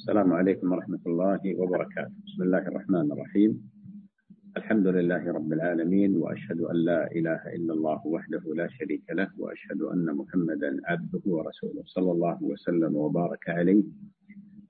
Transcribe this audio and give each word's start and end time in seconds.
السلام 0.00 0.32
عليكم 0.32 0.72
ورحمة 0.72 1.04
الله 1.06 1.40
وبركاته. 1.60 2.12
بسم 2.26 2.42
الله 2.42 2.64
الرحمن 2.72 3.12
الرحيم. 3.12 3.50
الحمد 4.56 4.86
لله 4.86 5.32
رب 5.32 5.52
العالمين 5.52 6.16
وأشهد 6.16 6.60
أن 6.60 6.76
لا 6.76 7.12
إله 7.12 7.40
إلا 7.56 7.72
الله 7.76 8.06
وحده 8.06 8.40
لا 8.56 8.68
شريك 8.68 9.04
له 9.12 9.28
وأشهد 9.38 9.80
أن 9.82 10.08
محمدا 10.16 10.80
عبده 10.84 11.20
ورسوله 11.26 11.82
صلى 11.84 12.10
الله 12.12 12.38
وسلم 12.42 12.96
وبارك 12.96 13.48
عليه 13.48 13.84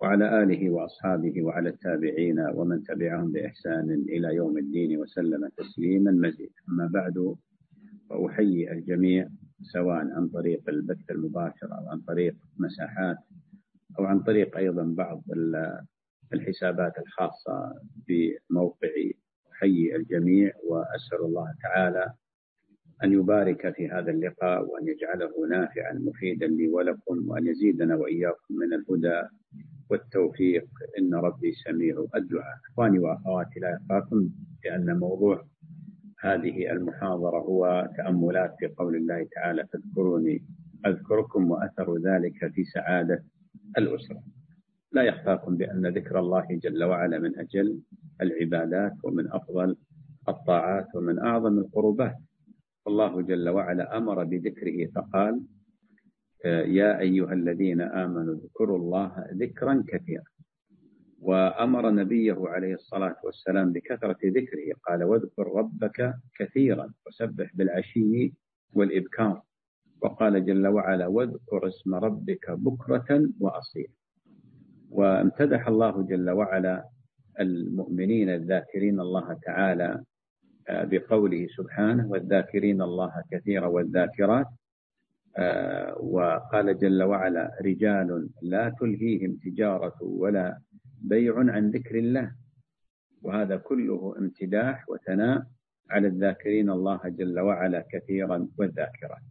وعلى 0.01 0.43
آله 0.43 0.71
وأصحابه 0.71 1.43
وعلى 1.43 1.69
التابعين 1.69 2.39
ومن 2.55 2.83
تبعهم 2.83 3.33
بإحسان 3.33 3.89
إلى 3.91 4.35
يوم 4.35 4.59
الدين 4.59 4.99
وسلم 4.99 5.49
تسليما 5.57 6.11
مزيدا. 6.11 6.61
أما 6.69 6.87
بعد 6.91 7.35
فأحيي 8.11 8.73
الجميع 8.73 9.29
سواء 9.63 10.11
عن 10.17 10.29
طريق 10.29 10.63
البث 10.69 11.11
المباشر 11.11 11.69
أو 11.79 11.85
عن 11.89 12.01
طريق 12.01 12.35
مساحات 12.59 13.17
أو 13.99 14.05
عن 14.05 14.21
طريق 14.21 14.57
أيضا 14.57 14.83
بعض 14.97 15.23
الحسابات 16.33 16.99
الخاصة 16.99 17.73
بموقعي 18.09 19.15
أحيي 19.53 19.97
الجميع 19.97 20.53
وأسأل 20.65 21.19
الله 21.25 21.55
تعالى 21.63 22.13
أن 23.05 23.13
يبارك 23.13 23.75
في 23.77 23.89
هذا 23.89 24.11
اللقاء 24.11 24.65
وأن 24.65 24.89
يجعله 24.89 25.47
نافعا 25.51 25.93
مفيدا 25.93 26.47
لي 26.47 26.69
ولكم 26.69 27.29
وأن 27.31 27.47
يزيدنا 27.47 27.97
وإياكم 27.97 28.55
من 28.55 28.73
الهدى 28.73 29.29
والتوفيق. 29.91 30.67
إن 30.99 31.15
ربي 31.15 31.53
سميع 31.53 32.05
الدعاء. 32.17 32.57
إخواني 32.73 32.99
وأخواتي 32.99 33.61
لا 33.61 33.79
يخافون 33.85 34.33
لأن 34.65 34.99
موضوع 34.99 35.45
هذه 36.21 36.73
المحاضرة 36.73 37.39
هو 37.39 37.89
تأملات 37.97 38.55
في 38.59 38.67
قول 38.67 38.97
الله 38.97 39.27
تعالى 39.35 39.67
فاذكروني 39.67 40.43
أذكركم 40.87 41.51
وأثر 41.51 41.99
ذلك 41.99 42.53
في 42.55 42.65
سعادة 42.65 43.25
الأسرة. 43.79 44.23
لا 44.93 45.03
يخفاكم 45.03 45.57
بأن 45.57 45.87
ذكر 45.87 46.19
الله 46.19 46.47
جل 46.51 46.85
وعلا 46.85 47.19
من 47.19 47.39
أجل 47.39 47.81
العبادات 48.23 48.93
ومن 49.05 49.33
أفضل 49.33 49.77
الطاعات 50.29 50.87
ومن 50.95 51.19
أعظم 51.19 51.59
القربات. 51.59 52.17
الله 52.87 53.23
جل 53.23 53.49
وعلا 53.49 53.97
أمر 53.97 54.25
بذكره 54.25 54.91
فقال 54.95 55.41
يا 56.45 56.99
أيها 56.99 57.33
الذين 57.33 57.81
آمنوا 57.81 58.35
اذكروا 58.35 58.79
الله 58.79 59.27
ذكرا 59.35 59.85
كثيرا. 59.89 60.25
وأمر 61.21 61.91
نبيه 61.91 62.39
عليه 62.39 62.75
الصلاة 62.75 63.17
والسلام 63.25 63.73
بكثرة 63.73 64.19
ذكره 64.25 64.75
قال 64.87 65.05
واذكر 65.05 65.47
ربك 65.57 66.15
كثيرا 66.39 66.93
وسبح 67.07 67.51
بالعشي 67.55 68.33
والإبكار. 68.73 69.43
وقال 70.03 70.45
جل 70.47 70.67
وعلا 70.67 71.07
واذكر 71.07 71.69
اسم 71.69 71.95
ربك 71.95 72.51
بكرة 72.51 73.29
وأصيلا. 73.41 73.93
وامتدح 74.91 75.69
الله 75.69 76.03
جل 76.03 76.31
وعلا 76.31 76.85
المؤمنين 77.41 78.29
الذاكرين 78.31 79.01
الله 79.01 79.33
تعالى 79.43 80.03
آه، 80.69 80.85
بقوله 80.85 81.47
سبحانه 81.57 82.11
والذاكرين 82.11 82.83
الله 82.83 83.13
كثيرا 83.31 83.67
والذاكرات. 83.67 84.47
آه، 85.37 85.99
وقال 86.01 86.79
جل 86.79 87.03
وعلا 87.03 87.51
رجال 87.65 88.29
لا 88.43 88.75
تلهيهم 88.81 89.39
تجارة 89.45 89.97
ولا 90.03 90.59
بيع 91.03 91.39
عن 91.39 91.71
ذكر 91.71 91.99
الله. 91.99 92.33
وهذا 93.23 93.57
كله 93.57 94.15
امتداح 94.19 94.89
وثناء 94.89 95.43
على 95.91 96.07
الذاكرين 96.09 96.71
الله 96.71 97.01
جل 97.05 97.41
وعلا 97.41 97.85
كثيرا 97.93 98.49
والذاكرات. 98.59 99.23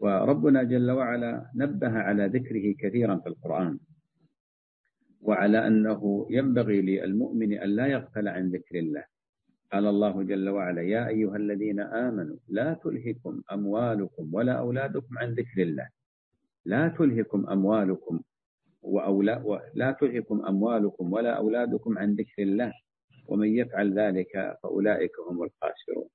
وربنا 0.00 0.62
جل 0.62 0.90
وعلا 0.90 1.50
نبه 1.54 1.92
على 1.98 2.26
ذكره 2.26 2.74
كثيرا 2.78 3.16
في 3.16 3.28
القرآن 3.28 3.78
وعلى 5.20 5.66
أنه 5.66 6.26
ينبغي 6.30 6.80
للمؤمن 6.82 7.52
أن 7.58 7.68
لا 7.70 7.86
يغفل 7.86 8.28
عن 8.28 8.50
ذكر 8.50 8.78
الله. 8.78 9.04
قال 9.72 9.86
الله 9.86 10.22
جل 10.22 10.48
وعلا 10.48 10.82
يا 10.82 11.08
أيها 11.08 11.36
الذين 11.36 11.80
آمنوا 11.80 12.36
لا 12.48 12.74
تلهكم 12.84 13.42
أموالكم 13.52 14.34
ولا 14.34 14.52
أولادكم 14.52 15.18
عن 15.18 15.34
ذكر 15.34 15.62
الله. 15.62 15.88
لا 16.64 16.88
تلهكم 16.88 17.46
أموالكم 17.50 18.20
وأولا 18.82 19.60
لا 19.74 19.90
تلهكم 19.92 20.44
أموالكم 20.46 21.12
ولا 21.12 21.32
أولادكم 21.36 21.98
عن 21.98 22.14
ذكر 22.14 22.42
الله. 22.42 22.72
ومن 23.26 23.48
يفعل 23.48 23.98
ذلك 23.98 24.58
فأولئك 24.62 25.12
هم 25.30 25.42
الخاسرون. 25.42 26.08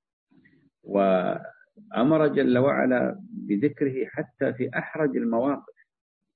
وأمر 1.92 2.28
جل 2.28 2.58
وعلا 2.58 3.20
بذكره 3.32 4.06
حتى 4.06 4.54
في 4.54 4.70
أحرج 4.78 5.18
المواقف. 5.18 5.74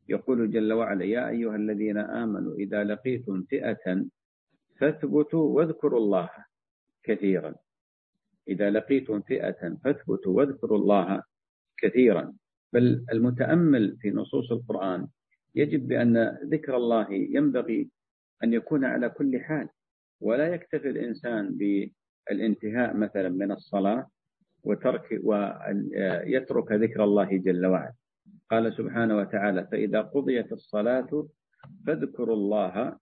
يقول 0.09 0.51
جل 0.51 0.73
وعلا 0.73 1.05
يا 1.05 1.29
أيها 1.29 1.55
الذين 1.55 1.97
آمنوا 1.97 2.55
إذا 2.55 2.83
لقيتم 2.83 3.43
فئة 3.43 4.05
فاثبتوا 4.79 5.55
واذكروا 5.55 5.99
الله 5.99 6.29
كثيرا. 7.03 7.55
إذا 8.47 8.69
لقيتم 8.69 9.21
فئة 9.21 9.77
فاثبتوا 9.83 10.33
واذكروا 10.37 10.77
الله 10.77 11.23
كثيرا. 11.77 12.33
بل 12.73 13.05
المتأمل 13.11 13.97
في 13.97 14.11
نصوص 14.11 14.51
القرآن 14.51 15.07
يجد 15.55 15.87
بأن 15.87 16.37
ذكر 16.43 16.77
الله 16.77 17.07
ينبغي 17.11 17.89
أن 18.43 18.53
يكون 18.53 18.85
على 18.85 19.09
كل 19.09 19.39
حال. 19.39 19.69
ولا 20.21 20.47
يكتفي 20.53 20.89
الإنسان 20.89 21.57
بالانتهاء 21.57 22.97
مثلا 22.97 23.29
من 23.29 23.51
الصلاة 23.51 24.07
وترك 24.63 25.19
ويترك 25.23 26.71
ذكر 26.71 27.03
الله 27.03 27.37
جل 27.37 27.65
وعلا. 27.65 27.93
قال 28.49 28.73
سبحانه 28.73 29.17
وتعالى 29.17 29.67
فإذا 29.71 30.01
قضيت 30.01 30.51
الصلاة 30.51 31.27
فاذكروا 31.87 32.35
الله 32.35 32.97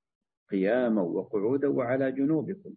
قياما 0.51 1.01
وقعودا 1.01 1.67
وعلى 1.67 2.11
جنوبكم. 2.11 2.73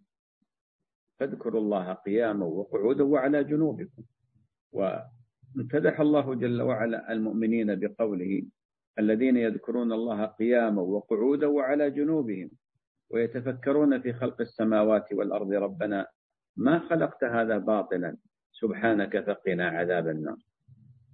فاذكروا 1.19 1.61
الله 1.61 1.93
قياما 1.93 2.45
وقعودا 2.45 3.03
وعلى 3.03 3.43
جنوبكم. 3.43 4.03
وامتدح 4.71 5.99
الله 5.99 6.35
جل 6.35 6.61
وعلا 6.61 7.11
المؤمنين 7.11 7.79
بقوله 7.79 8.43
الذين 8.99 9.37
يذكرون 9.37 9.91
الله 9.91 10.25
قياما 10.25 10.81
وقعودا 10.81 11.47
وعلى 11.47 11.91
جنوبهم 11.91 12.49
ويتفكرون 13.09 14.01
في 14.01 14.13
خلق 14.13 14.41
السماوات 14.41 15.13
والأرض. 15.13 15.51
ربنا 15.53 16.07
ما 16.57 16.79
خلقت 16.79 17.23
هذا 17.23 17.57
باطلا. 17.57 18.17
سبحانك 18.65 19.13
فقنا 19.25 19.67
عذاب 19.67 20.07
النار. 20.07 20.37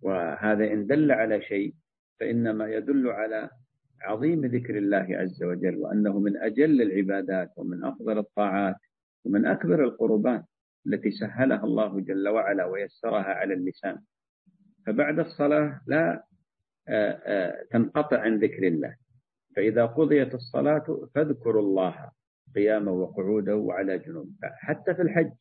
وهذا 0.01 0.73
إن 0.73 0.87
دل 0.87 1.11
على 1.11 1.41
شيء 1.41 1.73
فإنما 2.19 2.67
يدل 2.69 3.07
على 3.07 3.49
عظيم 4.01 4.45
ذكر 4.45 4.77
الله 4.77 5.07
عز 5.11 5.43
وجل 5.43 5.75
وأنه 5.77 6.19
من 6.19 6.37
أجل 6.37 6.81
العبادات 6.81 7.51
ومن 7.57 7.83
أفضل 7.85 8.17
الطاعات 8.17 8.75
ومن 9.25 9.45
أكبر 9.45 9.83
القربات 9.83 10.45
التي 10.87 11.11
سهلها 11.11 11.63
الله 11.63 11.99
جل 11.99 12.27
وعلا 12.29 12.65
ويسرها 12.65 13.31
على 13.39 13.53
اللسان. 13.53 13.99
فبعد 14.85 15.19
الصلاة 15.19 15.81
لا 15.87 16.23
آه، 16.87 17.11
آه، 17.25 17.63
تنقطع 17.71 18.19
عن 18.19 18.39
ذكر 18.39 18.67
الله. 18.67 18.95
فإذا 19.55 19.85
قضيت 19.85 20.33
الصلاة 20.35 21.07
فاذكروا 21.15 21.61
الله 21.61 22.11
قياما 22.55 22.91
وقعودا 22.91 23.53
وعلى 23.53 23.97
جنوب 23.97 24.29
حتى 24.41 24.95
في 24.95 25.01
الحج. 25.01 25.31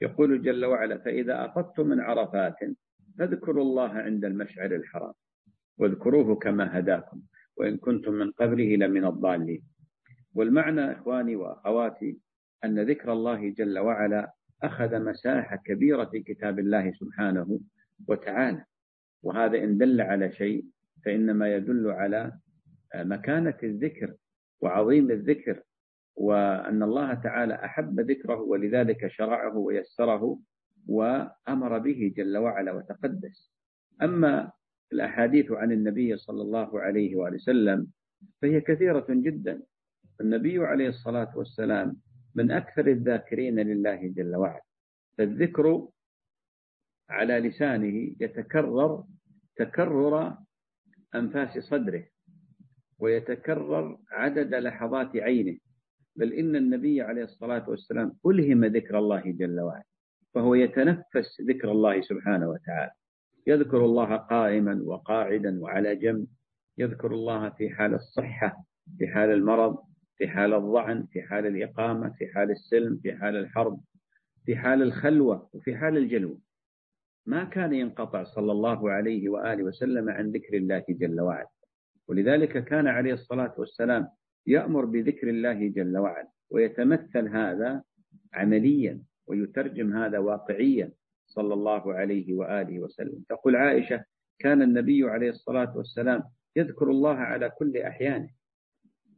يقول 0.00 0.42
جل 0.42 0.64
وعلا 0.64 0.98
فإذا 0.98 1.44
أفضتم 1.44 1.86
من 1.86 2.00
عرفات 2.00 2.56
فاذكروا 3.18 3.64
الله 3.64 3.88
عند 3.90 4.24
المشعر 4.24 4.74
الحرام 4.74 5.12
واذكروه 5.78 6.34
كما 6.36 6.78
هداكم 6.78 7.20
وإن 7.56 7.76
كنتم 7.76 8.12
من 8.12 8.30
قبله 8.30 8.76
لمن 8.76 9.04
الضالين. 9.04 9.62
والمعنى 10.34 10.92
إخواني 10.92 11.36
وأخواتي 11.36 12.18
أن 12.64 12.78
ذكر 12.80 13.12
الله 13.12 13.48
جل 13.50 13.78
وعلا 13.78 14.32
أخذ 14.62 15.00
مساحة 15.04 15.56
كبيرة 15.64 16.04
في 16.04 16.20
كتاب 16.22 16.58
الله 16.58 16.92
سبحانه 16.92 17.60
وتعالى. 18.08 18.64
وهذا 19.22 19.64
إن 19.64 19.78
دل 19.78 20.00
على 20.00 20.32
شيء 20.32 20.64
فإنما 21.04 21.54
يدل 21.54 21.90
على 21.90 22.32
مكانة 22.94 23.56
الذكر 23.62 24.14
وعظيم 24.60 25.10
الذكر 25.10 25.62
وأن 26.16 26.82
الله 26.82 27.14
تعالى 27.14 27.54
أحب 27.54 28.00
ذكره 28.00 28.40
ولذلك 28.40 29.06
شرعه 29.06 29.56
ويسره 29.56 30.38
وأمر 30.88 31.78
به 31.78 32.12
جل 32.16 32.36
وعلا 32.36 32.72
وتقدس. 32.72 33.52
أما 34.02 34.52
الأحاديث 34.92 35.52
عن 35.52 35.72
النبي 35.72 36.16
صلى 36.16 36.42
الله 36.42 36.80
عليه 36.80 37.16
وآله 37.16 37.34
وسلم 37.34 37.86
فهي 38.42 38.60
كثيرة 38.60 39.06
جدا. 39.08 39.62
النبي 40.20 40.58
عليه 40.58 40.88
الصلاة 40.88 41.38
والسلام 41.38 41.96
من 42.34 42.50
أكثر 42.50 42.86
الذاكرين 42.86 43.60
لله 43.60 44.06
جل 44.16 44.36
وعلا. 44.36 44.62
فالذكر 45.18 45.88
على 47.08 47.40
لسانه 47.40 48.14
يتكرر 48.20 49.04
تكرر 49.56 50.38
أنفاس 51.14 51.58
صدره 51.58 52.06
ويتكرر 52.98 53.98
عدد 54.10 54.54
لحظات 54.54 55.16
عينه. 55.16 55.58
بل 56.20 56.32
إن 56.32 56.56
النبي 56.56 57.02
عليه 57.02 57.24
الصلاة 57.24 57.70
والسلام 57.70 58.12
ألهم 58.26 58.64
ذكر 58.64 58.98
الله 58.98 59.22
جل 59.26 59.60
وعلا 59.60 59.84
فهو 60.34 60.54
يتنفس 60.54 61.40
ذكر 61.48 61.70
الله 61.72 62.00
سبحانه 62.00 62.48
وتعالى. 62.48 62.90
يذكر 63.46 63.84
الله 63.84 64.16
قائما 64.16 64.82
وقاعدا 64.84 65.60
وعلى 65.60 65.96
جنب. 65.96 66.26
يذكر 66.78 67.12
الله 67.14 67.50
في 67.50 67.70
حال 67.70 67.94
الصحة 67.94 68.64
في 68.98 69.08
حال 69.08 69.30
المرض 69.30 69.78
في 70.16 70.28
حال 70.28 70.54
الضعن 70.54 71.06
في 71.12 71.22
حال 71.22 71.46
الإقامة 71.46 72.10
في 72.18 72.28
حال 72.34 72.50
السلم 72.50 73.00
في 73.02 73.16
حال 73.16 73.36
الحرب 73.36 73.80
في 74.44 74.56
حال 74.56 74.82
الخلوة 74.82 75.48
وفي 75.52 75.76
حال 75.76 75.96
الجلوة. 75.96 76.38
ما 77.26 77.44
كان 77.44 77.72
ينقطع 77.74 78.24
صلى 78.24 78.52
الله 78.52 78.90
عليه 78.90 79.28
وآله 79.28 79.64
وسلم 79.64 80.08
عن 80.10 80.30
ذكر 80.30 80.56
الله 80.56 80.84
جل 80.88 81.20
وعلا. 81.20 81.48
ولذلك 82.08 82.64
كان 82.64 82.86
عليه 82.86 83.14
الصلاة 83.14 83.54
والسلام 83.58 84.08
يأمر 84.46 84.84
بذكر 84.84 85.28
الله 85.28 85.68
جل 85.68 85.98
وعلا 85.98 86.28
ويتمثل 86.50 87.28
هذا 87.28 87.82
عمليا 88.34 89.02
ويترجم 89.26 89.96
هذا 89.96 90.18
واقعيا 90.18 90.92
صلى 91.26 91.54
الله 91.54 91.94
عليه 91.94 92.34
وآله 92.34 92.80
وسلم. 92.80 93.24
تقول 93.28 93.56
عائشة 93.56 94.04
كان 94.38 94.62
النبي 94.62 95.04
عليه 95.04 95.30
الصلاة 95.30 95.76
والسلام 95.76 96.22
يذكر 96.56 96.90
الله 96.90 97.14
على 97.14 97.50
كل 97.50 97.76
أحيانه. 97.76 98.28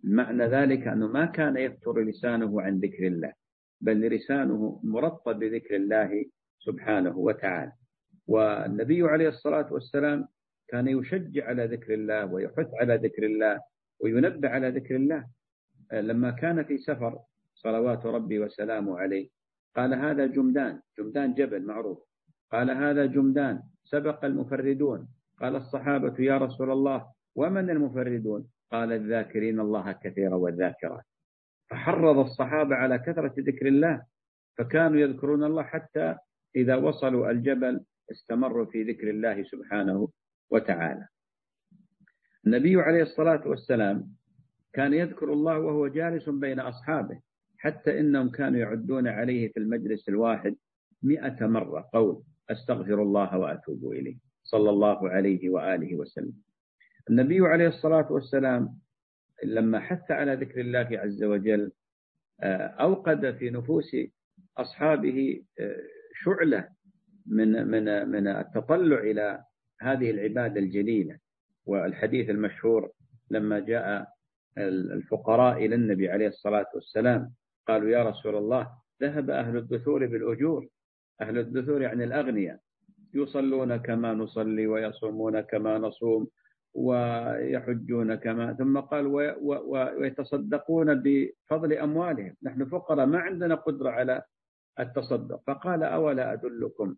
معنى 0.04 0.44
ذلك 0.46 0.86
أنه 0.88 1.08
ما 1.08 1.26
كان 1.26 1.56
يفتر 1.56 2.00
لسانه 2.00 2.60
عن 2.60 2.78
ذكر 2.78 3.06
الله 3.06 3.32
بل 3.80 4.00
لسانه 4.00 4.80
مرطب 4.84 5.38
بذكر 5.38 5.76
الله 5.76 6.24
سبحانه 6.58 7.18
وتعالى. 7.18 7.72
والنبي 8.26 9.02
عليه 9.02 9.28
الصلاة 9.28 9.72
والسلام 9.72 10.28
كان 10.68 10.88
يشجع 10.88 11.46
على 11.46 11.64
ذكر 11.64 11.94
الله 11.94 12.32
ويحث 12.32 12.66
على 12.80 12.94
ذكر 12.96 13.22
الله 13.26 13.60
وينبه 14.00 14.48
على 14.48 14.68
ذكر 14.68 14.96
الله. 14.96 15.26
لما 15.92 16.30
كان 16.30 16.64
في 16.64 16.78
سفر 16.78 17.18
صلوات 17.54 18.06
ربي 18.06 18.38
وسلامه 18.38 18.98
عليه 18.98 19.28
قال 19.76 19.94
هذا 19.94 20.26
جمدان 20.26 20.80
جمدان 20.98 21.34
جبل 21.34 21.66
معروف. 21.66 21.98
قال 22.52 22.70
هذا 22.70 23.06
جمدان 23.06 23.62
سبق 23.84 24.24
المفردون. 24.24 25.08
قال 25.40 25.56
الصحابة 25.56 26.14
يا 26.18 26.38
رسول 26.38 26.70
الله 26.70 27.12
ومن 27.36 27.70
المفردون؟ 27.70 28.48
قال 28.72 28.92
الذاكرين 28.92 29.60
الله 29.60 29.92
كثيرا 29.92 30.34
والذاكرات. 30.34 31.04
فحرض 31.70 32.18
الصحابة 32.18 32.74
على 32.74 32.98
كثرة 32.98 33.34
ذكر 33.38 33.66
الله 33.66 34.02
فكانوا 34.58 35.00
يذكرون 35.00 35.44
الله 35.44 35.62
حتى 35.62 36.16
إذا 36.56 36.76
وصلوا 36.76 37.30
الجبل 37.30 37.84
استمروا 38.10 38.64
في 38.64 38.82
ذكر 38.82 39.10
الله 39.10 39.42
سبحانه 39.42 40.08
وتعالى. 40.50 41.06
النبي 42.46 42.76
عليه 42.80 43.02
الصلاة 43.02 43.48
والسلام 43.48 44.08
كان 44.72 44.94
يذكر 44.94 45.32
الله 45.32 45.58
وهو 45.58 45.88
جالس 45.88 46.28
بين 46.28 46.60
أصحابه 46.60 47.20
حتى 47.58 48.00
إنهم 48.00 48.30
كانوا 48.30 48.58
يعدون 48.60 49.08
عليه 49.08 49.52
في 49.52 49.56
المجلس 49.60 50.08
الواحد 50.08 50.56
مئة 51.02 51.46
مرة 51.46 51.88
قول 51.92 52.22
أستغفر 52.50 53.02
الله 53.02 53.38
وأتوب 53.38 53.92
إليه. 53.92 54.16
صلى 54.42 54.70
الله 54.70 55.08
عليه 55.08 55.48
وآله 55.50 55.96
وسلم. 55.96 56.32
النبي 57.10 57.40
عليه 57.40 57.68
الصلاة 57.68 58.12
والسلام 58.12 58.78
لما 59.44 59.80
حث 59.80 60.10
على 60.10 60.34
ذكر 60.34 60.60
الله 60.60 60.88
عز 60.92 61.24
وجل 61.24 61.72
آه، 62.40 62.66
أوقد 62.66 63.36
في 63.38 63.50
نفوس 63.50 63.96
أصحابه 64.56 65.42
آه، 65.60 65.82
شعلة 66.24 66.68
من 67.26 67.66
من 67.68 68.08
من 68.08 68.28
التطلع 68.28 68.98
إلى 68.98 69.44
هذه 69.80 70.10
العبادة 70.10 70.60
الجليلة. 70.60 71.18
والحديث 71.66 72.30
المشهور 72.30 72.90
لما 73.30 73.58
جاء 73.60 74.08
الفقراء 74.58 75.64
إلى 75.64 75.74
النبي 75.74 76.10
عليه 76.10 76.28
الصلاة 76.28 76.66
والسلام 76.74 77.32
قالوا 77.68 77.88
يا 77.90 78.02
رسول 78.02 78.36
الله 78.36 78.70
ذهب 79.02 79.30
أهل 79.30 79.56
الدثور 79.56 80.06
بالأجور. 80.06 80.68
أهل 81.20 81.38
الدثور 81.38 81.82
يعني 81.82 82.04
الأغنياء. 82.04 82.58
يصلون 83.14 83.76
كما 83.76 84.14
نصلي 84.14 84.66
ويصومون 84.66 85.40
كما 85.40 85.78
نصوم 85.78 86.28
ويحجون 86.74 88.14
كما 88.14 88.52
ثم 88.52 88.80
قال 88.80 89.06
ويتصدقون 89.98 90.94
بفضل 90.94 91.72
أموالهم. 91.72 92.34
نحن 92.42 92.64
فقراء 92.64 93.06
ما 93.06 93.18
عندنا 93.18 93.54
قدرة 93.54 93.90
على 93.90 94.22
التصدق. 94.80 95.40
فقال 95.46 95.82
أولا 95.82 96.32
أدلكم 96.32 96.96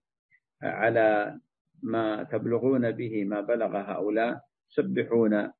على 0.62 1.38
ما 1.82 2.22
تبلغون 2.22 2.90
به 2.90 3.24
ما 3.24 3.40
بلغ 3.40 3.76
هؤلاء؟ 3.76 4.40
سبحون 4.76 5.50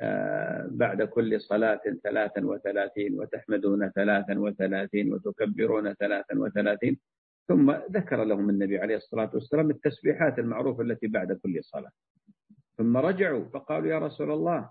آه، 0.00 0.68
بعد 0.70 1.02
كل 1.02 1.40
صلاة 1.40 1.80
ثلاثا 2.04 2.44
وثلاثين 2.46 3.20
وتحمدون 3.20 3.90
ثلاثا 3.90 4.38
وثلاثين 4.38 5.12
وتكبرون 5.12 5.94
ثلاثا 5.94 6.38
وثلاثين. 6.38 6.98
ثم 7.48 7.70
ذكر 7.72 8.24
لهم 8.24 8.50
النبي 8.50 8.78
عليه 8.78 8.96
الصلاة 8.96 9.30
والسلام 9.34 9.70
التسبيحات 9.70 10.38
المعروفة 10.38 10.82
التي 10.82 11.06
بعد 11.06 11.32
كل 11.32 11.64
صلاة. 11.64 11.90
ثم 12.78 12.96
رجعوا 12.96 13.44
فقالوا 13.44 13.88
يا 13.88 13.98
رسول 13.98 14.30
الله 14.30 14.70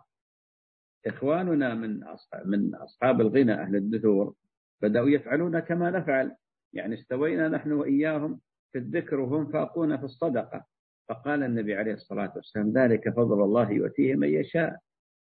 إخواننا 1.08 1.74
من 1.76 2.04
من 2.46 2.76
أصحاب 2.76 3.22
الغنى 3.22 3.54
أهل 3.54 3.76
الدثور 3.76 4.34
بدأوا 4.82 5.10
يفعلون 5.10 5.60
كما 5.60 5.90
نفعل. 5.92 6.36
يعني 6.74 6.96
استوينا 6.96 7.48
نحن 7.48 7.72
وإياهم 7.72 8.40
في 8.72 8.78
الذكر 8.78 9.20
وهم 9.20 9.52
فاقون 9.52 9.98
في 9.98 10.04
الصدقة. 10.04 10.66
فقال 11.10 11.44
النبي 11.44 11.76
عليه 11.76 11.94
الصلاة 11.94 12.34
والسلام 12.36 12.72
ذلك 12.72 13.10
فضل 13.10 13.44
الله 13.44 13.72
يؤتيه 13.72 14.16
من 14.16 14.30
يشاء 14.30 14.78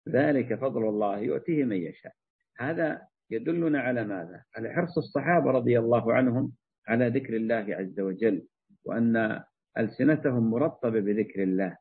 ذلك 0.08 0.54
فضل 0.54 0.88
الله 0.88 1.18
يؤتيه 1.18 1.64
من 1.64 1.76
يشاء. 1.76 2.12
هذا 2.58 3.02
يدلنا 3.30 3.80
على 3.80 4.04
ماذا؟ 4.04 4.42
على 4.56 4.72
حرص 4.72 4.98
الصحابة 4.98 5.50
رضي 5.50 5.78
الله 5.78 6.12
عنهم 6.12 6.52
على 6.88 7.08
ذكر 7.08 7.36
الله 7.36 7.66
عز 7.68 8.00
وجل 8.00 8.46
وأن 8.84 9.42
ألسنتهم 9.78 10.50
مرطبة 10.50 11.00
بذكر 11.00 11.42
الله 11.42 11.76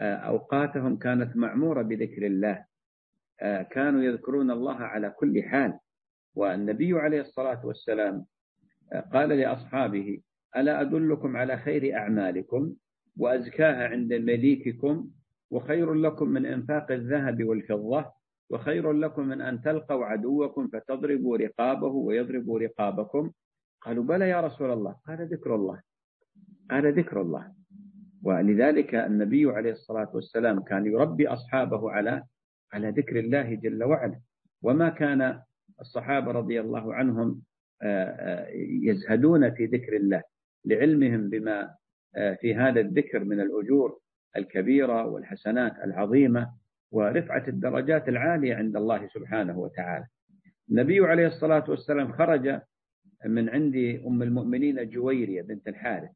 آه، 0.00 0.14
أوقاتهم 0.14 0.98
كانت 0.98 1.36
معمورة 1.36 1.82
بذكر 1.82 2.26
الله 2.26 2.64
آه، 3.40 3.62
كانوا 3.62 4.02
يذكرون 4.02 4.50
الله 4.50 4.76
على 4.76 5.10
كل 5.10 5.42
حال. 5.42 5.78
والنبي 6.34 6.92
عليه 6.92 7.20
الصلاة 7.20 7.66
والسلام 7.66 8.24
آه، 8.92 9.00
قال 9.00 9.28
لأصحابه 9.28 10.20
ألا 10.56 10.80
أدلكم 10.80 11.36
على 11.36 11.56
خير 11.58 11.96
أعمالكم؟ 11.96 12.74
وأزكاها 13.16 13.88
عند 13.88 14.12
مليككم 14.12 15.08
وخير 15.50 15.94
لكم 15.94 16.28
من 16.28 16.46
إنفاق 16.46 16.92
الذهب 16.92 17.44
والفضة 17.44 18.12
وخير 18.50 18.92
لكم 18.92 19.28
من 19.28 19.40
أن 19.40 19.60
تلقوا 19.62 20.04
عدوكم 20.04 20.68
فتضربوا 20.68 21.36
رقابه 21.36 21.86
ويضربوا 21.86 22.58
رقابكم. 22.58 23.30
قالوا 23.80 24.04
بلى 24.04 24.28
يا 24.28 24.40
رسول 24.40 24.70
الله 24.70 24.96
قال 25.06 25.28
ذكر 25.28 25.54
الله 25.54 25.80
قال 26.70 26.92
ذكر 26.98 27.20
الله. 27.22 27.52
ولذلك 28.22 28.94
النبي 28.94 29.46
عليه 29.50 29.72
الصلاة 29.72 30.10
والسلام 30.14 30.60
كان 30.60 30.86
يربي 30.86 31.28
أصحابه 31.28 31.90
على 31.90 32.24
على 32.72 32.90
ذكر 32.90 33.18
الله 33.18 33.54
جل 33.54 33.84
وعلا. 33.84 34.20
وما 34.62 34.88
كان 34.88 35.40
الصحابة 35.80 36.32
رضي 36.32 36.60
الله 36.60 36.94
عنهم 36.94 37.42
آه، 37.82 38.04
آه، 38.04 38.48
يزهدون 38.82 39.50
في 39.54 39.66
ذكر 39.66 39.96
الله 39.96 40.22
لعلمهم 40.64 41.30
بما 41.30 41.74
في 42.40 42.54
هذا 42.54 42.80
الذكر 42.80 43.24
من 43.24 43.40
الأجور 43.40 43.98
الكبيرة 44.36 45.06
والحسنات 45.06 45.72
العظيمة 45.84 46.50
ورفعة 46.90 47.44
الدرجات 47.48 48.08
العالية 48.08 48.54
عند 48.54 48.76
الله 48.76 49.08
سبحانه 49.08 49.58
وتعالى. 49.58 50.06
النبي 50.70 51.00
عليه 51.00 51.26
الصلاة 51.26 51.64
والسلام 51.68 52.12
خرج 52.12 52.60
من 53.26 53.48
عند 53.48 53.76
أم 54.06 54.22
المؤمنين 54.22 54.90
جويرية 54.90 55.42
بنت 55.42 55.68
الحارث 55.68 56.10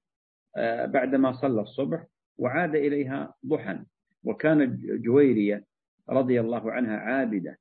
آه، 0.56 0.86
بعدما 0.86 1.32
صلى 1.32 1.60
الصبح 1.60 2.04
وعاد 2.38 2.74
إليها 2.74 3.34
ضحى. 3.46 3.78
وكانت 4.24 4.80
جويرية 4.84 5.64
رضي 6.10 6.40
الله 6.40 6.72
عنها 6.72 6.96
عابدة 6.96 7.58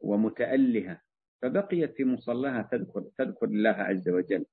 ومتألهة 0.00 1.00
فبقيت 1.42 1.94
في 1.94 2.04
مصلاها 2.04 2.62
تذكر 2.72 3.04
تذكر 3.18 3.46
الله 3.46 3.70
عز 3.70 4.08
وجل. 4.08 4.44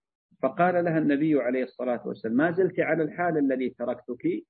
فقال 0.46 0.86
لها 0.86 0.98
النبي 0.98 1.42
عليه 1.42 1.64
الصلاة 1.64 2.08
والسلام 2.08 2.36
ما 2.36 2.52
زلت 2.52 2.80
على 2.80 3.04
الحال 3.04 3.38
الذي 3.38 3.70
تركتك؟ 3.70 4.44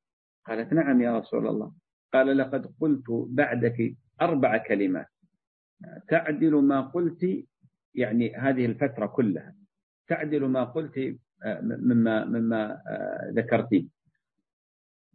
قالت 0.45 0.73
نعم 0.73 1.01
يا 1.01 1.19
رسول 1.19 1.47
الله. 1.47 1.73
قال 2.13 2.37
لقد 2.37 2.73
قلت 2.81 3.05
بعدك 3.09 3.95
أربع 4.21 4.57
كلمات. 4.57 5.07
تعدل 6.09 6.55
ما 6.55 6.81
قلت 6.81 7.45
يعني 7.93 8.35
هذه 8.35 8.65
الفترة 8.65 9.05
كلها. 9.05 9.55
تعدل 10.07 10.45
ما 10.45 10.63
قلت 10.63 10.97
آه، 11.45 11.61
مما 11.61 12.25
مما 12.25 12.71
آه، 12.87 13.31
ذكرتي 13.31 13.89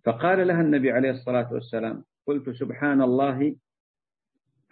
فقال 0.04 0.48
لها 0.48 0.60
النبي 0.60 0.90
عليه 0.92 1.10
الصلاة 1.10 1.52
والسلام 1.52 2.04
قلت 2.26 2.50
سبحان 2.50 3.02
الله 3.02 3.56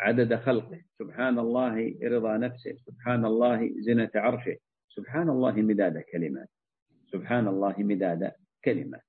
عدد 0.00 0.34
خلقه. 0.34 0.80
سبحان 0.98 1.38
الله 1.38 1.98
رضا 2.02 2.36
نفسه. 2.36 2.76
سبحان 2.86 3.24
الله 3.24 3.72
زنة 3.80 4.10
عرشه. 4.14 4.67
سبحان 4.88 5.28
الله 5.28 5.52
مداد 5.52 5.98
كلمات. 5.98 6.48
سبحان 7.12 7.48
الله 7.48 7.74
مداد 7.78 8.32
كلمات. 8.64 9.02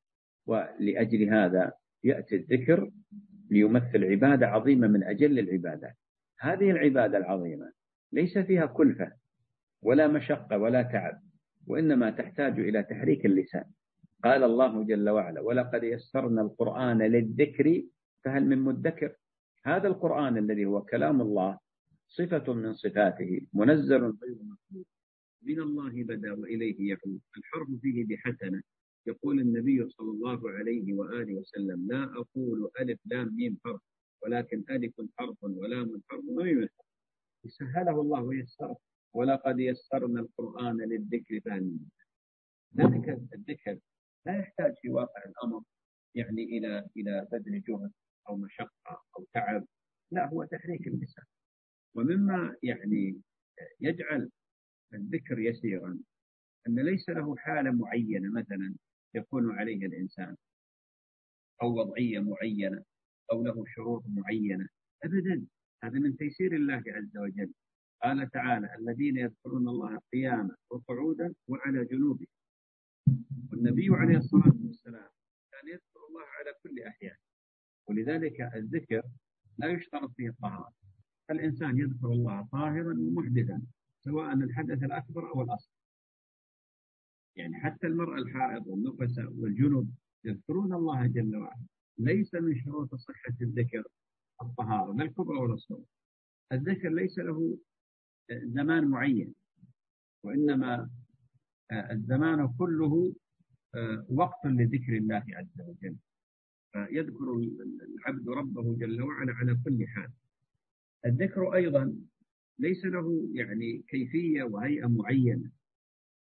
ولأجل 0.45 1.29
هذا 1.29 1.73
يأتي 2.03 2.35
الذكر 2.35 2.91
ليمثل 3.51 4.03
عبادة 4.03 4.47
عظيمة 4.47 4.87
من 4.87 5.03
أجل 5.03 5.39
العبادات. 5.39 5.95
هذه 6.39 6.71
العبادة 6.71 7.17
العظيمة 7.17 7.71
ليس 8.11 8.37
فيها 8.37 8.65
كلفة 8.65 9.11
ولا 9.81 10.07
مشقة 10.07 10.57
ولا 10.57 10.81
تعب 10.81 11.21
وإنما 11.67 12.09
تحتاج 12.09 12.59
إلى 12.59 12.83
تحريك 12.83 13.25
اللسان. 13.25 13.65
قال 14.23 14.43
الله 14.43 14.83
جل 14.83 15.09
وعلا 15.09 15.41
ولقد 15.41 15.83
يسرنا 15.83 16.41
القرآن 16.41 17.01
للذكر 17.01 17.83
فهل 18.23 18.45
من 18.45 18.57
مدكر؟ 18.59 19.15
هذا 19.65 19.87
القرآن 19.87 20.37
الذي 20.37 20.65
هو 20.65 20.81
كلام 20.81 21.21
الله 21.21 21.59
صفة 22.07 22.53
من 22.53 22.73
صفاته 22.73 23.41
منزل 23.53 24.01
غير 24.01 24.37
مخلوق. 24.41 24.87
من 25.41 25.59
الله 25.59 26.03
بدا 26.03 26.33
وإليه 26.33 26.89
يعود. 26.89 27.21
الحرف 27.37 27.67
فيه 27.81 28.05
بحسنة. 28.05 28.61
يقول 29.07 29.39
النبي 29.39 29.89
صلى 29.89 30.11
الله 30.11 30.49
عليه 30.49 30.93
وآله 30.93 31.35
وسلم 31.35 31.87
لا 31.87 32.03
أقول 32.03 32.69
ألف 32.79 32.99
لام 33.05 33.35
ميم 33.35 33.57
حرف 33.65 33.81
ولكن 34.23 34.63
ألف 34.69 34.93
حرف 35.17 35.37
ولام 35.43 36.01
حرف. 36.09 36.23
وميم 36.27 36.67
سهله 37.47 38.01
الله 38.01 38.21
ويسره 38.23 38.77
ولقد 39.13 39.59
يسرنا 39.59 40.19
القرآن 40.19 40.77
للذكر 40.77 41.39
فهل 41.45 41.79
ذلك 42.77 43.09
الذكر 43.33 43.79
لا 44.25 44.39
يحتاج 44.39 44.73
في 44.81 44.89
واقع 44.89 45.23
الأمر 45.25 45.63
يعني 46.15 46.43
إلى 46.43 46.87
إلى 46.97 47.27
بذل 47.31 47.61
جهد 47.61 47.91
أو 48.29 48.35
مشقة 48.37 49.03
أو 49.17 49.27
تعب. 49.33 49.65
لا 50.11 50.29
هو 50.29 50.43
تحريك 50.43 50.87
اللسان 50.87 51.25
ومما 51.95 52.55
يعني 52.63 53.21
يجعل 53.81 54.29
الذكر 54.93 55.39
يسيرا 55.39 55.99
أن 56.67 56.79
ليس 56.79 57.09
له 57.09 57.35
حالة 57.35 57.71
معينة 57.71 58.31
مثلا 58.31 58.75
يكون 59.15 59.51
عليها 59.51 59.87
الإنسان 59.87 60.35
أو 61.61 61.79
وضعية 61.79 62.19
معينة 62.19 62.83
أو 63.31 63.43
له 63.43 63.63
شروط 63.67 64.03
معينة 64.07 64.69
أبدا. 65.03 65.45
هذا 65.83 65.99
من 65.99 66.17
تيسير 66.17 66.55
الله 66.55 66.83
عز 66.87 67.17
وجل. 67.17 67.53
قال 68.03 68.29
تعالى 68.31 68.75
الذين 68.75 69.17
يذكرون 69.17 69.67
الله 69.67 69.99
قياما 70.13 70.55
وقعودا 70.69 71.33
وعلى 71.47 71.85
جنوبهم. 71.85 72.27
والنبي 73.51 73.87
عليه 73.91 74.17
الصلاة 74.17 74.55
والسلام 74.65 75.09
كان 75.51 75.67
يذكر 75.67 75.99
الله 76.09 76.21
على 76.21 76.53
كل 76.63 76.79
أحيان. 76.79 77.17
ولذلك 77.87 78.41
الذكر 78.41 79.03
لا 79.57 79.67
يشترط 79.67 80.11
فيه 80.11 80.29
الطهارة. 80.29 80.73
فالإنسان 81.27 81.77
يذكر 81.77 82.07
الله 82.07 82.47
طاهرا 82.51 82.93
ومحدثا 82.99 83.61
سواء 84.03 84.33
الحدث 84.33 84.83
الأكبر 84.83 85.35
أو 85.35 85.41
الأصغر. 85.41 85.73
يعني 87.35 87.55
حتى 87.55 87.87
المرأة 87.87 88.17
الحائض 88.17 88.67
والنفساء 88.67 89.33
والجنوب 89.33 89.93
يذكرون 90.25 90.73
الله 90.73 91.07
جل 91.07 91.35
وعلا. 91.35 91.65
ليس 91.97 92.33
من 92.33 92.59
شروط 92.59 92.95
صحة 92.95 93.35
الذكر 93.41 93.83
الطهارة 94.41 94.93
لا 94.93 95.03
الكبرى 95.03 95.37
ولا 95.37 95.53
الصغرى 95.53 95.85
الذكر 96.51 96.89
ليس 96.89 97.19
له 97.19 97.57
زمان 98.31 98.87
معين. 98.87 99.35
وإنما 100.23 100.89
الزمان 101.71 102.53
كله 102.57 103.15
وقت 104.09 104.45
لذكر 104.45 104.97
الله 104.97 105.23
عز 105.29 105.61
وجل. 105.61 105.95
فيذكر 106.71 107.33
العبد 107.97 108.29
ربه 108.29 108.75
جل 108.75 109.01
وعلا 109.01 109.33
على 109.33 109.59
كل 109.65 109.87
حال. 109.87 110.11
الذكر 111.05 111.53
أيضا 111.55 111.95
ليس 112.59 112.85
له 112.85 113.29
يعني 113.33 113.83
كيفية 113.87 114.43
وهيئة 114.43 114.87
معينة 114.87 115.51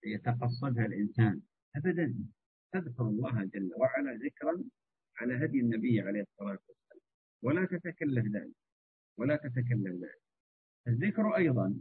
يتقصدها 0.05 0.87
الإنسان 0.87 1.40
أبدا. 1.76 2.14
تذكر 2.73 3.09
الله 3.09 3.45
جل 3.45 3.71
وعلا 3.76 4.12
ذكرا 4.25 4.64
على 5.16 5.45
هدي 5.45 5.61
النبي 5.61 6.00
عليه 6.00 6.21
الصلاة 6.21 6.59
والسلام. 6.69 7.00
ولا 7.43 7.64
تتكلف 7.64 8.25
ذلك. 8.26 8.55
ولا 9.19 9.37
تتكلف 9.37 9.95
ذلك. 9.95 10.23
الذكر 10.88 11.37
أيضا 11.37 11.75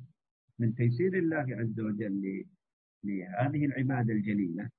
من 0.60 0.76
تيسير 0.76 1.18
الله 1.18 1.46
عز 1.50 1.80
وجل 1.80 2.46
لهذه 3.04 3.66
العبادة 3.66 4.14
الجليلة 4.14 4.70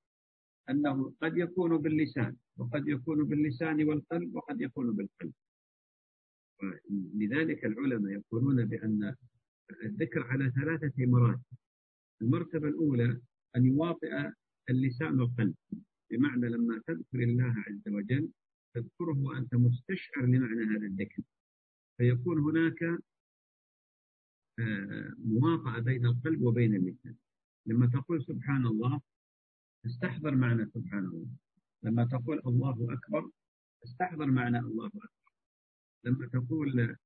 أنه 0.71 1.15
قد 1.23 1.37
يكون 1.37 1.79
باللسان 1.79 2.37
وقد 2.57 2.89
يكون 2.89 3.25
باللسان 3.25 3.89
والقلب 3.89 4.35
وقد 4.35 4.61
يكون 4.61 4.97
بالقلب. 4.97 5.33
لذلك 7.15 7.65
العلماء 7.65 8.13
يقولون 8.13 8.65
بأن 8.65 9.15
الذكر 9.83 10.23
على 10.23 10.51
ثلاثة 10.51 11.07
مراتب 11.07 11.43
المرتبة 12.23 12.69
الأولى 12.69 13.21
أن 13.57 13.67
يواطئ 13.67 14.31
اللسان 14.71 15.21
والقلب. 15.21 15.55
بمعنى 16.11 16.49
لما 16.49 16.83
تذكر 16.87 17.23
الله 17.23 17.55
عز 17.67 17.89
وجل 17.89 18.29
تذكره 18.75 19.19
وأنت 19.19 19.55
مستشعر 19.55 20.27
لمعنى 20.27 20.65
هذا 20.77 20.87
الذكر. 20.87 21.23
فيكون 21.99 22.39
هناك 22.39 22.83
آه، 24.59 25.15
مواطأة 25.19 25.79
بين 25.81 26.07
القلب 26.07 26.43
وبين 26.43 26.75
اللسان. 26.75 27.15
لما 27.67 27.87
تقول 27.87 28.25
سبحان 28.25 28.67
الله 28.67 29.01
استحضر 29.87 30.35
معنى 30.35 30.67
سبحان 30.67 31.05
الله. 31.05 31.29
لما 31.83 32.05
تقول 32.05 32.43
الله 32.47 32.93
أكبر 32.93 33.31
استحضر 33.85 34.27
معنى 34.27 34.59
الله 34.59 34.87
أكبر. 34.87 35.09
لما 36.05 36.27
تقول 36.27 36.81
آه، 36.81 36.97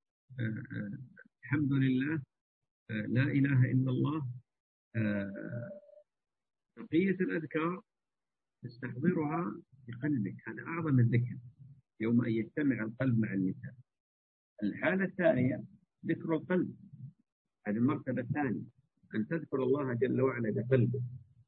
آه، 0.41 0.99
الحمد 1.43 1.73
لله 1.73 2.23
لا 2.91 3.23
إله 3.23 3.71
إلا 3.71 3.91
الله. 3.91 4.29
بقية 6.77 7.11
الأذكار 7.11 7.83
تستحضرها 8.63 9.63
بقلبك. 9.89 10.49
هذا 10.49 10.63
أعظم 10.63 10.99
الذكر 10.99 11.39
يوم 12.01 12.25
أن 12.25 12.31
يجتمع 12.31 12.85
القلب 12.85 13.19
مع 13.19 13.35
اللسان 13.35 13.75
الحالة 14.63 15.05
الثانية 15.05 15.65
ذكر 16.07 16.35
القلب. 16.35 16.77
هذه 17.67 17.77
المرتبة 17.77 18.23
الثانية 18.23 18.65
أن 19.15 19.29
تذكر 19.29 19.63
الله 19.63 19.95
جل 19.95 20.21
وعلا 20.21 20.51
بقلبك 20.51 21.03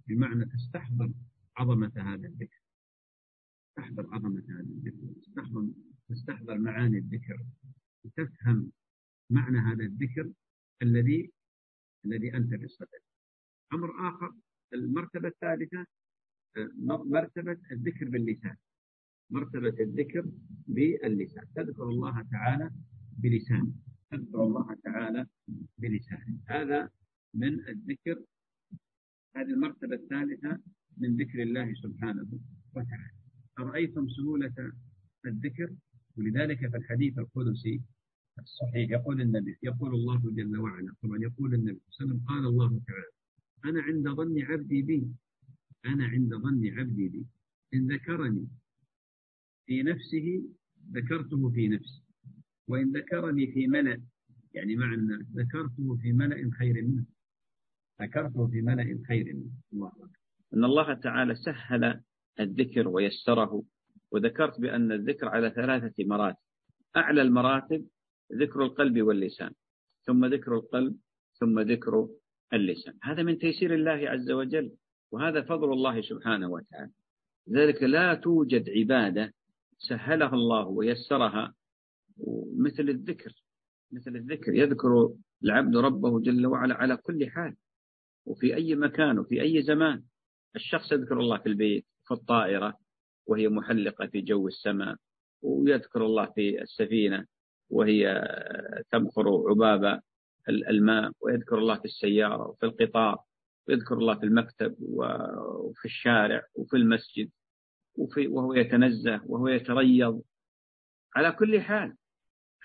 بمعنى 0.07 0.45
تستحضر 0.45 1.13
عظمة 1.57 1.93
هذا 1.97 2.29
الذكر. 2.29 2.63
تستحضر 3.67 4.15
عظمة 4.15 4.45
هذا 4.49 4.61
الذكر. 4.61 5.13
تستحضر, 5.23 5.69
تستحضر 6.09 6.59
معاني 6.59 6.99
الذكر. 6.99 7.47
وتفهم 8.05 8.73
معنى 9.31 9.59
هذا 9.59 9.85
الذكر. 9.85 10.33
الذي 10.83 11.33
الذي 12.05 12.37
أنت 12.37 12.55
بصدد 12.55 13.03
أمر 13.73 14.09
آخر 14.09 14.35
المرتبة 14.75 15.29
الثالثة 15.29 15.87
مرتبة 16.87 17.59
الذكر 17.73 18.09
باللسان. 18.09 18.57
مرتبة 19.31 19.77
الذكر 19.81 20.25
باللسان. 20.67 21.45
تذكر 21.55 21.89
الله 21.89 22.23
تعالى 22.23 22.71
بلسان. 23.19 23.73
تذكر 24.11 24.43
الله 24.43 24.75
تعالى 24.85 25.27
بلسان. 25.79 26.41
هذا 26.47 26.91
من 27.35 27.69
الذكر 27.69 28.25
هذه 29.37 29.49
المرتبة 29.49 29.95
الثالثة 29.95 30.61
من 30.97 31.17
ذكر 31.17 31.43
الله 31.43 31.75
سبحانه 31.75 32.29
وتعالى. 32.77 33.13
أرأيتم 33.59 34.09
سهولة 34.09 34.73
الذكر؟ 35.27 35.75
ولذلك 36.17 36.71
في 36.71 36.77
الحديث 36.77 37.19
القدسي 37.19 37.83
الصحيح. 38.39 38.91
يقول 38.91 39.21
النبي 39.21 39.57
يقول 39.63 39.95
الله 39.95 40.21
جل 40.31 40.59
وعلا 40.59 40.95
طبعا 41.03 41.19
يقول 41.23 41.55
النبي 41.55 41.81
صلى 41.91 42.05
الله 42.05 42.15
عليه 42.15 42.21
وسلم 42.21 42.25
قال 42.29 42.47
الله 42.47 42.81
تعالى 42.87 43.11
أنا 43.65 43.83
عند 43.83 44.09
ظن 44.09 44.43
عبدي 44.43 44.83
بي 44.83 45.07
أنا 45.87 46.07
عند 46.07 46.35
ظن 46.35 46.79
عبدي 46.79 47.09
بي 47.09 47.27
إن 47.75 47.93
ذكرني 47.93 48.49
في 49.67 49.83
نفسه 49.83 50.43
ذكرته 50.93 51.51
في 51.51 51.69
نفسي 51.69 52.03
وإن 52.69 52.93
ذكرني 52.93 53.53
في 53.53 53.67
ملأ 53.67 54.03
يعني 54.55 54.77
معنى 54.77 55.27
ذكرته 55.35 55.97
في 55.97 56.13
ملأ 56.13 56.51
خير 56.59 56.83
منه. 56.83 57.05
ذكرته 58.03 58.47
في 58.47 58.63
ملأ 58.63 59.03
خير 59.09 59.35
منه. 59.35 59.51
الله 59.73 59.89
أكبر. 59.89 60.09
أن 60.55 60.65
الله 60.65 60.95
تعالى 60.95 61.35
سهل 61.35 62.01
الذكر 62.41 62.89
ويسره 62.89 63.65
وذكرت 64.11 64.61
بأن 64.61 64.93
الذكر 64.93 65.29
على 65.29 65.51
ثلاثة 65.51 66.05
مراتب. 66.05 66.39
أعلى 66.97 67.23
المراتب 67.23 67.87
ذكر 68.35 68.63
القلب 68.63 69.03
واللسان 69.03 69.53
ثم 70.03 70.27
ذكر 70.27 70.55
القلب 70.55 70.97
ثم 71.35 71.61
ذكر 71.61 72.09
اللسان. 72.53 72.95
هذا 73.03 73.23
من 73.23 73.39
تيسير 73.39 73.75
الله 73.75 74.09
عز 74.11 74.31
وجل 74.31 74.73
وهذا 75.13 75.43
فضل 75.43 75.73
الله 75.73 76.01
سبحانه 76.03 76.51
وتعالى. 76.51 76.93
ذلك 77.51 77.83
لا 77.83 78.15
توجد 78.15 78.71
عبادة 78.71 79.35
سهلها 79.79 80.35
الله 80.35 80.67
ويسرها 80.67 81.55
مثل 82.57 82.89
الذكر 82.89 83.33
مثل 83.93 84.17
الذكر. 84.17 84.55
يذكر 84.55 85.13
العبد 85.45 85.77
ربه 85.77 86.21
جل 86.21 86.47
وعلا 86.47 86.75
على 86.75 86.97
كل 86.97 87.31
حال 87.31 87.57
وفي 88.27 88.55
أي 88.55 88.75
مكان 88.75 89.19
وفي 89.19 89.43
أي 89.43 89.63
زمان. 89.63 90.03
الشخص 90.57 90.93
يذكر 90.93 91.21
الله 91.21 91.39
في 91.39 91.49
البيت 91.49 91.87
في 92.05 92.15
الطائرة 92.15 92.79
وهي 93.27 93.49
محلقة 93.49 94.07
في 94.07 94.21
جو 94.21 94.49
السماء 94.49 94.97
ويذكر 95.43 96.07
الله 96.07 96.27
في 96.27 96.63
السفينة. 96.63 97.27
وهي 97.73 98.25
تبخر 98.93 99.51
عباب 99.51 100.01
الماء 100.49 101.13
ويذكر 101.21 101.59
الله 101.59 101.79
في 101.79 101.85
السيارة 101.85 102.49
وفي 102.49 102.67
القطار 102.67 103.19
ويذكر 103.69 103.95
الله 103.95 104.15
في 104.15 104.27
المكتب 104.27 104.77
وفي 104.81 105.85
الشارع 105.85 106.43
وفي 106.55 106.77
المسجد 106.77 107.31
وفي 107.95 108.27
وهو 108.27 108.55
يتنزه 108.55 109.21
وهو 109.27 109.49
يتريض. 109.49 110.23
على 111.17 111.33
كل 111.33 111.61
حال 111.61 111.95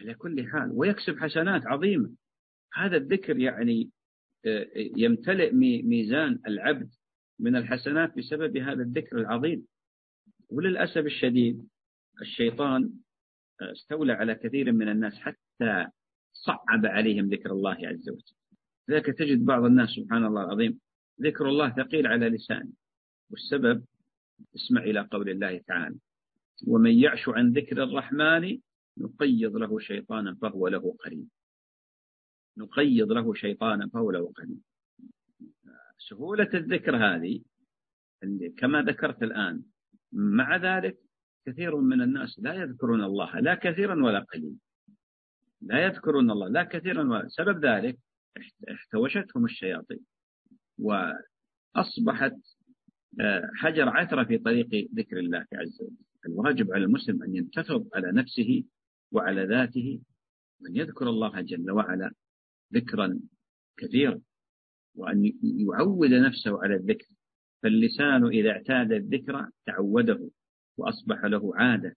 على 0.01 0.13
كل 0.13 0.47
حال 0.47 0.71
ويكسب 0.73 1.17
حسنات 1.17 1.65
عظيمة. 1.65 2.11
هذا 2.73 2.97
الذكر 2.97 3.39
يعني 3.39 3.89
آه، 4.45 4.67
يمتلئ 4.75 5.53
ميزان 5.83 6.39
العبد 6.47 6.89
من 7.39 7.55
الحسنات 7.55 8.17
بسبب 8.17 8.57
هذا 8.57 8.83
الذكر 8.83 9.17
العظيم. 9.17 9.67
وللأسف 10.49 10.97
الشديد 10.97 11.67
الشيطان 12.21 12.89
استولى 13.61 14.13
على 14.13 14.35
كثير 14.35 14.71
من 14.71 14.89
الناس 14.89 15.13
حتى 15.13 15.87
صعب 16.33 16.85
عليهم 16.85 17.29
ذكر 17.29 17.51
الله 17.51 17.87
عز 17.87 18.09
وجل. 18.09 18.35
لذلك 18.87 19.05
تجد 19.05 19.45
بعض 19.45 19.63
الناس 19.63 19.89
سبحان 19.89 20.25
الله 20.25 20.43
العظيم 20.43 20.79
ذكر 21.21 21.49
الله 21.49 21.69
ثقيل 21.69 22.07
على 22.07 22.29
لسانه. 22.29 22.71
والسبب 23.29 23.85
اسمع 24.55 24.81
إلى 24.81 24.99
قول 25.11 25.29
الله 25.29 25.57
تعالى 25.57 25.95
ومن 26.67 26.91
يعش 26.91 27.29
عن 27.29 27.51
ذكر 27.51 27.83
الرحمن 27.83 28.59
نقيض 28.97 29.55
له 29.55 29.79
شيطانا 29.79 30.35
فهو 30.35 30.67
له 30.67 30.95
قريب. 30.99 31.27
نقيض 32.57 33.11
له 33.11 33.33
شيطانا 33.33 33.87
فهو 33.87 34.11
له 34.11 34.31
قريب. 34.31 34.61
سهولة 36.09 36.49
الذكر 36.53 36.95
هذه 36.95 37.41
كما 38.57 38.81
ذكرت 38.81 39.23
الآن 39.23 39.63
مع 40.11 40.57
ذلك 40.57 40.97
كثير 41.47 41.75
من 41.75 42.01
الناس 42.01 42.39
لا 42.39 42.53
يذكرون 42.53 43.03
الله 43.03 43.39
لا 43.39 43.55
كثيرا 43.55 44.03
ولا 44.05 44.19
قليلا. 44.19 44.55
لا 45.61 45.85
يذكرون 45.85 46.31
الله 46.31 46.47
لا 46.47 46.63
كثيرا 46.63 47.03
ولا 47.03 47.27
سبب 47.27 47.65
ذلك 47.65 47.99
احتوشتهم 48.71 49.45
الشياطين. 49.45 49.99
وأصبحت 50.77 52.35
آه، 53.21 53.49
حجر 53.55 53.89
عثرة 53.89 54.23
في 54.23 54.37
طريق 54.37 54.89
ذكر 54.95 55.17
الله 55.19 55.45
عز 55.53 55.81
وجل. 55.81 55.95
الواجب 56.25 56.73
على 56.73 56.83
المسلم 56.83 57.23
أن 57.23 57.35
ينتفض 57.35 57.87
على 57.95 58.11
نفسه 58.11 58.63
وعلى 59.11 59.45
ذاته 59.45 60.01
وأن 60.61 60.75
يذكر 60.75 61.09
الله 61.09 61.41
جل 61.41 61.71
وعلا 61.71 62.11
ذكرا 62.73 63.19
كثيرا 63.77 64.21
وأن 64.95 65.33
يعود 65.43 66.13
نفسه 66.13 66.63
على 66.63 66.75
الذكر. 66.75 67.07
فاللسان 67.63 68.27
إذا 68.27 68.49
اعتاد 68.49 68.91
الذكر 68.91 69.49
تعوده. 69.65 70.29
وأصبح 70.77 71.25
له 71.25 71.51
عادة. 71.55 71.95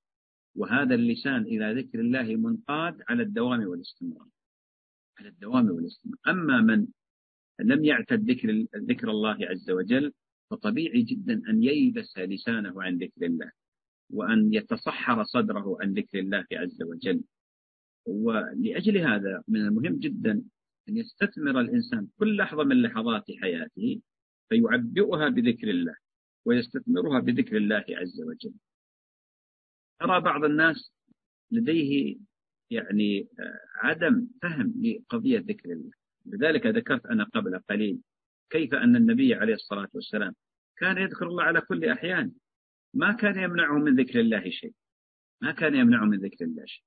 وهذا 0.56 0.94
اللسان 0.94 1.42
إلى 1.42 1.74
ذكر 1.82 2.00
الله 2.00 2.36
منقاد 2.36 3.02
على 3.08 3.22
الدوام 3.22 3.66
والاستمرار. 3.66 4.28
على 5.18 5.28
الدوام 5.28 5.70
والاستمرار. 5.70 6.18
أما 6.28 6.60
من 6.60 6.86
لم 7.60 7.84
يعتد 7.84 8.30
ذكر, 8.30 8.66
ذكر 8.76 9.10
الله 9.10 9.36
عز 9.40 9.70
وجل 9.70 10.12
فطبيعي 10.50 11.02
جدا 11.02 11.42
أن 11.48 11.62
ييبس 11.62 12.18
لسانه 12.18 12.82
عن 12.82 12.96
ذكر 12.96 13.26
الله 13.26 13.50
وأن 14.10 14.54
يتصحر 14.54 15.24
صدره 15.24 15.76
عن 15.80 15.92
ذكر 15.92 16.18
الله 16.18 16.46
عز 16.52 16.82
وجل. 16.82 17.22
ولأجل 18.06 18.98
هذا 18.98 19.42
من 19.48 19.60
المهم 19.60 19.98
جدا 19.98 20.42
أن 20.88 20.96
يستثمر 20.96 21.60
الإنسان 21.60 22.08
كل 22.18 22.36
لحظة 22.36 22.64
من 22.64 22.82
لحظات 22.82 23.24
حياته 23.42 24.00
فيعبئها 24.48 25.28
بذكر 25.28 25.70
الله 25.70 25.94
ويستثمرها 26.44 27.20
بذكر 27.20 27.56
الله 27.56 27.84
عز 27.90 28.22
وجل. 28.22 28.54
ترى 30.00 30.20
بعض 30.20 30.44
الناس 30.44 30.92
لديه 31.50 32.16
يعني 32.70 33.28
آه، 33.40 33.60
عدم 33.76 34.26
فهم 34.42 34.74
لقضية 34.82 35.38
ذكر 35.38 35.72
الله. 35.72 35.90
لذلك 36.26 36.66
ذكرت 36.66 37.06
أنا 37.06 37.24
قبل 37.24 37.58
قليل 37.58 38.00
كيف 38.50 38.74
أن 38.74 38.96
النبي 38.96 39.34
عليه 39.34 39.54
الصلاة 39.54 39.88
والسلام 39.94 40.34
كان 40.76 40.98
يذكر 40.98 41.26
الله 41.26 41.42
على 41.42 41.60
كل 41.60 41.84
أحيان. 41.84 42.32
ما 42.94 43.12
كان 43.12 43.38
يمنعه 43.38 43.78
من 43.78 44.00
ذكر 44.00 44.20
الله 44.20 44.50
شيء. 44.50 44.74
ما 45.40 45.52
كان 45.52 45.74
يمنعه 45.74 46.04
من 46.04 46.18
ذكر 46.18 46.44
الله 46.44 46.64
شيء. 46.66 46.84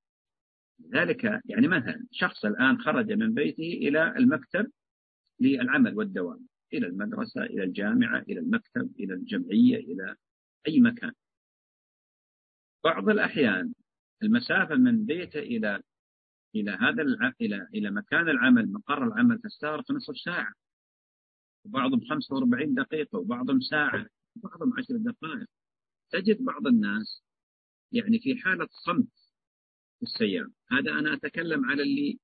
لذلك 0.80 1.24
يعني 1.46 1.68
مثلا 1.68 2.06
شخص 2.12 2.46
الآن 2.46 2.82
خرج 2.82 3.12
من 3.12 3.34
بيته 3.34 3.80
إلى 3.82 4.14
المكتب 4.18 4.72
للعمل 5.40 5.98
والدوام 5.98 6.48
إلى 6.74 6.88
المدرسة 6.88 7.44
إلى 7.44 7.64
الجامعة 7.64 8.20
إلى 8.20 8.40
المكتب 8.40 8.92
إلى 9.00 9.14
الجمعية 9.14 9.78
إلى 9.78 10.16
أي 10.68 10.80
مكان. 10.80 11.12
بعض 12.84 13.10
الأحيان 13.10 13.74
المسافة 14.24 14.76
من 14.76 15.06
بيته 15.06 15.40
إلى 15.40 15.82
إلى 16.56 16.72
هذا 16.72 17.02
الع... 17.02 17.34
إلى 17.42 17.68
إلى 17.74 17.92
مكان 17.92 18.30
العمل 18.30 18.72
مقر 18.72 19.08
العمل 19.08 19.40
تستغرق 19.40 19.92
نصف 19.92 20.18
ساعة. 20.18 20.54
وبعضهم 21.66 22.02
45 22.10 22.74
دقيقة 22.74 23.20
وبعضهم 23.20 23.62
ساعة 23.62 24.08
وبعضهم 24.36 24.74
10 24.78 24.98
دقائق. 24.98 25.48
تجد 26.12 26.44
بعض 26.46 26.68
الناس 26.68 27.24
يعني 27.92 28.20
في 28.20 28.36
حالة 28.36 28.68
صمت 28.86 29.08
في 30.00 30.04
السيارة. 30.04 30.52
هذا 30.72 30.92
أنا 30.92 31.14
أتكلم 31.14 31.66
على 31.66 31.84
اللي 31.84 32.20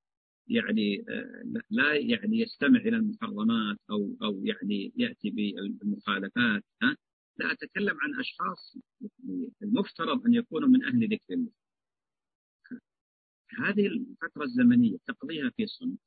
يعني 0.47 1.05
آه، 1.09 1.61
لا 1.69 1.93
يعني 1.93 2.39
يستمع 2.39 2.79
إلى 2.79 2.97
المحرمات 2.97 3.77
أو 3.89 4.15
أو 4.23 4.41
يعني 4.45 4.93
يأتي 4.95 5.29
بالمخالفات 5.29 6.63
ها؟ 6.83 6.95
لا 7.39 7.51
أتكلم 7.51 7.97
عن 8.01 8.19
أشخاص 8.19 8.77
المفترض 9.63 10.25
أن 10.25 10.33
يكونوا 10.33 10.69
من 10.69 10.85
أهل 10.85 11.13
ذكر 11.13 11.33
الله. 11.33 11.51
هذه 13.57 13.87
الفترة 13.87 14.43
الزمنية 14.43 14.97
تقضيها 15.07 15.49
في 15.49 15.67
صمت. 15.67 15.99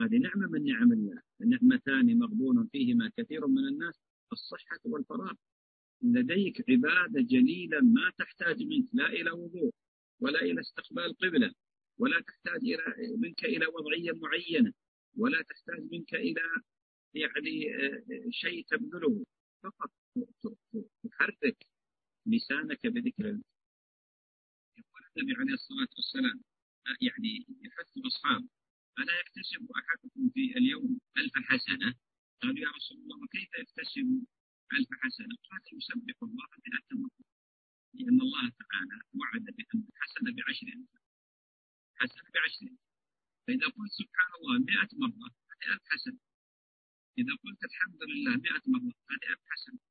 هذه 0.00 0.16
نعمة 0.18 0.46
من 0.46 0.64
نعم 0.64 0.92
الله. 0.92 1.22
النعمتان 1.40 2.18
مغبون 2.18 2.68
فيهما 2.72 3.10
كثير 3.16 3.46
من 3.46 3.68
الناس. 3.68 4.00
الصحة 4.32 4.80
والفراغ. 4.84 5.34
لديك 6.02 6.70
عبادة 6.70 7.20
جليلة 7.20 7.80
ما 7.80 8.12
تحتاج 8.18 8.62
منك. 8.62 8.88
لا 8.92 9.06
إلى 9.06 9.30
وضوء 9.30 9.72
ولا 10.20 10.42
إلى 10.42 10.60
استقبال 10.60 11.16
قبلة 11.16 11.52
ولا 11.98 12.20
تحتاج 12.20 12.60
إلى 12.62 13.16
منك 13.16 13.44
إلى 13.44 13.66
وضعية 13.66 14.12
معينة 14.12 14.72
ولا 15.16 15.42
تحتاج 15.42 15.88
منك 15.92 16.14
إلى 16.14 16.42
يعني 17.14 17.76
آه، 17.76 18.02
شيء 18.30 18.64
تبذله. 18.68 19.24
فقط 19.62 19.90
تحرك 21.20 21.66
لسانك 22.26 22.86
بذكر 22.86 23.24
الله. 23.24 23.44
يقول 24.78 25.02
النبي 25.16 25.34
عليه 25.40 25.52
الصلاة 25.52 25.88
والسلام 25.96 26.44
يعني 27.00 27.46
يحث 27.64 27.96
الأصحاب 27.96 28.48
ألا 28.98 29.20
يكتسب 29.20 29.70
أحدكم 29.70 30.30
في 30.34 30.58
اليوم 30.58 31.00
ألف 31.18 31.32
حسنة؟ 31.34 31.94
قالوا 32.42 32.58
يا 32.58 32.70
رسول 32.76 32.98
الله 32.98 33.26
كيف 33.26 33.50
يكتسب 33.58 34.24
ألف 34.72 34.88
حسنة؟ 35.02 35.36
قال 35.50 35.60
يسبح 35.72 36.22
الله 36.22 36.48
مئة 36.66 36.96
مرة 36.98 37.24
لأن 37.94 38.20
الله 38.20 38.48
تعالى 38.48 39.02
وعد 39.14 39.44
بأن 39.44 39.84
الحسنة 39.92 40.32
بعشر 40.36 40.66
أمثال 40.66 41.00
حسنة. 41.94 42.30
بعشر 42.34 42.76
فإذا 43.46 43.66
قلت 43.66 43.92
سبحان 43.92 44.30
الله 44.38 44.58
مئة 44.58 44.88
مرة 44.92 45.30
هذه 45.50 45.74
ألف 45.74 45.82
حسنة. 45.84 46.18
إذا 47.18 47.34
قلت 47.44 47.64
الحمد 47.64 48.02
لله 48.02 48.36
مئة 48.36 48.62
مرة 48.66 48.94
هذه 49.10 49.32
ألف 49.32 49.40
حسنة. 49.48 49.89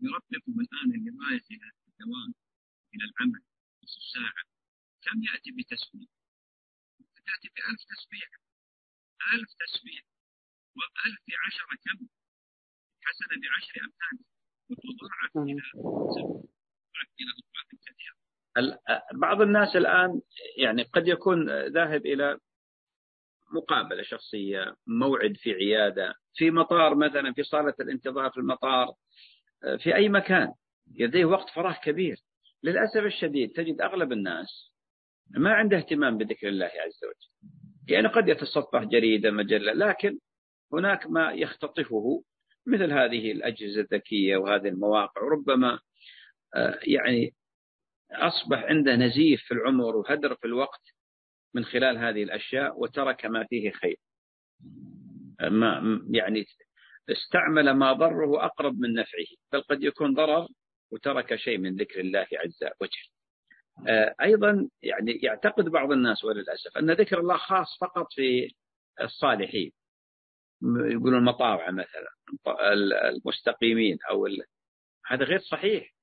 يربكم 0.00 0.60
الآن 0.60 0.94
اللي 0.94 1.10
رايح 1.10 1.42
إلى 1.50 1.70
الدوام 1.88 2.34
إلى 2.94 3.04
العمل 3.04 3.42
نصف 3.84 4.02
ساعة 4.14 4.44
كم 5.02 5.22
يأتي 5.22 5.50
بتسبيح؟ 5.50 6.08
تأتي 7.26 7.48
بألف 7.54 7.80
تسبيح 7.92 8.30
ألف 9.34 9.48
تسبيح 9.64 10.04
وألف 10.76 11.18
في 11.26 11.32
عشرة 11.46 11.76
كم؟ 11.84 12.06
حسنة 13.02 13.40
بعشر 13.42 13.80
أمثال. 13.84 14.24
وتضاعف 14.70 15.36
إلى 15.36 15.62
إلى 17.20 17.30
أضعاف 17.38 17.68
كثيرة. 17.86 18.16
بعض 19.14 19.40
الناس 19.40 19.76
الآن 19.76 20.20
يعني 20.56 20.82
قد 20.82 21.08
يكون 21.08 21.66
ذاهب 21.66 22.06
إلى 22.06 22.38
مقابلة 23.52 24.02
شخصية 24.02 24.76
موعد 24.86 25.36
في 25.36 25.52
عيادة 25.52 26.14
في 26.34 26.50
مطار 26.50 26.94
مثلا 26.94 27.32
في 27.32 27.42
صالة 27.42 27.74
الانتظار 27.80 28.30
في 28.30 28.36
المطار. 28.36 28.94
في 29.78 29.94
أي 29.94 30.08
مكان 30.08 30.52
لديه 30.98 31.24
وقت 31.24 31.50
فراغ 31.50 31.76
كبير. 31.82 32.16
للأسف 32.62 33.00
الشديد 33.00 33.52
تجد 33.52 33.80
أغلب 33.80 34.12
الناس 34.12 34.72
ما 35.30 35.52
عنده 35.54 35.76
اهتمام 35.76 36.18
بذكر 36.18 36.48
الله 36.48 36.66
عز 36.66 37.00
وجل. 37.04 37.52
يعني 37.88 38.08
قد 38.08 38.28
يتصفح 38.28 38.82
جريدة 38.84 39.30
مجلة 39.30 39.72
لكن 39.72 40.18
هناك 40.72 41.06
ما 41.06 41.32
يختطفه 41.32 42.22
مثل 42.66 42.92
هذه 42.92 43.32
الأجهزة 43.32 43.80
الذكية 43.80 44.36
وهذه 44.36 44.68
المواقع. 44.68 45.22
ربما 45.22 45.78
آه، 46.56 46.78
يعني 46.82 47.34
أصبح 48.12 48.64
عنده 48.64 48.96
نزيف 48.96 49.42
في 49.42 49.54
العمر 49.54 49.96
وهدر 49.96 50.34
في 50.34 50.44
الوقت 50.46 50.82
من 51.54 51.64
خلال 51.64 51.98
هذه 51.98 52.22
الأشياء 52.22 52.80
وترك 52.80 53.26
ما 53.26 53.46
فيه 53.50 53.70
خير. 53.70 53.96
ما 55.40 56.00
يعني 56.10 56.44
استعمل 57.10 57.70
ما 57.70 57.92
ضره 57.92 58.44
أقرب 58.44 58.78
من 58.78 58.94
نفعه 58.94 59.26
بل 59.52 59.60
قد 59.60 59.82
يكون 59.82 60.14
ضرر 60.14 60.48
وترك 60.92 61.36
شيء 61.36 61.58
من 61.58 61.76
ذكر 61.76 62.00
الله 62.00 62.26
عز 62.32 62.64
وجل. 62.80 63.08
آه، 63.88 64.14
أيضا 64.20 64.68
يعني 64.82 65.12
يعتقد 65.12 65.64
بعض 65.64 65.92
الناس 65.92 66.24
وللأسف 66.24 66.78
أن 66.78 66.90
ذكر 66.90 67.20
الله 67.20 67.36
خاص 67.36 67.78
فقط 67.80 68.06
في 68.12 68.54
الصالحين. 69.00 69.72
يقولون 70.62 71.14
المطاوعة 71.18 71.70
مثلا 71.70 72.08
المستقيمين 73.08 73.98
أو 74.10 74.28
هذا 75.06 75.24
غير 75.24 75.38
صحيح. 75.38 75.94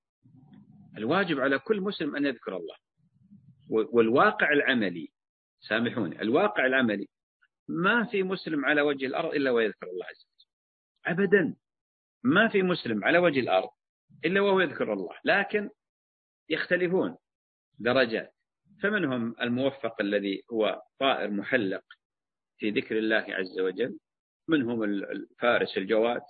الواجب 0.98 1.40
على 1.40 1.60
كل 1.60 1.82
مسلم 1.82 2.16
أن 2.16 2.26
يذكر 2.26 2.58
الله. 2.58 2.76
والواقع 3.70 4.54
العملي 4.54 5.12
سامحوني 5.60 6.22
الواقع 6.22 6.66
العملي 6.66 7.08
ما 7.68 8.04
في 8.04 8.24
مسلم 8.24 8.66
على 8.66 8.82
وجه 8.82 9.06
الأرض 9.06 9.36
إلا 9.36 9.52
ويذكر 9.52 9.88
الله 9.88 10.06
عز 10.06 10.26
وجل. 10.26 10.41
أبدا. 11.06 11.56
ما 12.24 12.48
في 12.48 12.64
مسلم 12.64 13.04
على 13.04 13.18
وجه 13.18 13.40
الأرض 13.40 13.70
إلا 14.26 14.42
وهو 14.42 14.60
يذكر 14.60 14.94
الله 14.94 15.16
لكن 15.26 15.70
يختلفون 16.50 17.18
درجات. 17.80 18.36
فمنهم 18.84 19.36
الموفق 19.42 20.02
الذي 20.02 20.44
هو 20.52 20.82
طائر 21.00 21.30
محلق 21.30 21.84
في 22.58 22.70
ذكر 22.70 22.98
الله 22.98 23.26
عز 23.30 23.60
وجل 23.60 24.00
منهم 24.48 24.84
الفارس 24.84 25.78
الجواد 25.78 26.22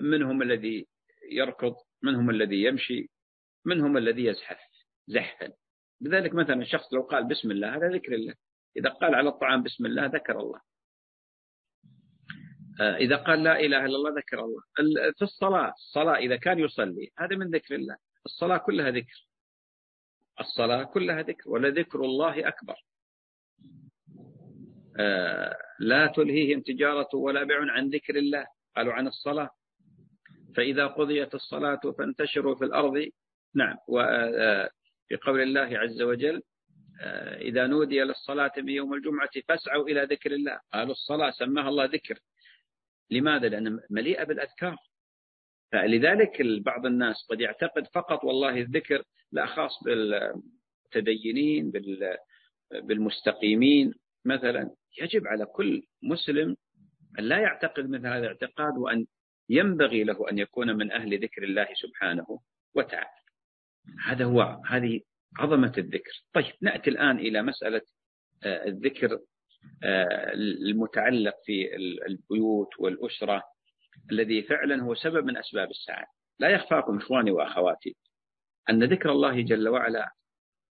منهم 0.00 0.42
الذي 0.42 0.86
يركض 1.30 1.74
منهم 2.02 2.30
الذي 2.30 2.62
يمشي 2.62 3.10
منهم 3.64 3.96
الذي 3.96 4.24
يزحف 4.24 4.60
زحفا. 5.06 5.52
لذلك 6.00 6.34
مثلا 6.34 6.62
الشخص 6.62 6.92
لو 6.92 7.02
قال 7.02 7.28
بسم 7.28 7.50
الله 7.50 7.76
هذا 7.76 7.88
ذكر 7.88 8.14
الله. 8.14 8.34
إذا 8.76 8.90
قال 8.90 9.14
على 9.14 9.28
الطعام 9.28 9.62
بسم 9.62 9.86
الله 9.86 10.06
ذكر 10.06 10.40
الله. 10.40 10.60
إذا 12.80 13.16
قال 13.16 13.42
لا 13.42 13.60
إله 13.60 13.84
إلا 13.84 13.96
الله 13.96 14.10
ذكر 14.10 14.44
الله. 14.44 14.62
في 15.18 15.22
الصلاة 15.22 15.72
الصلاة 15.72 16.16
إذا 16.16 16.36
كان 16.36 16.58
يصلي 16.58 17.10
هذا 17.18 17.36
من 17.36 17.50
ذكر 17.50 17.74
الله. 17.74 17.96
الصلاة 18.26 18.56
كلها 18.58 18.90
ذكر. 18.90 19.26
الصلاة 20.40 20.84
كلها 20.84 21.22
ذكر 21.22 21.50
ولذكر 21.50 22.00
الله 22.04 22.48
أكبر. 22.48 22.74
آه، 25.00 25.56
لا 25.80 26.06
تلهيهم 26.06 26.60
تجارة 26.60 27.08
ولا 27.14 27.44
بيع 27.44 27.58
عن 27.72 27.88
ذكر 27.88 28.16
الله. 28.16 28.46
قالوا 28.76 28.92
عن 28.92 29.06
الصلاة. 29.06 29.50
فإذا 30.56 30.86
قضيت 30.86 31.34
الصلاة 31.34 31.80
فانتشروا 31.98 32.54
في 32.54 32.64
الأرض. 32.64 33.08
نعم 33.54 33.76
وفي 33.88 35.14
آه، 35.14 35.18
قول 35.22 35.40
الله 35.40 35.78
عز 35.78 36.02
وجل 36.02 36.42
إذا 37.40 37.66
نودي 37.66 38.00
للصلاة 38.00 38.52
من 38.56 38.68
يوم 38.68 38.94
الجمعة 38.94 39.30
فاسعوا 39.48 39.88
إلى 39.88 40.02
ذكر 40.02 40.32
الله. 40.32 40.60
قالوا 40.72 40.92
الصلاة 40.92 41.30
سماها 41.30 41.68
الله 41.68 41.84
ذكر. 41.84 42.18
لماذا؟ 43.10 43.48
لأن 43.48 43.80
مليئة 43.90 44.24
بالأذكار. 44.24 44.76
فلذلك 45.72 46.42
بعض 46.42 46.86
الناس 46.86 47.26
قد 47.30 47.40
يعتقد 47.40 47.86
فقط 47.86 48.24
والله 48.24 48.60
الذكر 48.60 49.02
لا 49.32 49.46
خاص 49.46 49.84
بالمتدينين 49.84 51.72
بالمستقيمين. 52.72 53.94
مثلا 54.24 54.70
يجب 55.00 55.26
على 55.26 55.46
كل 55.46 55.82
مسلم 56.02 56.56
أن 57.18 57.24
لا 57.24 57.38
يعتقد 57.38 57.90
مثل 57.90 58.06
هذا 58.06 58.18
الاعتقاد 58.18 58.78
وأن 58.78 59.06
ينبغي 59.48 60.04
له 60.04 60.30
أن 60.30 60.38
يكون 60.38 60.76
من 60.76 60.92
أهل 60.92 61.22
ذكر 61.22 61.42
الله 61.42 61.68
سبحانه 61.74 62.40
وتعالى. 62.74 63.18
هذا 64.04 64.24
هو 64.24 64.60
هذه 64.66 65.00
عظمة 65.38 65.72
الذكر. 65.78 66.24
طيب 66.32 66.52
نأتي 66.60 66.90
الآن 66.90 67.18
إلى 67.18 67.42
مسألة 67.42 67.82
آه، 68.44 68.66
الذكر 68.66 69.18
المتعلق 70.68 71.34
في 71.44 71.76
البيوت 72.06 72.68
والأسرة 72.78 73.42
الذي 74.12 74.42
فعلا 74.42 74.82
هو 74.82 74.94
سبب 74.94 75.24
من 75.24 75.36
أسباب 75.36 75.70
السعادة. 75.70 76.08
لا 76.38 76.48
يخفاكم 76.48 76.96
إخواني 76.96 77.30
وأخواتي 77.30 77.96
أن 78.70 78.84
ذكر 78.84 79.12
الله 79.12 79.40
جل 79.40 79.68
وعلا 79.68 80.10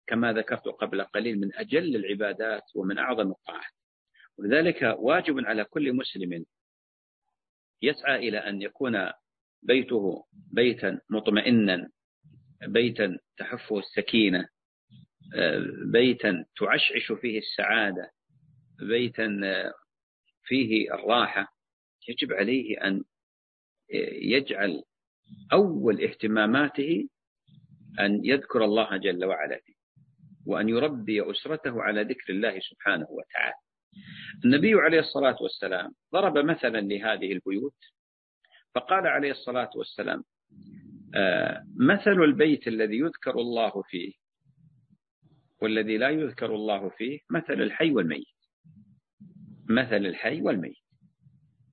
كما 0.08 0.34
ذكرت 0.34 0.68
قبل 0.68 1.04
قليل 1.04 1.40
من 1.40 1.56
أجل 1.56 1.96
العبادات 1.96 2.64
ومن 2.76 2.98
أعظم 2.98 3.32
الطاعات. 3.32 3.72
ولذلك 4.38 4.96
واجب 5.00 5.46
على 5.46 5.64
كل 5.64 5.94
مسلم 5.94 6.46
يسعى 7.82 8.28
إلى 8.30 8.38
أن 8.38 8.62
يكون 8.62 9.12
بيته 9.64 10.26
بيتا 10.52 11.00
مطمئنا 11.10 11.90
بيتا 12.68 13.18
تحفه 13.38 13.80
السكينة 13.80 14.48
آه، 15.36 15.66
بيتا 15.92 16.46
تعشعش 16.60 17.12
فيه 17.12 17.40
السعادة 17.40 18.12
بيتا 18.80 19.30
فيه 20.44 20.94
الراحة 20.94 21.54
يجب 22.10 22.34
عليه 22.34 22.88
أن 22.88 23.04
يجعل 24.22 24.84
أول 25.54 26.02
اهتماماته 26.04 27.10
أن 28.00 28.26
يذكر 28.26 28.66
الله 28.66 28.98
جل 28.98 29.26
وعلا 29.26 29.60
فيه 29.66 29.74
وأن 30.46 30.70
يربي 30.70 31.32
أسرته 31.32 31.82
على 31.82 32.02
ذكر 32.04 32.34
الله 32.34 32.60
سبحانه 32.60 33.08
وتعالى. 33.10 33.56
النبي 34.46 34.74
عليه 34.74 35.00
الصلاة 35.00 35.36
والسلام 35.42 35.92
ضرب 36.14 36.38
مثلا 36.38 36.82
لهذه 36.82 37.32
البيوت 37.32 37.76
فقال 38.76 39.08
عليه 39.08 39.32
الصلاة 39.32 39.70
والسلام 39.76 40.24
آه، 41.16 41.64
مثل 41.80 42.12
البيت 42.12 42.68
الذي 42.68 42.98
يذكر 42.98 43.32
الله 43.32 43.82
فيه 43.82 44.14
والذي 45.62 45.98
لا 45.98 46.10
يذكر 46.10 46.56
الله 46.56 46.90
فيه 46.90 47.20
مثل 47.30 47.54
الحي 47.54 47.92
والميت. 47.92 48.33
مثل 49.70 49.96
الحي 49.96 50.42
والميت. 50.42 50.78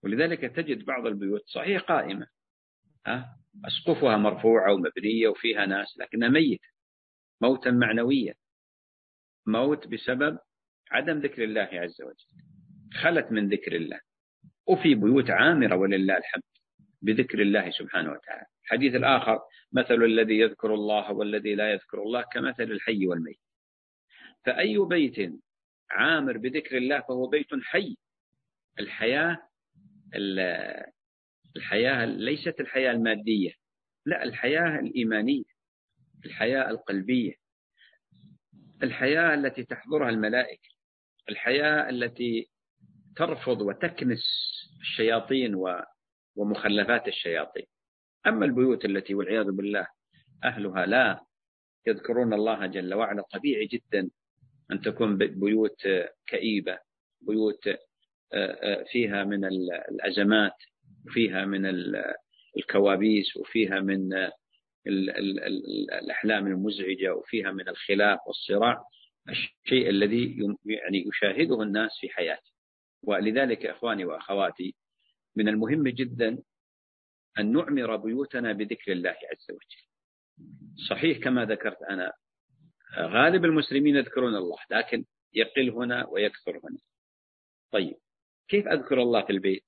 ولذلك 0.02 0.40
تجد 0.40 0.84
بعض 0.84 1.06
البيوت 1.06 1.42
صحيح 1.46 1.82
قائمة. 1.82 2.26
أسقفها 3.64 4.16
مرفوعة 4.16 4.72
ومبنية 4.72 5.28
وفيها 5.28 5.66
ناس 5.66 5.98
لكنها 5.98 6.28
ميتة. 6.28 6.68
موتا 7.40 7.70
معنويا. 7.70 8.34
موت 9.46 9.88
بسبب 9.88 10.38
عدم 10.90 11.18
ذكر 11.18 11.44
الله 11.44 11.68
عز 11.72 12.02
وجل. 12.02 12.26
خلت 12.92 13.32
من 13.32 13.48
ذكر 13.48 13.76
الله. 13.76 14.00
وفي 14.66 14.94
بيوت 14.94 15.30
عامرة 15.30 15.76
ولله 15.76 16.16
الحمد 16.16 16.42
بذكر 17.02 17.42
الله 17.42 17.70
سبحانه 17.70 18.12
وتعالى. 18.12 18.46
الحديث 18.64 18.94
الآخر 18.94 19.40
مثل 19.72 19.94
الذي 19.94 20.38
يذكر 20.38 20.74
الله 20.74 21.12
والذي 21.12 21.54
لا 21.54 21.72
يذكر 21.72 22.02
الله 22.02 22.24
كمثل 22.32 22.62
الحي 22.62 23.06
والميت. 23.06 23.40
فأي 24.44 24.78
بيت 24.78 25.32
عامر 25.90 26.38
بذكر 26.38 26.76
الله 26.76 27.00
فهو 27.00 27.26
بيت 27.26 27.46
حي. 27.62 27.96
الحياة 28.78 29.38
الحياة 31.56 32.04
ليست 32.04 32.60
الحياة 32.60 32.92
المادية. 32.92 33.52
لا 34.06 34.22
الحياة 34.22 34.80
الإيمانية 34.80 35.44
الحياة 36.24 36.70
القلبية 36.70 37.34
الحياة 38.82 39.34
التي 39.34 39.64
تحضرها 39.64 40.08
الملائكة 40.10 40.68
الحياة 41.28 41.88
التي 41.90 42.50
ترفض 43.16 43.60
وتكنس 43.62 44.24
الشياطين 44.80 45.54
ومخلفات 46.36 47.08
الشياطين. 47.08 47.66
أما 48.26 48.46
البيوت 48.46 48.84
التي 48.84 49.14
والعياذ 49.14 49.50
بالله 49.50 49.86
أهلها 50.44 50.86
لا 50.86 51.24
يذكرون 51.86 52.34
الله 52.34 52.66
جل 52.66 52.94
وعلا 52.94 53.22
طبيعي 53.22 53.66
جدا. 53.66 54.10
أن 54.72 54.80
تكون 54.80 55.16
بيوت 55.18 55.88
كئيبة 56.26 56.78
بيوت 57.20 57.68
آه، 57.68 57.76
آه، 58.32 58.84
فيها 58.92 59.24
من 59.24 59.44
الأزمات 59.90 60.56
وفيها 61.06 61.44
من 61.44 61.66
الكوابيس 62.56 63.36
وفيها 63.36 63.80
من 63.80 64.30
الأحلام 64.86 66.46
المزعجة 66.46 67.14
وفيها 67.14 67.52
من 67.52 67.68
الخلاف 67.68 68.18
والصراع 68.26 68.84
الشيء 69.28 69.88
الذي 69.88 70.36
يعني 70.64 71.04
يشاهده 71.08 71.62
الناس 71.62 71.90
في 72.00 72.08
حياته 72.08 72.50
ولذلك 73.02 73.66
إخواني 73.66 74.04
وأخواتي 74.04 74.74
من 75.36 75.48
المهم 75.48 75.88
جدا 75.88 76.38
أن 77.38 77.52
نعمر 77.52 77.96
بيوتنا 77.96 78.52
بذكر 78.52 78.92
الله 78.92 79.10
عز 79.10 79.46
وجل. 79.50 79.90
صحيح 80.88 81.18
كما 81.18 81.44
ذكرت 81.44 81.82
أنا 81.82 82.12
غالب 82.98 83.44
المسلمين 83.44 83.96
يذكرون 83.96 84.36
الله 84.36 84.58
لكن 84.70 85.04
يقل 85.34 85.70
هنا 85.70 86.06
ويكثر 86.08 86.60
هنا. 86.64 86.78
طيب 87.72 87.96
كيف 88.48 88.68
أذكر 88.68 89.02
الله 89.02 89.22
في 89.22 89.32
البيت؟ 89.32 89.64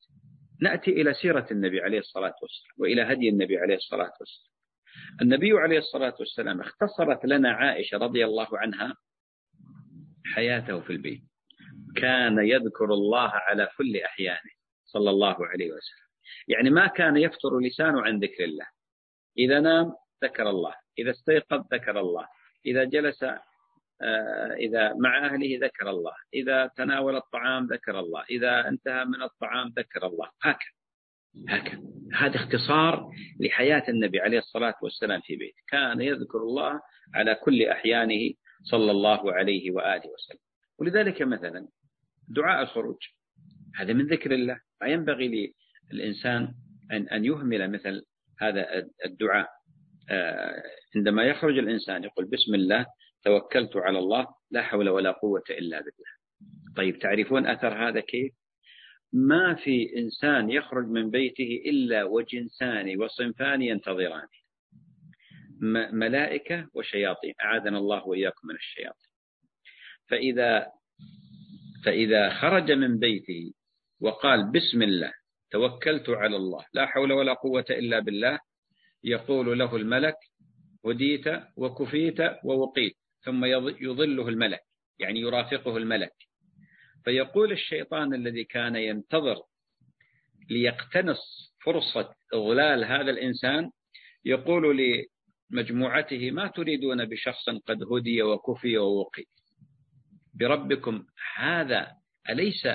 نأتي 0.60 0.90
إلى 0.90 1.14
سيرة 1.14 1.46
النبي 1.50 1.80
عليه 1.80 1.98
الصلاة 1.98 2.34
والسلام 2.42 2.74
وإلى 2.78 3.02
هدي 3.02 3.28
النبي 3.28 3.58
عليه 3.58 3.74
الصلاة 3.74 4.12
والسلام. 4.20 4.52
النبي 5.22 5.52
عليه 5.52 5.78
الصلاة 5.78 6.14
والسلام 6.18 6.60
اختصرت 6.60 7.24
لنا 7.24 7.52
عائشة 7.52 7.98
رضي 7.98 8.24
الله 8.24 8.48
عنها 8.52 8.96
حياته 10.34 10.80
في 10.80 10.90
البيت. 10.90 11.22
كان 11.96 12.38
يذكر 12.38 12.84
الله 12.84 13.28
على 13.28 13.68
كل 13.78 13.96
أحيانه 13.96 14.50
صلى 14.84 15.10
الله 15.10 15.46
عليه 15.46 15.66
وسلم. 15.66 16.08
يعني 16.48 16.70
ما 16.70 16.86
كان 16.86 17.16
يفتر 17.16 17.58
لسانه 17.58 18.02
عن 18.02 18.18
ذكر 18.18 18.44
الله. 18.44 18.66
إذا 19.38 19.60
نام 19.60 19.92
ذكر 20.24 20.50
الله 20.50 20.74
إذا 20.98 21.10
استيقظ 21.10 21.74
ذكر 21.74 22.00
الله. 22.00 22.26
إذا 22.66 22.84
جلس 22.84 23.24
آه، 24.02 24.52
إذا 24.52 24.94
مع 24.94 25.26
أهله 25.26 25.58
ذكر 25.62 25.90
الله 25.90 26.12
إذا 26.34 26.70
تناول 26.76 27.16
الطعام 27.16 27.66
ذكر 27.66 28.00
الله 28.00 28.24
إذا 28.30 28.68
انتهى 28.68 29.04
من 29.04 29.22
الطعام 29.22 29.72
ذكر 29.78 30.06
الله. 30.06 30.28
هكذا 30.42 30.72
هكذا. 31.48 31.82
هذا 32.14 32.36
اختصار 32.36 33.10
لحياة 33.40 33.84
النبي 33.88 34.20
عليه 34.20 34.38
الصلاة 34.38 34.74
والسلام 34.82 35.20
في 35.20 35.36
بيته. 35.36 35.62
كان 35.68 36.00
يذكر 36.00 36.38
الله 36.38 36.80
على 37.14 37.34
كل 37.34 37.62
أحيانه 37.62 38.32
صلى 38.62 38.90
الله 38.90 39.32
عليه 39.32 39.70
وآله 39.70 40.10
وسلم. 40.10 40.40
ولذلك 40.78 41.22
مثلا 41.22 41.68
دعاء 42.28 42.62
الخروج 42.62 42.98
هذا 43.76 43.92
من 43.92 44.06
ذكر 44.06 44.34
الله. 44.34 44.60
ما 44.80 44.88
ينبغي 44.88 45.54
للإنسان 45.92 46.54
أن 46.92 47.08
أن 47.08 47.24
يهمل 47.24 47.70
مثل 47.70 48.02
هذا 48.40 48.66
الدعاء. 49.06 49.48
عندما 50.96 51.24
يخرج 51.24 51.58
الإنسان 51.58 52.04
يقول 52.04 52.24
بسم 52.24 52.54
الله 52.54 52.86
توكلت 53.24 53.76
على 53.76 53.98
الله 53.98 54.26
لا 54.50 54.62
حول 54.62 54.88
ولا 54.88 55.10
قوة 55.10 55.44
إلا 55.50 55.78
بالله. 55.78 56.12
طيب 56.76 56.98
تعرفون 56.98 57.46
أثر 57.46 57.88
هذا 57.88 58.00
كيف؟ 58.00 58.32
ما 59.12 59.54
في 59.54 59.96
إنسان 59.96 60.50
يخرج 60.50 60.86
من 60.86 61.10
بيته 61.10 61.62
إلا 61.66 62.04
وجنسان 62.04 63.00
وصنفان 63.02 63.62
ينتظرانه 63.62 64.42
ملائكة 65.92 66.68
وشياطين. 66.74 67.34
أعاذنا 67.44 67.78
الله 67.78 68.06
وإياكم 68.06 68.48
من 68.48 68.54
الشياطين. 68.54 69.12
فإذا 70.08 70.66
فإذا 71.84 72.30
خرج 72.30 72.72
من 72.72 72.98
بيته 72.98 73.52
وقال 74.00 74.52
بسم 74.52 74.82
الله 74.82 75.12
توكلت 75.50 76.10
على 76.10 76.36
الله 76.36 76.64
لا 76.74 76.86
حول 76.86 77.12
ولا 77.12 77.32
قوة 77.32 77.64
إلا 77.70 77.98
بالله 77.98 78.38
يقول 79.04 79.58
له 79.58 79.76
الملك 79.76 80.16
هديت 80.86 81.24
وكفيت 81.56 82.20
ووقيت 82.44 82.96
ثم 83.24 83.44
يظله 83.44 84.28
الملك 84.28 84.60
يعني 84.98 85.20
يرافقه 85.20 85.76
الملك. 85.76 86.12
فيقول 87.04 87.52
الشيطان 87.52 88.14
الذي 88.14 88.44
كان 88.44 88.76
ينتظر 88.76 89.42
ليقتنص 90.50 91.52
فرصة 91.64 92.14
إضلال 92.34 92.84
هذا 92.84 93.10
الإنسان 93.10 93.70
يقول 94.24 94.78
لمجموعته 95.50 96.30
ما 96.30 96.46
تريدون 96.46 97.04
بشخص 97.04 97.48
قد 97.48 97.82
هدي 97.92 98.22
وكفي 98.22 98.78
ووقي 98.78 99.24
بربكم 100.34 101.06
هذا 101.36 101.96
أليس 102.30 102.66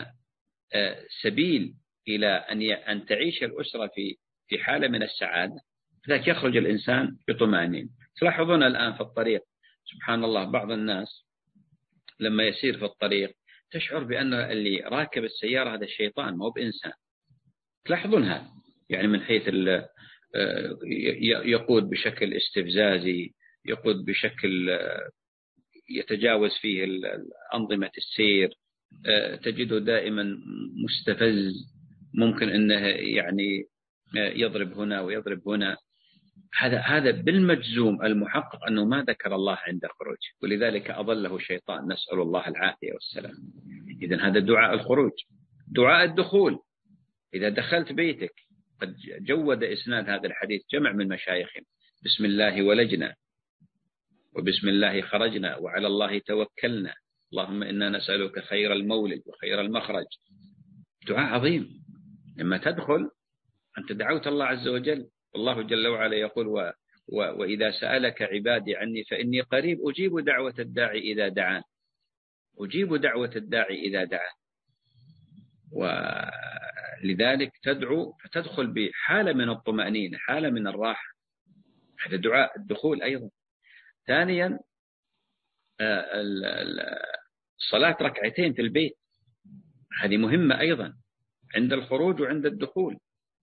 آه، 0.73 1.05
سبيل 1.21 1.73
إلى 2.07 2.27
أن 2.27 2.61
أن 2.61 3.05
تعيش 3.05 3.43
الأسرة 3.43 3.87
في 3.87 4.15
في 4.47 4.57
حالة 4.57 4.87
من 4.87 5.03
السعادة؟ 5.03 5.61
لذلك 6.07 6.27
يخرج 6.27 6.57
الإنسان 6.57 7.17
بطمأنينة 7.27 7.89
تلاحظون 8.19 8.63
الآن 8.63 8.93
في 8.93 9.01
الطريق 9.01 9.41
سبحان 9.85 10.23
الله 10.23 10.43
بعض 10.43 10.71
الناس 10.71 11.27
لما 12.19 12.43
يسير 12.43 12.77
في 12.77 12.85
الطريق 12.85 13.31
تشعر 13.71 14.03
بأن 14.03 14.33
اللي 14.33 14.79
راكب 14.79 15.23
السيارة 15.23 15.75
هذا 15.75 15.85
الشيطان 15.85 16.37
ما 16.37 16.45
هو 16.45 16.51
بإنسان. 16.51 16.91
تلاحظون 17.85 18.23
هذا 18.23 18.47
يعني 18.89 19.07
من 19.07 19.21
حيث 19.21 19.47
آه، 19.47 20.79
يقود 21.45 21.89
بشكل 21.89 22.33
استفزازي 22.33 23.33
يقود 23.65 24.05
بشكل 24.05 24.69
آه، 24.69 25.09
يتجاوز 25.89 26.51
فيه 26.61 26.85
أنظمة 27.53 27.91
السير 27.97 28.49
آه، 29.05 29.35
تجده 29.35 29.79
دائما 29.79 30.37
مستفز 30.83 31.53
ممكن 32.13 32.49
أنه 32.49 32.87
يعني 32.87 33.65
يضرب 34.15 34.73
هنا 34.73 35.01
ويضرب 35.01 35.47
هنا. 35.47 35.77
هذا 36.55 36.79
هذا 36.79 37.11
بالمجزوم 37.11 38.05
المحقق 38.05 38.65
أنه 38.67 38.85
ما 38.85 39.03
ذكر 39.03 39.35
الله 39.35 39.57
عند 39.67 39.85
الخروج. 39.85 40.17
ولذلك 40.43 40.91
أضله 40.91 41.35
الشيطان 41.35 41.93
نسأل 41.93 42.21
الله 42.21 42.47
العافية 42.47 42.93
والسلام. 42.93 43.35
إذا 44.01 44.21
هذا 44.21 44.39
دعاء 44.39 44.73
الخروج. 44.73 45.11
دعاء 45.67 46.05
الدخول. 46.05 46.59
إذا 47.33 47.49
دخلت 47.49 47.91
بيتك 47.91 48.33
قد 48.81 48.95
جود 49.19 49.63
إسناد 49.63 50.09
هذا 50.09 50.27
الحديث 50.27 50.61
جمع 50.73 50.91
من 50.91 51.07
مشايخنا. 51.07 51.65
بسم 52.05 52.25
الله 52.25 52.63
ولجنا. 52.63 53.15
وبسم 54.35 54.67
الله 54.67 55.01
خرجنا. 55.01 55.57
وعلى 55.57 55.87
الله 55.87 56.19
توكلنا. 56.19 56.93
اللهم 57.31 57.63
إنا 57.63 57.89
نسألك 57.89 58.39
خير 58.39 58.73
المولد 58.73 59.21
وخير 59.25 59.61
المخرج. 59.61 60.05
دعاء 61.07 61.33
عظيم. 61.33 61.83
لما 62.37 62.57
تدخل 62.57 63.09
أنت 63.77 63.91
دعوت 63.91 64.27
الله 64.27 64.45
عز 64.45 64.67
وجل. 64.67 65.07
الله 65.35 65.61
جل 65.61 65.87
وعلا 65.87 66.15
يقول 66.15 66.47
و 66.47 66.71
وإذا 67.09 67.71
سألك 67.71 68.21
عبادي 68.21 68.75
عني 68.75 69.03
فإني 69.03 69.41
قريب 69.41 69.87
أجيب 69.87 70.19
دعوة 70.19 70.53
الداعي 70.59 70.99
إذا 70.99 71.27
دعان. 71.27 71.61
أجيب 72.59 72.95
دعوة 72.95 73.31
الداعي 73.35 73.75
إذا 73.75 74.03
دعان. 74.03 74.33
ولذلك 75.71 77.51
تدعو 77.63 78.13
فتدخل 78.13 78.67
بحالة 78.67 79.33
من 79.33 79.49
الطمأنينة 79.49 80.17
حالة 80.17 80.49
من 80.49 80.67
الراحة. 80.67 81.13
هذا 82.05 82.15
دعاء 82.17 82.59
الدخول 82.59 83.01
أيضا. 83.01 83.29
ثانيا 84.07 84.59
آه، 85.79 86.07
الصلاة 87.59 87.97
ركعتين 88.01 88.53
في 88.53 88.61
البيت. 88.61 88.97
هذه 90.01 90.17
مهمة 90.17 90.59
أيضا. 90.59 90.93
عند 91.55 91.73
الخروج 91.73 92.21
وعند 92.21 92.45
الدخول. 92.45 92.97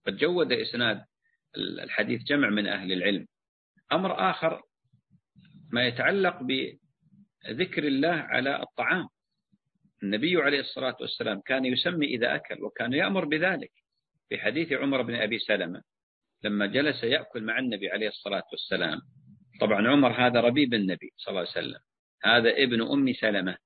قد 0.05 0.17
جود 0.17 0.51
إسناد 0.51 1.05
الحديث 1.57 2.23
جمع 2.23 2.49
من 2.49 2.67
أهل 2.67 2.91
العلم. 2.91 3.27
أمر 3.91 4.29
آخر 4.29 4.61
ما 5.71 5.87
يتعلق 5.87 6.43
بذكر 6.43 7.83
الله 7.83 8.13
على 8.13 8.61
الطعام. 8.61 9.07
النبي 10.03 10.35
عليه 10.35 10.59
الصلاة 10.59 10.97
والسلام 11.01 11.41
كان 11.45 11.65
يسمي 11.65 12.05
إذا 12.05 12.35
أكل 12.35 12.63
وكان 12.63 12.93
يأمر 12.93 13.25
بذلك. 13.25 13.71
في 14.29 14.37
حديث 14.37 14.71
عمر 14.73 15.01
بن 15.01 15.15
أبي 15.15 15.39
سلمة 15.39 15.81
لما 16.43 16.65
جلس 16.65 17.03
يأكل 17.03 17.43
مع 17.43 17.59
النبي 17.59 17.89
عليه 17.89 18.07
الصلاة 18.07 18.43
والسلام 18.51 19.01
طبعا 19.61 19.87
عمر 19.87 20.11
هذا 20.11 20.39
ربيب 20.41 20.73
النبي 20.73 21.13
صلى 21.17 21.31
الله 21.31 21.39
عليه 21.39 21.49
وسلم. 21.49 21.79
هذا 22.23 22.49
ابن 22.49 22.81
أم 22.81 23.13
سلمة. 23.13 23.57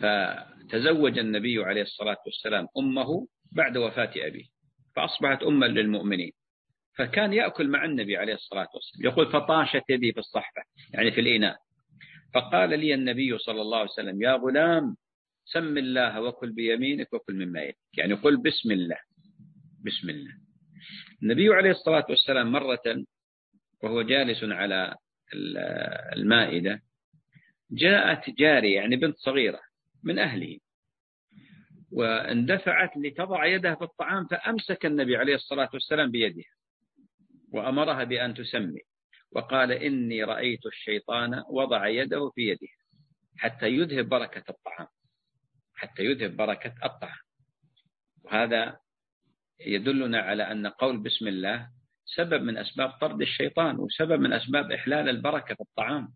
فتزوج 0.00 1.18
النبي 1.18 1.64
عليه 1.64 1.82
الصلاة 1.82 2.18
والسلام 2.26 2.68
أمه 2.78 3.28
بعد 3.52 3.76
وفاة 3.76 4.12
أبيه. 4.16 4.55
فأصبحت 4.96 5.42
أما 5.42 5.66
للمؤمنين. 5.66 6.32
فكان 6.98 7.32
يأكل 7.32 7.68
مع 7.68 7.84
النبي 7.84 8.16
عليه 8.16 8.34
الصلاة 8.34 8.68
والسلام. 8.74 9.12
يقول 9.12 9.32
فطاشت 9.32 9.82
يدي 9.88 10.12
في 10.12 10.18
الصحفة 10.18 10.62
يعني 10.94 11.12
في 11.12 11.20
الإناء. 11.20 11.56
فقال 12.34 12.80
لي 12.80 12.94
النبي 12.94 13.38
صلى 13.38 13.60
الله 13.60 13.78
عليه 13.78 13.90
وسلم 13.90 14.22
يا 14.22 14.32
غلام 14.32 14.96
سم 15.44 15.78
الله 15.78 16.20
وكل 16.20 16.52
بيمينك 16.52 17.12
وكل 17.12 17.34
مما 17.34 17.60
يليك. 17.60 17.76
يعني 17.98 18.14
قل 18.14 18.36
بسم 18.36 18.72
الله 18.72 18.98
بسم 19.84 20.10
الله. 20.10 20.32
النبي 21.22 21.48
عليه 21.48 21.70
الصلاة 21.70 22.06
والسلام 22.08 22.52
مرة 22.52 23.04
وهو 23.82 24.02
جالس 24.02 24.44
على 24.44 24.94
المائدة 26.16 26.80
جاءت 27.70 28.30
جارية 28.30 28.74
يعني 28.74 28.96
بنت 28.96 29.16
صغيرة 29.16 29.60
من 30.04 30.18
أهله. 30.18 30.58
واندفعت 31.92 32.96
لتضع 32.96 33.44
يدها 33.46 33.74
في 33.74 33.84
الطعام 33.84 34.26
فأمسك 34.26 34.86
النبي 34.86 35.16
عليه 35.16 35.34
الصلاة 35.34 35.70
والسلام 35.72 36.10
بيدها 36.10 36.50
وأمرها 37.52 38.04
بأن 38.04 38.34
تسمي 38.34 38.80
وقال 39.32 39.72
إني 39.72 40.24
رأيت 40.24 40.66
الشيطان 40.66 41.42
وضع 41.48 41.88
يده 41.88 42.30
في 42.34 42.40
يده 42.40 42.68
حتى 43.36 43.66
يذهب 43.68 44.08
بركة 44.08 44.44
الطعام 44.50 44.86
حتى 45.74 46.02
يذهب 46.02 46.36
بركة 46.36 46.74
الطعام. 46.84 47.18
وهذا 48.24 48.78
يدلنا 49.60 50.20
على 50.20 50.42
أن 50.42 50.66
قول 50.66 50.98
بسم 50.98 51.28
الله 51.28 51.70
سبب 52.04 52.42
من 52.42 52.58
أسباب 52.58 52.90
طرد 52.90 53.20
الشيطان 53.22 53.76
وسبب 53.78 54.20
من 54.20 54.32
أسباب 54.32 54.72
إحلال 54.72 55.08
البركة 55.08 55.54
في 55.54 55.60
الطعام. 55.60 56.12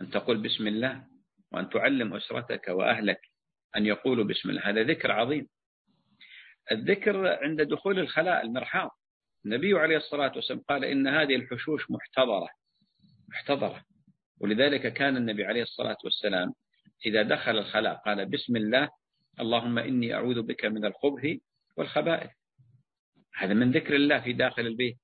أن 0.00 0.10
تقول 0.10 0.42
بسم 0.42 0.66
الله 0.66 1.04
وأن 1.52 1.70
تعلم 1.70 2.14
أسرتك 2.14 2.68
وأهلك 2.68 3.20
أن 3.76 3.86
يقولوا 3.86 4.24
بسم 4.24 4.50
الله. 4.50 4.68
هذا 4.68 4.82
ذكر 4.82 5.12
عظيم. 5.12 5.48
الذكر 6.72 7.26
عند 7.26 7.62
دخول 7.62 7.98
الخلاء 7.98 8.42
المرحاض. 8.42 8.90
النبي 9.44 9.78
عليه 9.78 9.96
الصلاة 9.96 10.32
والسلام 10.36 10.60
قال 10.68 10.84
إن 10.84 11.08
هذه 11.08 11.36
الحشوش 11.36 11.90
محتضرة. 11.90 12.48
محتضرة. 13.28 13.84
ولذلك 14.40 14.92
كان 14.92 15.16
النبي 15.16 15.44
عليه 15.44 15.62
الصلاة 15.62 15.96
والسلام 16.04 16.52
إذا 17.06 17.22
دخل 17.22 17.58
الخلاء 17.58 17.94
قال 17.94 18.26
بسم 18.26 18.56
الله 18.56 18.88
اللهم 19.40 19.78
إني 19.78 20.14
أعوذ 20.14 20.42
بك 20.42 20.64
من 20.64 20.84
الخبث 20.84 21.38
والخبائث. 21.76 22.30
هذا 23.34 23.54
من 23.54 23.72
ذكر 23.72 23.96
الله 23.96 24.20
في 24.20 24.32
داخل 24.32 24.66
البيت. 24.66 24.96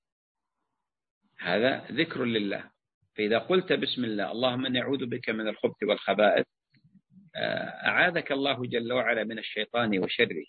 هذا 1.39 1.87
ذكر 1.91 2.25
لله. 2.25 2.71
فإذا 3.17 3.39
قلت 3.39 3.73
بسم 3.73 4.05
الله 4.05 4.33
اللهم 4.33 4.67
إني 4.67 4.81
أعوذ 4.81 5.07
بك 5.07 5.31
من 5.31 5.49
الخبث 5.49 5.83
والخبائث 5.83 6.47
أعاذك 7.37 8.33
الله 8.33 8.67
جل 8.67 8.93
وعلا 8.93 9.25
من 9.25 9.39
الشيطان 9.39 9.99
وشره. 9.99 10.45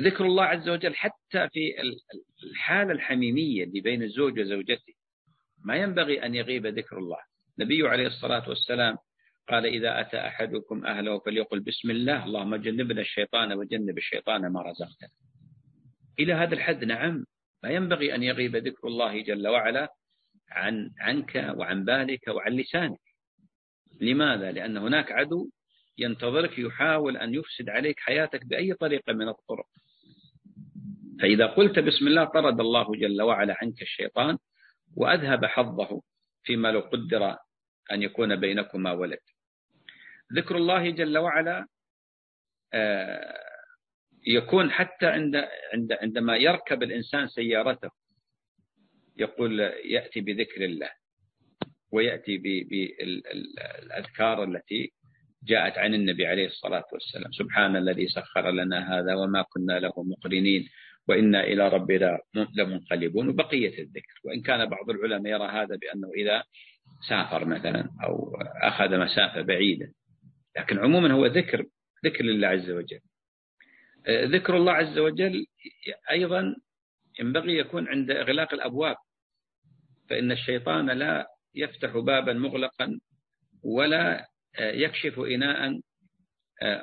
ذكر 0.00 0.24
الله 0.24 0.44
عز 0.44 0.68
وجل 0.68 0.94
حتى 0.94 1.48
في 1.52 1.74
الحالة 2.44 2.92
الحميمية 2.92 3.64
اللي 3.64 3.80
بين 3.80 4.02
الزوج 4.02 4.40
وزوجته. 4.40 4.94
ما 5.64 5.76
ينبغي 5.76 6.26
أن 6.26 6.34
يغيب 6.34 6.66
ذكر 6.66 6.98
الله. 6.98 7.18
النبي 7.58 7.88
عليه 7.88 8.06
الصلاة 8.06 8.48
والسلام 8.48 8.96
قال 9.48 9.66
إذا 9.66 10.00
أتى 10.00 10.16
أحدكم 10.16 10.86
أهله 10.86 11.18
فليقل 11.18 11.60
بسم 11.60 11.90
الله 11.90 12.24
اللهم 12.24 12.56
جنبنا 12.56 13.00
الشيطان 13.00 13.52
وجنب 13.52 13.98
الشيطان 13.98 14.46
ما 14.46 14.62
رزقتنا 14.62 15.10
إلى 16.18 16.32
هذا 16.32 16.54
الحد 16.54 16.84
نعم 16.84 17.24
ما 17.62 17.70
ينبغي 17.70 18.14
أن 18.14 18.22
يغيب 18.22 18.56
ذكر 18.56 18.88
الله 18.88 19.22
جل 19.22 19.48
وعلا 19.48 19.94
عن 20.50 20.90
عنك 20.98 21.54
وعن 21.56 21.84
بالك 21.84 22.28
وعن 22.28 22.52
لسانك. 22.52 23.09
لماذا؟ 24.00 24.52
لأن 24.52 24.76
هناك 24.76 25.12
عدو 25.12 25.50
ينتظرك 25.98 26.58
يحاول 26.58 27.16
أن 27.16 27.34
يفسد 27.34 27.68
عليك 27.68 28.00
حياتك 28.00 28.44
بأي 28.44 28.74
طريقة 28.74 29.12
من 29.12 29.28
الطرق. 29.28 29.66
فإذا 31.20 31.46
قلت 31.46 31.78
بسم 31.78 32.06
الله 32.06 32.24
طرد 32.24 32.60
الله 32.60 32.86
جل 32.96 33.22
وعلا 33.22 33.56
عنك 33.62 33.82
الشيطان 33.82 34.38
وأذهب 34.96 35.44
حظه 35.44 36.02
فيما 36.42 36.72
لو 36.72 36.80
قدر 36.80 37.36
أن 37.92 38.02
يكون 38.02 38.36
بينكما 38.36 38.92
ولد. 38.92 39.18
ذكر 40.32 40.56
الله 40.56 40.90
جل 40.90 41.18
وعلا 41.18 41.66
آه، 42.72 43.40
يكون 44.26 44.70
حتى 44.70 45.06
عند 45.06 45.36
عند 45.74 45.92
عندما 45.92 46.36
يركب 46.36 46.82
الإنسان 46.82 47.28
سيارته 47.28 47.90
يقول 49.16 49.60
يأتي 49.84 50.20
بذكر 50.20 50.64
الله. 50.64 50.90
ويأتي 51.92 52.38
بالأذكار 52.38 54.44
التي 54.44 54.92
جاءت 55.44 55.78
عن 55.78 55.94
النبي 55.94 56.26
عليه 56.26 56.46
الصلاة 56.46 56.84
والسلام. 56.92 57.32
سبحان 57.32 57.76
الذي 57.76 58.08
سخر 58.08 58.50
لنا 58.50 58.98
هذا 58.98 59.14
وما 59.14 59.42
كنا 59.42 59.78
له 59.78 59.92
مقرنين 59.96 60.68
وإنا 61.08 61.44
إلى 61.44 61.68
ربنا 61.68 62.18
لمنقلبون. 62.56 63.28
وبقية 63.28 63.78
الذكر. 63.78 64.20
وإن 64.24 64.42
كان 64.42 64.68
بعض 64.68 64.90
العلماء 64.90 65.32
يرى 65.32 65.48
هذا 65.48 65.76
بأنه 65.76 66.10
إذا 66.16 66.42
سافر 67.08 67.44
مثلا 67.44 67.90
أو 68.04 68.36
أخذ 68.62 68.98
مسافة 68.98 69.42
بعيدة. 69.42 69.92
لكن 70.56 70.78
عموما 70.78 71.12
هو 71.12 71.26
ذكر 71.26 71.64
ذكر 72.04 72.24
لله 72.24 72.48
عز 72.48 72.70
وجل. 72.70 73.00
ذكر 74.08 74.56
الله 74.56 74.72
عز 74.72 74.98
وجل 74.98 75.46
أيضا 76.10 76.56
ينبغي 77.20 77.58
يكون 77.58 77.88
عند 77.88 78.10
إغلاق 78.10 78.54
الأبواب. 78.54 78.96
فإن 80.10 80.32
الشيطان 80.32 80.90
لا 80.90 81.26
يفتح 81.54 81.96
بابا 81.96 82.32
مغلقا 82.32 83.00
ولا 83.64 84.26
يكشف 84.58 85.18
إناء 85.18 85.80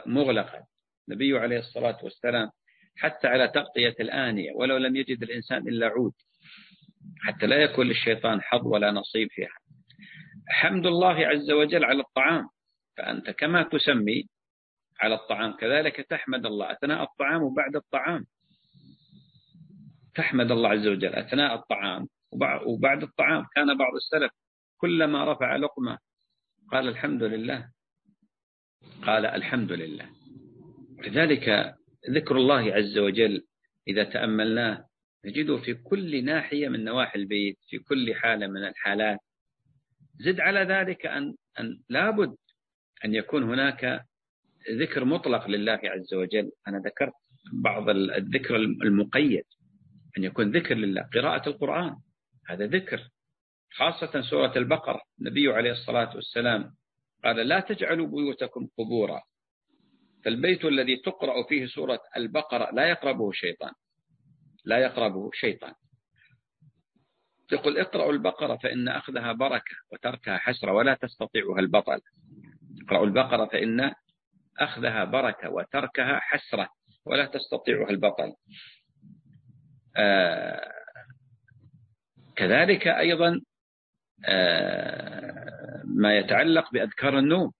مغلقا. 0.06 0.64
النبي 1.10 1.40
عليه 1.40 1.60
الصلاة 1.60 1.98
والسلام 2.04 2.50
حتى 2.98 3.28
على 3.28 3.48
تغطية 3.48 3.96
الآنية 4.00 4.52
ولو 4.56 4.78
لم 4.78 4.96
يجد 4.96 5.24
الإنسان 5.24 5.68
إلا 5.68 5.88
عود 5.88 6.14
حتى 7.20 7.48
لا 7.48 7.56
يكون 7.56 7.88
للشيطان 7.88 8.42
حظ 8.42 8.68
ولا 8.68 8.92
نصيب 8.92 9.28
فيها. 9.32 9.58
حمد 10.50 10.86
الله 10.86 11.28
عز 11.28 11.52
وجل 11.52 11.86
على 11.86 12.00
الطعام 12.00 12.50
فأنت 12.98 13.30
كما 13.30 13.64
تسمي 13.64 14.28
على 15.00 15.16
الطعام 15.16 15.52
كذلك 15.52 16.06
تحمد 16.10 16.46
الله. 16.46 16.72
أثناء 16.72 17.04
الطعام 17.04 17.44
وبعد 17.44 17.76
الطعام. 17.76 18.26
تحمد 20.16 20.52
الله 20.52 20.70
عز 20.70 20.88
وجل. 20.88 21.16
أثناء 21.16 21.56
الطعام 21.56 22.08
وبعد 22.66 23.04
الطعام. 23.04 23.46
كان 23.56 23.78
بعض 23.78 23.96
السلف 23.96 24.32
كلما 24.78 25.34
رفع 25.34 25.56
لقمة 25.56 25.98
قال 26.72 26.88
الحمد 26.88 27.24
لله. 27.24 27.72
قال 29.04 29.26
الحمد 29.26 29.72
لله. 29.72 30.10
لذلك 31.04 31.76
ذكر 32.10 32.38
الله 32.38 32.74
عز 32.74 32.98
وجل 32.98 33.46
إذا 33.88 34.04
تأملناه 34.04 34.88
نجده 35.26 35.58
في 35.58 35.74
كل 35.74 36.26
ناحية 36.26 36.68
من 36.70 36.84
نواحي 36.84 37.20
البيت 37.20 37.58
في 37.70 37.80
كل 37.80 38.16
حالة 38.16 38.48
من 38.48 38.64
الحالات. 38.68 39.20
زد 40.20 40.40
على 40.40 40.60
ذلك 40.60 41.06
أن, 41.06 41.36
أن 41.60 41.82
لابد 41.90 42.36
أن 43.06 43.14
يكون 43.16 43.44
هناك 43.44 44.06
ذكر 44.72 45.06
مطلق 45.06 45.48
لله 45.48 45.80
عز 45.84 46.14
وجل. 46.14 46.52
أنا 46.68 46.78
ذكرت 46.78 47.14
بعض 47.54 47.90
الذكر 47.90 48.56
المقيد 48.56 49.44
أن 50.18 50.24
يكون 50.24 50.52
ذكر 50.52 50.76
لله. 50.76 51.10
قراءة 51.14 51.50
القرآن 51.50 51.96
هذا 52.50 52.66
ذكر. 52.68 53.10
خاصة 53.78 54.22
سورة 54.22 54.54
البقرة. 54.56 55.02
النبي 55.20 55.48
عليه 55.48 55.72
الصلاة 55.72 56.16
والسلام 56.16 56.74
قال 57.24 57.36
لا 57.36 57.60
تجعلوا 57.60 58.08
بيوتكم 58.08 58.68
قبورا. 58.78 59.22
فالبيت 60.26 60.66
الذي 60.66 60.98
تقرأ 60.98 61.44
فيه 61.44 61.66
سورة 61.66 62.00
البقرة 62.18 62.72
لا 62.74 62.90
يقربه 62.90 63.32
شيطان. 63.32 63.72
لا 64.66 64.78
يقربه 64.78 65.30
شيطان. 65.34 65.74
يقول 67.52 67.78
اقرأوا 67.78 68.12
البقرة 68.12 68.58
فإن 68.58 68.88
أخذها 68.88 69.34
بركة 69.34 69.76
وتركها 69.92 70.38
حسرة 70.38 70.72
ولا 70.72 70.94
تستطيعها 70.94 71.60
البطل. 71.60 72.00
اقرأوا 72.82 73.06
البقرة 73.06 73.46
فإن 73.46 73.92
أخذها 74.60 75.04
بركة 75.04 75.50
وتركها 75.50 76.20
حسرة 76.20 76.70
ولا 77.06 77.26
تستطيعها 77.26 77.90
البطل. 77.90 78.34
آه 79.98 80.72
كذلك 82.36 82.88
أيضا 82.88 83.42
ما 85.86 86.18
يتعلق 86.18 86.74
بأذكار 86.74 87.20
النوم. 87.20 87.52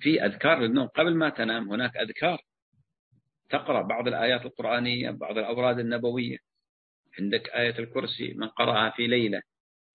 في 0.00 0.24
أذكار 0.24 0.60
للنوم. 0.60 0.86
قبل 0.88 1.14
ما 1.14 1.28
تنام 1.28 1.70
هناك 1.70 1.96
أذكار. 1.96 2.38
تقرأ 3.50 3.82
بعض 3.82 4.08
الآيات 4.08 4.46
القرآنية 4.46 5.10
بعض 5.10 5.38
الأوراد 5.38 5.78
النبوية. 5.78 6.38
عندك 7.20 7.48
آية 7.48 7.78
الكرسي 7.78 8.34
من 8.34 8.48
قرأها 8.48 8.90
في 8.90 9.06
ليلة. 9.06 9.42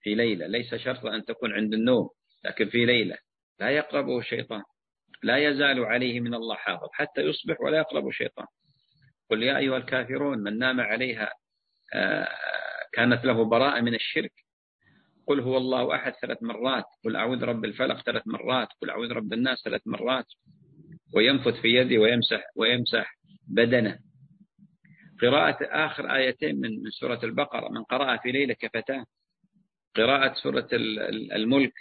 في 0.01 0.15
ليلة. 0.15 0.47
ليس 0.47 0.75
شرطا 0.75 1.15
أن 1.15 1.25
تكون 1.25 1.53
عند 1.53 1.73
النوم 1.73 2.09
لكن 2.45 2.69
في 2.69 2.85
ليلة. 2.85 3.17
لا 3.59 3.69
يقربه 3.69 4.19
الشيطان. 4.19 4.61
لا 5.23 5.37
يزال 5.37 5.85
عليه 5.85 6.19
من 6.19 6.33
الله 6.33 6.55
حافظ. 6.55 6.89
حتى 6.93 7.21
يصبح 7.21 7.61
ولا 7.61 7.77
يقربه 7.77 8.09
الشيطان. 8.09 8.45
قل 9.29 9.43
يا 9.43 9.57
أيها 9.57 9.77
الكافرون 9.77 10.37
من 10.37 10.57
نام 10.57 10.81
عليها 10.81 11.31
آه، 11.93 12.27
كانت 12.93 13.25
له 13.25 13.45
براءة 13.45 13.81
من 13.81 13.95
الشرك 13.95 14.44
قل 15.27 15.39
هو 15.39 15.57
الله 15.57 15.95
أحد 15.95 16.13
ثلاث 16.21 16.43
مرات 16.43 16.83
قل 17.03 17.15
أعوذ 17.15 17.43
رب 17.43 17.65
الفلق 17.65 18.01
ثلاث 18.01 18.23
مرات 18.25 18.67
قل 18.81 18.89
أعوذ 18.89 19.11
رب 19.11 19.33
الناس 19.33 19.61
ثلاث 19.65 19.81
مرات. 19.85 20.25
وينفث 21.13 21.61
في 21.61 21.67
يدي 21.67 21.97
ويمسح 21.97 22.43
ويمسح 22.55 23.17
بدنه. 23.47 23.99
قراءة 25.21 25.57
آخر 25.61 26.15
آيتين 26.15 26.55
من 26.55 26.83
من 26.83 26.89
سورة 26.89 27.19
البقرة 27.23 27.69
من 27.69 27.83
قرأ 27.83 28.17
في 28.17 28.31
ليلة 28.31 28.53
كفتان 28.53 29.05
قراءة 29.95 30.33
سورة 30.33 30.67
الملك. 31.35 31.73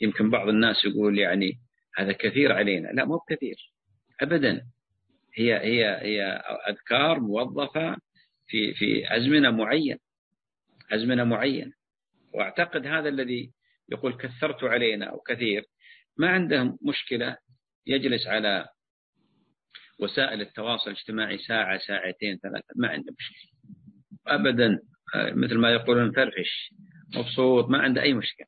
يمكن 0.00 0.30
بعض 0.30 0.48
الناس 0.48 0.84
يقول 0.84 1.18
يعني 1.18 1.52
هذا 1.96 2.12
كثير 2.12 2.52
علينا. 2.52 2.88
لا 2.88 3.04
مو 3.04 3.18
كثير 3.18 3.72
أبدا. 4.20 4.62
هي 5.34 5.54
هي 5.54 5.84
هي 6.02 6.22
أذكار 6.68 7.20
موظفة 7.20 7.96
في 8.46 8.74
في 8.74 9.16
أزمنة 9.16 9.50
معينة. 9.50 9.98
أزمنة 10.92 11.24
معينة. 11.24 11.79
وأعتقد 12.34 12.86
هذا 12.86 13.08
الذي 13.08 13.52
يقول 13.88 14.16
كثرت 14.16 14.64
علينا 14.64 15.06
أو 15.06 15.18
كثير 15.20 15.64
ما 16.16 16.30
عنده 16.30 16.78
مشكلة 16.82 17.36
يجلس 17.86 18.26
على 18.26 18.68
وسائل 20.00 20.40
التواصل 20.40 20.90
الاجتماعي 20.90 21.38
ساعة 21.38 21.78
ساعتين 21.78 22.38
ثلاثة 22.38 22.66
ما 22.76 22.88
عنده 22.88 23.14
مشكلة. 23.18 23.50
أبدا 24.26 24.78
مثل 25.16 25.58
ما 25.58 25.70
يقولون 25.72 26.12
فرفش 26.12 26.74
مبسوط 27.16 27.68
ما 27.68 27.78
عنده 27.78 28.02
أي 28.02 28.14
مشكلة. 28.14 28.46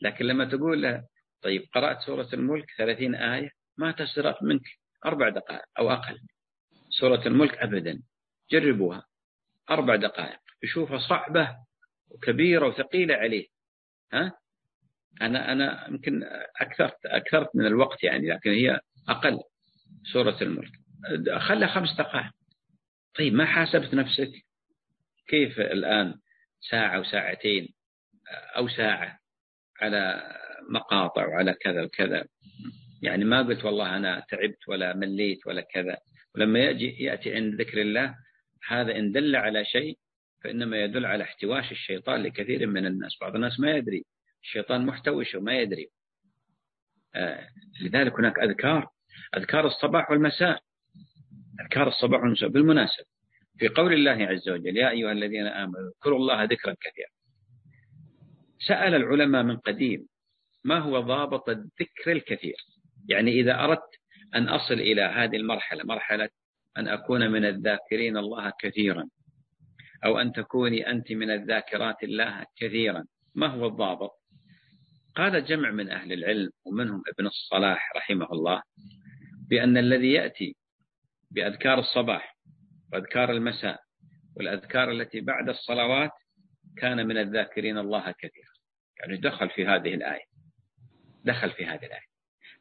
لكن 0.00 0.24
لما 0.24 0.44
تقول 0.44 0.82
له 0.82 1.04
طيب 1.42 1.62
قرأت 1.74 2.00
سورة 2.00 2.28
الملك 2.32 2.66
ثلاثين 2.78 3.14
آية 3.14 3.50
ما 3.78 3.92
تستغرق 3.92 4.42
منك 4.42 4.62
أربع 5.06 5.28
دقائق 5.28 5.64
أو 5.78 5.90
أقل. 5.90 6.18
سورة 7.00 7.26
الملك 7.26 7.54
أبدا 7.58 8.02
جربوها 8.50 9.06
أربع 9.70 9.96
دقائق 9.96 10.38
يشوفها 10.62 10.98
صعبة 10.98 11.56
وكبيرة 12.14 12.66
وثقيلة 12.66 13.14
عليه. 13.14 13.46
ها؟ 14.12 14.32
أنا 15.22 15.52
أنا 15.52 15.86
يمكن 15.88 16.22
أكثرت 16.60 17.06
أكثرت 17.06 17.56
من 17.56 17.66
الوقت 17.66 18.04
يعني 18.04 18.28
لكن 18.28 18.50
هي 18.50 18.80
أقل. 19.08 19.38
سورة 20.12 20.38
الملك. 20.42 20.72
خلها 21.38 21.68
خمس 21.68 21.96
دقائق. 21.98 22.32
طيب 23.18 23.34
ما 23.34 23.44
حاسبت 23.44 23.94
نفسك؟ 23.94 24.32
كيف 25.28 25.60
الآن 25.60 26.14
ساعة 26.70 27.00
وساعتين 27.00 27.68
أو 28.56 28.68
ساعة 28.68 29.18
على 29.80 30.32
مقاطع 30.70 31.26
وعلى 31.26 31.54
كذا 31.54 31.82
وكذا؟ 31.82 32.24
يعني 33.02 33.24
ما 33.24 33.42
قلت 33.42 33.64
والله 33.64 33.96
أنا 33.96 34.24
تعبت 34.28 34.68
ولا 34.68 34.96
مليت 34.96 35.46
ولا 35.46 35.60
كذا. 35.60 35.96
ولما 36.34 36.58
يأتي, 36.58 36.84
يأتي 36.84 37.34
عند 37.34 37.60
ذكر 37.60 37.80
الله 37.80 38.14
هذا 38.68 38.96
إن 38.96 39.12
دل 39.12 39.36
على 39.36 39.64
شيء 39.64 39.98
فإنما 40.44 40.84
يدل 40.84 41.06
على 41.06 41.24
احتواش 41.24 41.72
الشيطان 41.72 42.22
لكثير 42.22 42.66
من 42.66 42.86
الناس. 42.86 43.18
بعض 43.20 43.34
الناس 43.34 43.60
ما 43.60 43.70
يدري. 43.70 44.04
الشيطان 44.42 44.86
محتوش 44.86 45.34
وما 45.34 45.60
يدري. 45.60 45.88
آه 47.14 47.48
لذلك 47.80 48.12
هناك 48.12 48.38
أذكار. 48.38 48.88
أذكار 49.36 49.66
الصباح 49.66 50.10
والمساء. 50.10 50.60
أذكار 51.60 51.88
الصباح 51.88 52.20
والمساء. 52.20 52.48
بالمناسبة 52.48 53.04
في 53.58 53.68
قول 53.68 53.92
الله 53.92 54.26
عز 54.26 54.48
وجل 54.48 54.76
يا 54.76 54.90
أيها 54.90 55.12
الذين 55.12 55.46
آمنوا 55.46 55.90
اذكروا 55.94 56.18
الله 56.18 56.44
ذكرا 56.44 56.74
كثيرا. 56.80 57.10
سأل 58.66 58.94
العلماء 58.94 59.42
من 59.42 59.56
قديم 59.56 60.08
ما 60.64 60.78
هو 60.78 61.00
ضابط 61.00 61.48
الذكر 61.48 62.12
الكثير؟ 62.12 62.56
يعني 63.08 63.30
إذا 63.30 63.64
أردت 63.64 63.90
أن 64.34 64.48
أصل 64.48 64.74
إلى 64.74 65.02
هذه 65.02 65.36
المرحلة 65.36 65.84
مرحلة 65.84 66.28
أن 66.76 66.88
أكون 66.88 67.30
من 67.30 67.44
الذاكرين 67.44 68.16
الله 68.16 68.52
كثيرا. 68.60 69.08
أو 70.04 70.18
أن 70.18 70.32
تكوني 70.32 70.90
أنت 70.90 71.12
من 71.12 71.30
الذاكرات 71.30 72.02
الله 72.02 72.46
كثيرا. 72.56 73.04
ما 73.34 73.46
هو 73.46 73.66
الضابط؟ 73.66 74.10
قال 75.16 75.44
جمع 75.44 75.70
من 75.70 75.90
أهل 75.90 76.12
العلم 76.12 76.50
ومنهم 76.64 77.02
ابن 77.14 77.26
الصلاح 77.26 77.92
رحمه 77.96 78.32
الله 78.32 78.62
بأن 79.50 79.76
الذي 79.76 80.12
يأتي 80.12 80.56
بأذكار 81.30 81.78
الصباح 81.78 82.36
وأذكار 82.92 83.32
المساء 83.32 83.80
والأذكار 84.36 84.90
التي 84.90 85.20
بعد 85.20 85.48
الصلوات 85.48 86.10
كان 86.76 87.06
من 87.06 87.18
الذاكرين 87.18 87.78
الله 87.78 88.10
كثيرا. 88.10 88.52
يعني 89.00 89.16
دخل 89.16 89.50
في 89.50 89.66
هذه 89.66 89.94
الآية. 89.94 90.24
دخل 91.24 91.50
في 91.50 91.66
هذه 91.66 91.86
الآية. 91.86 92.12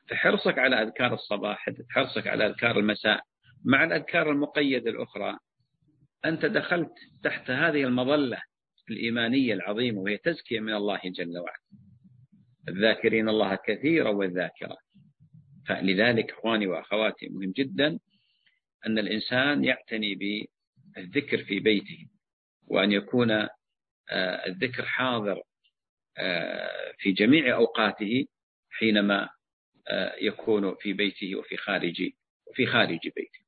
فحرصك 0.09 0.59
على 0.59 0.81
أذكار 0.81 1.13
الصباح 1.13 1.65
حرصك 1.89 2.27
على 2.27 2.45
أذكار 2.45 2.79
المساء 2.79 3.21
مع 3.65 3.83
الأذكار 3.83 4.31
المقيدة 4.31 4.91
الأخرى 4.91 5.37
أنت 6.25 6.45
دخلت 6.45 6.93
تحت 7.23 7.49
هذه 7.49 7.83
المظلة 7.83 8.41
الإيمانية 8.89 9.53
العظيمة 9.53 9.99
وهي 10.01 10.17
تزكية 10.17 10.59
من 10.59 10.73
الله 10.73 10.99
جل 11.05 11.37
وعلا 11.37 11.61
الذاكرين 12.69 13.29
الله 13.29 13.55
كثيرا 13.55 14.09
والذاكرات 14.09 14.77
فلذلك 15.67 16.31
إخواني 16.31 16.67
وأخواتي 16.67 17.29
مهم 17.29 17.51
جدا 17.51 17.99
أن 18.85 18.99
الإنسان 18.99 19.63
يعتني 19.63 20.15
بالذكر 20.95 21.43
في 21.43 21.59
بيته 21.59 22.07
وأن 22.67 22.91
يكون 22.91 23.31
آه، 23.31 24.45
الذكر 24.47 24.85
حاضر 24.85 25.41
آه، 26.17 26.93
في 26.97 27.11
جميع 27.11 27.55
أوقاته 27.55 28.25
حينما 28.69 29.29
آه، 29.87 30.15
يكون 30.21 30.75
في 30.75 30.93
بيته 30.93 31.35
وفي 31.35 31.57
خارج 31.57 32.11
وفي 32.47 32.65
خارج 32.65 32.99
بيته. 33.15 33.39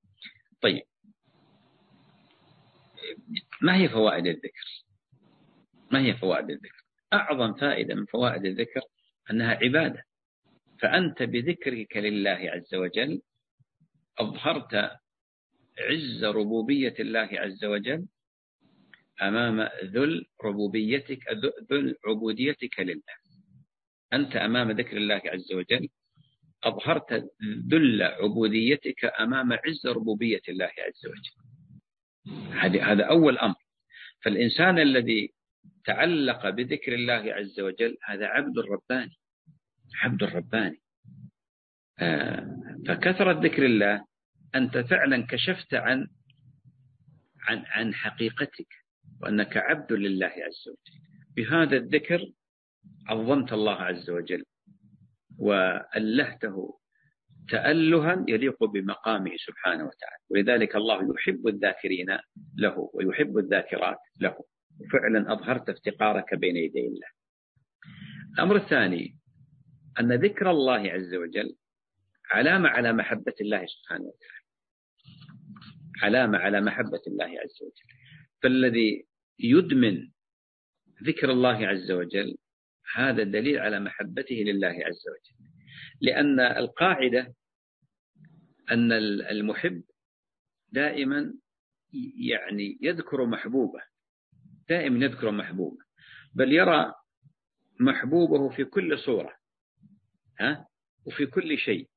طيب 0.62 0.84
ما 3.62 3.76
هي 3.78 3.90
فوائد 3.90 4.28
الذكر؟ 4.28 4.86
ما 5.92 6.00
هي 6.00 6.14
فوائد 6.14 6.50
الذكر؟ 6.50 6.84
أعظم 7.14 7.54
فائدة 7.54 7.96
من 7.96 8.06
فوائد 8.06 8.46
الذكر 8.46 8.82
أنها 9.32 9.54
عبادة 9.54 10.04
فأنت 10.80 11.24
بذكرك 11.24 11.98
لله 11.98 12.40
عز 12.52 12.76
وجل 12.76 13.22
أظهرت 14.20 14.92
عز 15.80 16.24
ربوبية 16.24 16.96
الله 17.00 17.30
عز 17.34 17.66
وجل 17.66 18.08
أمام 19.22 19.70
ذل 19.84 20.26
ربوبيتك 20.44 21.20
ذل 21.72 21.96
عبوديتك 22.06 22.80
لله 22.80 23.16
أنت 24.14 24.36
أمام 24.36 24.72
ذكر 24.72 24.98
الله 24.98 25.22
عز 25.26 25.54
وجل 25.54 25.90
أظهرت 26.64 27.30
ذل 27.72 28.02
عبوديتك 28.04 29.06
أمام 29.06 29.54
عز 29.54 29.88
ربوبية 29.88 30.42
الله 30.50 30.72
عز 30.80 31.06
وجل 31.06 31.53
هذا 32.62 33.04
أول 33.04 33.38
أمر. 33.38 33.56
فالإنسان 34.24 34.80
الذي 34.80 35.34
تعلق 35.86 36.50
بذكر 36.50 36.94
الله 36.94 37.34
عز 37.34 37.60
وجل 37.60 37.98
هذا 38.04 38.26
عبد 38.26 38.60
رباني. 38.60 39.18
عبد 40.02 40.24
رباني. 40.24 40.82
آه، 42.00 42.58
فكثرة 42.88 43.32
ذكر 43.32 43.66
الله 43.66 44.06
أنت 44.56 44.78
فعلا 44.78 45.26
كشفت 45.30 45.74
عن 45.74 46.08
عن 47.40 47.64
عن 47.66 47.94
حقيقتك 47.94 48.68
وأنك 49.22 49.58
عبد 49.58 49.94
لله 49.94 50.28
عز 50.28 50.68
وجل. 50.68 51.00
بهذا 51.36 51.78
الذكر 51.78 52.32
عظمت 53.08 53.54
الله 53.54 53.76
عز 53.76 54.10
وجل 54.10 54.44
وألهته 55.40 56.80
تألها 57.50 58.26
يليق 58.28 58.64
بمقامه 58.64 59.32
سبحانه 59.38 59.84
وتعالى. 59.84 60.24
ولذلك 60.30 60.76
الله 60.76 61.14
يحب 61.16 61.48
الذاكرين 61.48 62.18
له 62.58 62.90
ويحب 62.94 63.38
الذاكرات 63.38 64.00
له. 64.22 64.46
وفعلا 64.80 65.34
أظهرت 65.34 65.70
افتقارك 65.70 66.36
بين 66.36 66.56
يدي 66.56 66.88
الله. 66.88 67.08
الأمر 68.34 68.56
الثاني 68.56 69.18
أن 70.00 70.14
ذكر 70.14 70.52
الله 70.52 70.92
عز 70.92 71.14
وجل 71.14 71.56
علامة 72.32 72.70
على 72.70 72.94
محبة 72.94 73.34
الله 73.42 73.66
سبحانه 73.66 74.04
وتعالى. 74.04 74.44
علامة 76.02 76.38
على 76.38 76.62
محبة 76.62 77.02
الله 77.08 77.26
عز 77.26 77.58
وجل. 77.62 77.94
فالذي 78.42 79.06
يدمن 79.40 80.10
ذكر 81.04 81.32
الله 81.32 81.68
عز 81.68 81.92
وجل 81.92 82.38
هذا 82.96 83.24
دليل 83.24 83.60
على 83.60 83.80
محبته 83.80 84.36
لله 84.36 84.68
عز 84.68 85.04
وجل. 85.14 85.43
لأن 86.04 86.40
القاعدة 86.40 87.36
أن 88.72 88.92
المحب 89.32 89.84
دائما 90.72 91.34
يعني 92.28 92.78
يذكر 92.82 93.26
محبوبه 93.26 93.82
دائما 94.70 95.06
يذكر 95.06 95.32
محبوبه 95.32 95.78
بل 96.36 96.54
يرى 96.54 96.94
محبوبه 97.80 98.50
في 98.50 98.64
كل 98.66 99.00
صورة 99.00 99.36
ها؟ 100.40 100.68
وفي 101.06 101.26
كل 101.26 101.58
شيء 101.58 101.90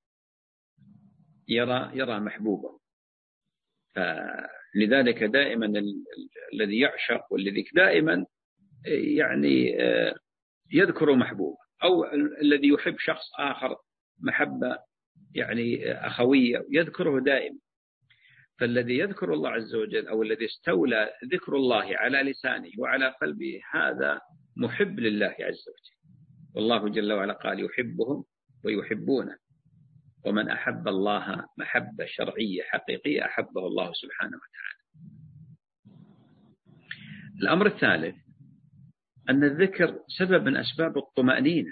يرى 1.48 1.90
يرى 1.94 2.20
محبوبه. 2.20 2.80
فلذلك 3.94 5.22
دائما 5.24 5.66
الذي 6.52 6.78
يعشق 6.80 7.32
والذي 7.32 7.64
دائما 7.74 8.26
يعني 9.16 9.82
آه، 9.82 10.14
يذكر 10.72 11.14
محبوبه 11.14 11.58
أو 11.82 12.04
الذي 12.42 12.68
يحب 12.68 12.96
شخص 12.98 13.24
آخر 13.38 13.76
محبة 14.20 14.78
يعني 15.34 15.92
أخوية 15.92 16.66
يذكره 16.70 17.20
دائما 17.20 17.58
فالذي 18.58 18.98
يذكر 18.98 19.34
الله 19.34 19.50
عز 19.50 19.74
وجل 19.74 20.08
أو 20.08 20.22
الذي 20.22 20.44
استولى 20.44 21.10
ذكر 21.24 21.56
الله 21.56 21.96
على 21.96 22.30
لسانه 22.30 22.70
وعلى 22.78 23.14
قلبه 23.22 23.60
هذا 23.72 24.20
محب 24.56 25.00
لله 25.00 25.36
عز 25.40 25.64
وجل. 25.68 25.96
والله 26.54 26.88
جل 26.88 27.12
وعلا 27.12 27.32
قال 27.32 27.64
يحبهم 27.64 28.24
ويحبونه. 28.64 29.36
ومن 30.24 30.48
أحب 30.48 30.88
الله 30.88 31.44
محبة 31.58 32.06
شرعية 32.06 32.62
حقيقية 32.62 33.24
أحبه 33.24 33.66
الله 33.66 33.92
سبحانه 33.92 34.36
وتعالى. 34.36 34.76
الأمر 37.42 37.66
الثالث 37.66 38.16
أن 39.30 39.44
الذكر 39.44 39.98
سبب 40.18 40.44
من 40.44 40.56
أسباب 40.56 40.98
الطمأنينة. 40.98 41.70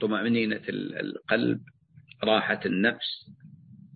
طمأنينة 0.00 0.62
القلب 0.68 1.60
راحة 2.24 2.60
النفس 2.66 3.30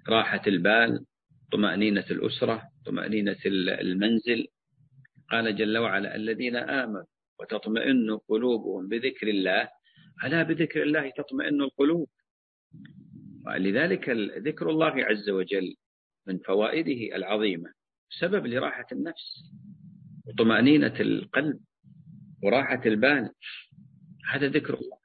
راحة 0.09 0.43
البال 0.47 1.05
طمأنينة 1.53 2.05
الأسرة 2.11 2.63
طمأنينة 2.87 3.37
المنزل. 3.47 4.47
قال 5.31 5.57
جل 5.57 5.79
وعلا 5.79 6.17
الذين 6.17 6.57
آمنوا 6.57 7.05
وتطمئن 7.41 8.19
قلوبهم 8.29 8.89
بذكر 8.89 9.29
الله. 9.29 9.69
ألا 10.25 10.43
بذكر 10.43 10.83
الله 10.83 11.11
تطمئن 11.11 11.61
القلوب؟ 11.63 12.09
ولذلك 13.47 14.09
ذكر 14.39 14.71
الله 14.71 15.05
عز 15.05 15.31
وجل 15.31 15.75
من 16.27 16.39
فوائده 16.39 17.17
العظيمة 17.17 17.73
سبب 18.21 18.47
لراحة 18.47 18.87
النفس 18.93 19.53
وطمأنينة 20.27 21.01
القلب 21.01 21.61
وراحة 22.43 22.83
البال. 22.87 23.31
هذا 24.31 24.47
ذكر 24.49 24.75
الله. 24.75 25.02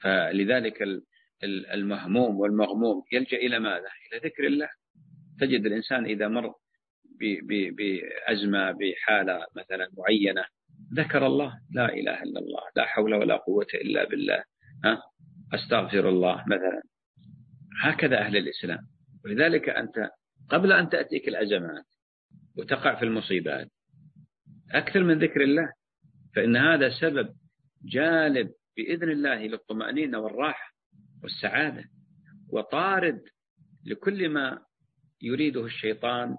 فلذلك 0.00 0.82
المهموم 1.44 2.40
والمغموم 2.40 3.02
يلجأ 3.12 3.36
إلى 3.36 3.58
ماذا؟ 3.58 3.88
إلى 4.12 4.20
ذكر 4.24 4.46
الله. 4.46 4.68
تجد 5.40 5.66
الإنسان 5.66 6.04
إذا 6.04 6.28
مر 6.28 6.54
بأزمة 7.76 8.70
بحالة 8.72 9.46
مثلا 9.56 9.88
معينة 9.98 10.44
ذكر 10.94 11.26
الله 11.26 11.60
لا 11.70 11.88
إله 11.94 12.22
إلا 12.22 12.40
الله 12.40 12.62
لا 12.76 12.84
حول 12.84 13.14
ولا 13.14 13.36
قوة 13.36 13.66
إلا 13.74 14.04
بالله 14.08 14.44
ها؟ 14.84 15.02
أستغفر 15.54 16.08
الله 16.08 16.44
مثلا. 16.46 16.82
هكذا 17.82 18.18
أهل 18.18 18.36
الإسلام. 18.36 18.86
ولذلك 19.24 19.68
أنت 19.68 20.10
قبل 20.48 20.72
أن 20.72 20.88
تأتيك 20.88 21.28
الأزمات 21.28 21.84
وتقع 22.58 22.94
في 22.94 23.04
المصيبات 23.04 23.68
أكثر 24.72 25.02
من 25.02 25.18
ذكر 25.18 25.40
الله 25.40 25.72
فإن 26.36 26.56
هذا 26.56 26.90
سبب 26.90 27.28
جالب 27.84 28.50
بإذن 28.76 29.10
الله 29.10 29.46
للطمأنينة 29.46 30.18
والراحة 30.18 30.72
والسعادة 31.22 31.84
وطارد 32.48 33.22
لكل 33.84 34.28
ما 34.28 34.62
يريده 35.22 35.64
الشيطان 35.64 36.36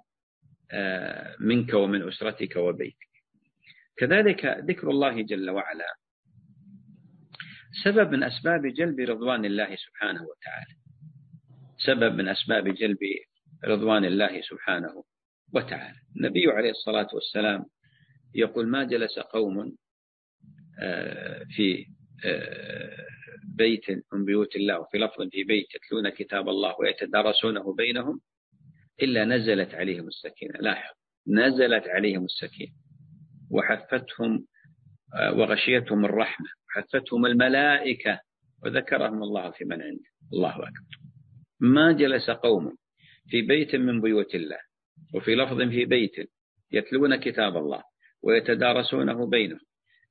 آه، 0.71 1.35
منك 1.39 1.73
ومن 1.73 2.07
أسرتك 2.07 2.55
وبيتك. 2.55 3.07
كذلك 3.97 4.45
ذكر 4.45 4.89
الله 4.89 5.21
جل 5.21 5.49
وعلا 5.49 5.95
سبب 7.83 8.11
من 8.11 8.23
أسباب 8.23 8.67
جلب 8.67 8.99
رضوان 8.99 9.45
الله 9.45 9.75
سبحانه 9.75 10.21
وتعالى. 10.21 10.75
سبب 11.77 12.15
من 12.15 12.27
أسباب 12.27 12.67
جلب 12.67 12.99
رضوان 13.65 14.05
الله 14.05 14.41
سبحانه 14.41 15.03
وتعالى. 15.53 15.99
النبي 16.15 16.47
عليه 16.47 16.69
الصلاة 16.69 17.07
والسلام 17.13 17.65
يقول 18.35 18.67
ما 18.67 18.83
جلس 18.83 19.19
قوم 19.19 19.77
آه، 20.81 21.43
في 21.55 21.85
بيت 23.57 23.89
من 24.13 24.25
بيوت 24.25 24.55
الله 24.55 24.79
وفي 24.79 24.97
لفظ 24.97 25.29
في 25.31 25.43
بيت 25.43 25.67
يتلون 25.75 26.09
كتاب 26.09 26.49
الله 26.49 26.75
ويتدارسونه 26.79 27.75
بينهم 27.75 28.21
إلا 29.01 29.25
نزلت 29.25 29.73
عليهم 29.75 30.07
السكينة. 30.07 30.59
لاحظ 30.59 30.95
نزلت 31.27 31.87
عليهم 31.87 32.25
السكينة. 32.25 32.71
وحفتهم 33.51 34.45
آه، 35.15 35.33
وغشيتهم 35.33 36.05
الرحمة 36.05 36.47
وحفتهم 36.67 37.25
الملائكة 37.25 38.19
وذكرهم 38.63 39.23
الله 39.23 39.51
في 39.51 39.65
من 39.65 39.81
عنده 39.81 40.09
الله 40.33 40.55
أكبر. 40.55 40.97
ما 41.59 41.91
جلس 41.91 42.29
قوم 42.29 42.77
في 43.29 43.41
بيت 43.41 43.75
من 43.75 44.01
بيوت 44.01 44.35
الله 44.35 44.59
وفي 45.15 45.35
لفظ 45.35 45.61
في 45.61 45.85
بيت 45.85 46.29
يتلون 46.71 47.15
كتاب 47.15 47.57
الله 47.57 47.83
ويتدارسونه 48.23 49.29
بينهم. 49.29 49.66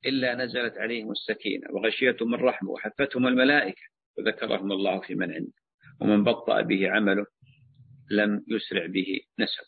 إلا 0.07 0.35
نزلت 0.35 0.79
عليهم 0.79 1.11
السكينة 1.11 1.67
وغشيتهم 1.71 2.35
الرحمة 2.35 2.71
وحفتهم 2.71 3.27
الملائكة 3.27 3.83
وذكرهم 4.19 4.73
الله 4.73 5.01
في 5.01 5.15
من 5.15 5.33
عنده. 5.33 5.53
ومن 6.01 6.25
بطأ 6.25 6.61
به 6.61 6.91
عمله 6.91 7.27
لم 8.11 8.45
يسرع 8.49 8.87
به 8.87 9.21
نسب 9.39 9.65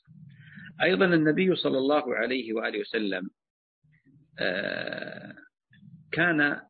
أيضا 0.82 1.04
النبي 1.04 1.56
صلى 1.56 1.78
الله 1.78 2.14
عليه 2.14 2.52
وآله 2.52 2.80
وسلم 2.80 3.30
آه، 4.40 5.34
كان 6.12 6.60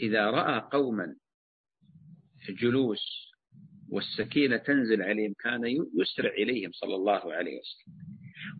إذا 0.00 0.30
رأى 0.30 0.68
قوما 0.72 1.16
جلوس 2.48 3.30
والسكينة 3.88 4.56
تنزل 4.56 5.02
عليهم 5.02 5.34
كان 5.38 5.60
يسرع 6.00 6.30
إليهم 6.30 6.70
صلى 6.72 6.94
الله 6.94 7.34
عليه 7.34 7.58
وسلم. 7.60 7.94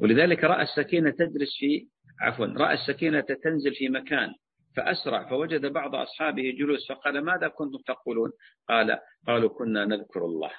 ولذلك 0.00 0.44
رأى 0.44 0.62
السكينة 0.62 1.10
تجلس 1.10 1.56
في 1.58 1.88
عفوا 2.20 2.46
رأى 2.46 2.74
السكينة 2.74 3.20
تنزل 3.20 3.74
في 3.74 3.88
مكان 3.88 4.34
فأسرع 4.76 5.28
فوجد 5.28 5.66
بعض 5.66 5.94
أصحابه 5.94 6.42
جلوس 6.58 6.88
فقال 6.88 7.24
ماذا 7.24 7.48
كنتم 7.48 7.78
تقولون؟ 7.86 8.30
قال 8.68 8.98
قالوا 9.26 9.48
كنا 9.48 9.84
نذكر 9.84 10.24
الله. 10.24 10.50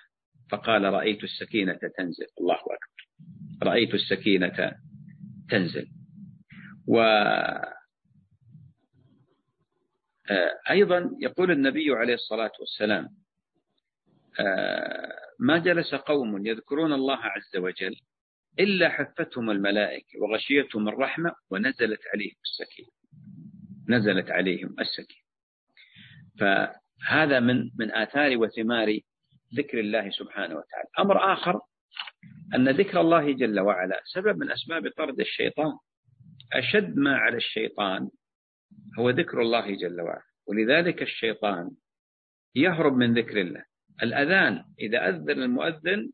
فقال 0.51 0.84
رأيت 0.84 1.24
السكينة 1.24 1.80
تنزل. 1.97 2.28
الله 2.41 2.55
أكبر. 2.55 3.07
رأيت 3.64 3.93
السكينة 3.93 4.72
تنزل. 5.49 5.88
و 6.88 7.01
آه، 10.30 10.59
أيضا 10.70 11.12
يقول 11.20 11.51
النبي 11.51 11.91
عليه 11.91 12.14
الصلاة 12.14 12.51
والسلام 12.59 13.09
آه، 14.39 15.12
ما 15.39 15.57
جلس 15.57 15.95
قوم 15.95 16.45
يذكرون 16.45 16.93
الله 16.93 17.18
عز 17.18 17.57
وجل 17.57 17.95
إلا 18.60 18.89
حفتهم 18.89 19.52
الملائكة 19.52 20.20
وغشيتهم 20.20 20.89
الرحمة 20.89 21.36
ونزلت 21.49 21.99
عليهم 22.14 22.36
السكينة. 22.43 22.89
نزلت 23.89 24.32
عليهم 24.32 24.76
السكينة. 24.80 25.22
فهذا 26.39 27.39
من 27.39 27.72
من 27.80 27.91
آثار 27.91 28.38
وثمار 28.38 28.99
ذكر 29.56 29.80
الله 29.80 30.10
سبحانه 30.10 30.56
وتعالى. 30.56 30.88
أمر 30.99 31.34
آخر 31.34 31.62
أن 32.56 32.70
ذكر 32.70 33.02
الله 33.02 33.32
جل 33.32 33.60
وعلا 33.60 34.02
سبب 34.06 34.38
من 34.38 34.52
أسباب 34.52 34.91
طرد 34.97 35.20
الشيطان. 35.20 35.74
أشد 36.54 36.97
ما 36.97 37.18
على 37.18 37.38
الشيطان 37.38 38.10
هو 38.99 39.10
ذكر 39.10 39.41
الله 39.41 39.76
جل 39.76 40.02
وعلا. 40.02 40.24
ولذلك 40.47 41.02
الشيطان 41.02 41.72
يهرب 42.56 42.93
من 42.93 43.14
ذكر 43.14 43.41
الله. 43.41 43.64
الأذان 44.04 44.64
إذا 44.80 45.10
أذن 45.10 45.43
المؤذن 45.43 46.12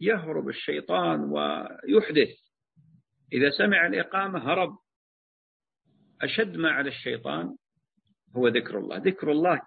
يهرب 0.00 0.48
الشيطان 0.48 1.20
ويحدث. 1.20 2.28
إذا 3.32 3.50
سمع 3.50 3.86
الإقامة 3.86 4.52
هرب. 4.52 4.78
أشد 6.22 6.56
ما 6.56 6.70
على 6.70 6.88
الشيطان 6.88 7.56
هو 8.36 8.48
ذكر 8.48 8.78
الله. 8.78 8.96
ذكر 8.96 9.32
الله 9.32 9.60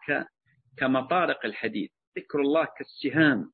كمطارق 0.78 1.46
الحديد. 1.46 1.90
ذكر 2.18 2.42
الله 2.42 2.68
كالسهام 2.78 3.52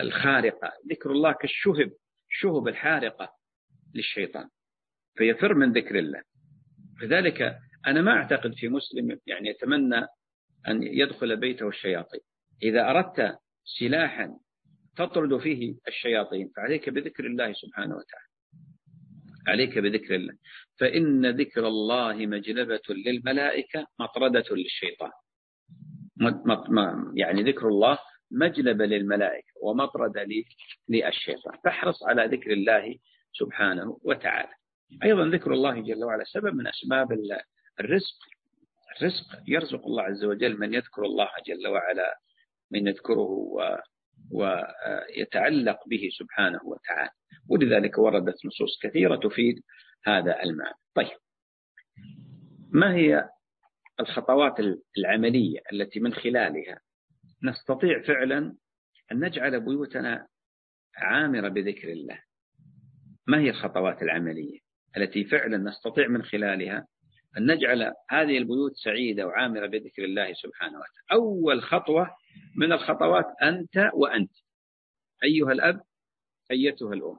الخارقة. 0.00 0.72
ذكر 0.90 1.10
الله 1.10 1.32
كالشهب 1.32 1.92
الشهب 2.30 2.68
الحارقة 2.68 3.28
للشيطان. 3.94 4.48
فيفر 5.16 5.54
من 5.54 5.72
ذكر 5.72 5.98
الله. 5.98 6.22
لذلك 7.02 7.58
أنا 7.86 8.02
ما 8.02 8.12
أعتقد 8.12 8.54
في 8.54 8.68
مسلم 8.68 9.18
يعني 9.26 9.48
يتمنى 9.48 10.06
أن 10.68 10.82
يدخل 10.82 11.36
بيته 11.36 11.68
الشياطين. 11.68 12.20
إذا 12.62 12.90
أردت 12.90 13.38
سلاحا 13.78 14.38
تطرد 14.96 15.38
فيه 15.38 15.74
الشياطين 15.88 16.52
فعليك 16.56 16.88
بذكر 16.88 17.26
الله 17.26 17.52
سبحانه 17.52 17.94
وتعالى. 17.96 18.28
عليك 19.48 19.78
بذكر 19.78 20.14
الله. 20.14 20.34
فإن 20.78 21.26
ذكر 21.30 21.66
الله 21.66 22.26
مجلبة 22.26 22.80
للملائكة 22.88 23.86
مطردة 23.98 24.44
للشيطان. 24.50 25.10
يعني 27.14 27.42
ذكر 27.42 27.68
الله 27.68 27.98
مجلبة 28.30 28.86
للملائكة 28.86 29.52
ومطردة 29.62 30.26
للشيطان. 30.88 31.58
فاحرص 31.64 32.02
على 32.02 32.26
ذكر 32.26 32.52
الله 32.52 32.96
سبحانه 33.32 33.98
وتعالى. 34.02 34.52
أيضا 35.02 35.24
ذكر 35.26 35.52
الله 35.52 35.80
جل 35.80 36.04
وعلا 36.04 36.24
سبب 36.24 36.54
من 36.54 36.66
أسباب 36.66 37.12
الرزق. 37.80 38.18
الرزق 38.96 39.26
يرزق 39.46 39.86
الله 39.86 40.02
عز 40.02 40.24
وجل 40.24 40.58
من 40.58 40.74
يذكر 40.74 41.02
الله 41.02 41.28
جل 41.46 41.68
وعلا 41.68 42.18
من 42.70 42.86
يذكره 42.86 43.54
ويتعلق 44.30 45.88
به 45.88 46.08
سبحانه 46.18 46.60
وتعالى. 46.64 47.10
ولذلك 47.48 47.98
وردت 47.98 48.46
نصوص 48.46 48.78
كثيرة 48.82 49.16
تفيد 49.16 49.62
هذا 50.06 50.42
المعنى. 50.42 50.74
طيب. 50.94 51.18
ما 52.70 52.94
هي 52.94 53.28
الخطوات 54.00 54.54
العملية 54.98 55.60
التي 55.72 56.00
من 56.00 56.14
خلالها 56.14 56.80
نستطيع 57.44 58.02
فعلا 58.02 58.56
أن 59.12 59.24
نجعل 59.24 59.60
بيوتنا 59.60 60.26
عامرة 60.96 61.48
بذكر 61.48 61.88
الله؟ 61.88 62.18
ما 63.26 63.40
هي 63.40 63.50
الخطوات 63.50 64.02
العملية 64.02 64.58
التي 64.96 65.24
فعلا 65.24 65.56
نستطيع 65.56 66.08
من 66.08 66.22
خلالها 66.22 66.86
أن 67.38 67.50
نجعل 67.52 67.92
هذه 68.10 68.38
البيوت 68.38 68.76
سعيدة 68.76 69.26
وعامرة 69.26 69.66
بذكر 69.66 70.04
الله 70.04 70.32
سبحانه 70.32 70.78
وتعالى. 70.78 71.04
أول 71.12 71.62
خطوة 71.62 72.10
من 72.56 72.72
الخطوات 72.72 73.26
أنت 73.42 73.90
وأنت. 73.94 74.30
أيها 75.24 75.52
الأب 75.52 75.80
أيتها 76.50 76.92
الأم. 76.92 77.16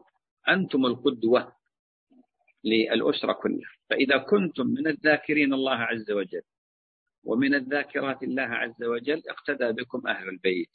أنتم 0.50 0.86
القدوة 0.86 1.54
للأسرة 2.64 3.34
كلها. 3.34 3.70
فإذا 3.90 4.18
كنتم 4.18 4.68
من 4.68 4.88
الذاكرين 4.88 5.54
الله 5.54 5.76
عز 5.76 6.12
وجل 6.12 6.42
ومن 7.24 7.56
الذاكرات 7.56 8.24
الله 8.24 8.44
عز 8.44 8.84
وجل 8.84 9.22
اقتدى 9.30 9.72
بكم 9.72 10.08
أهل 10.08 10.30
البيت. 10.30 10.72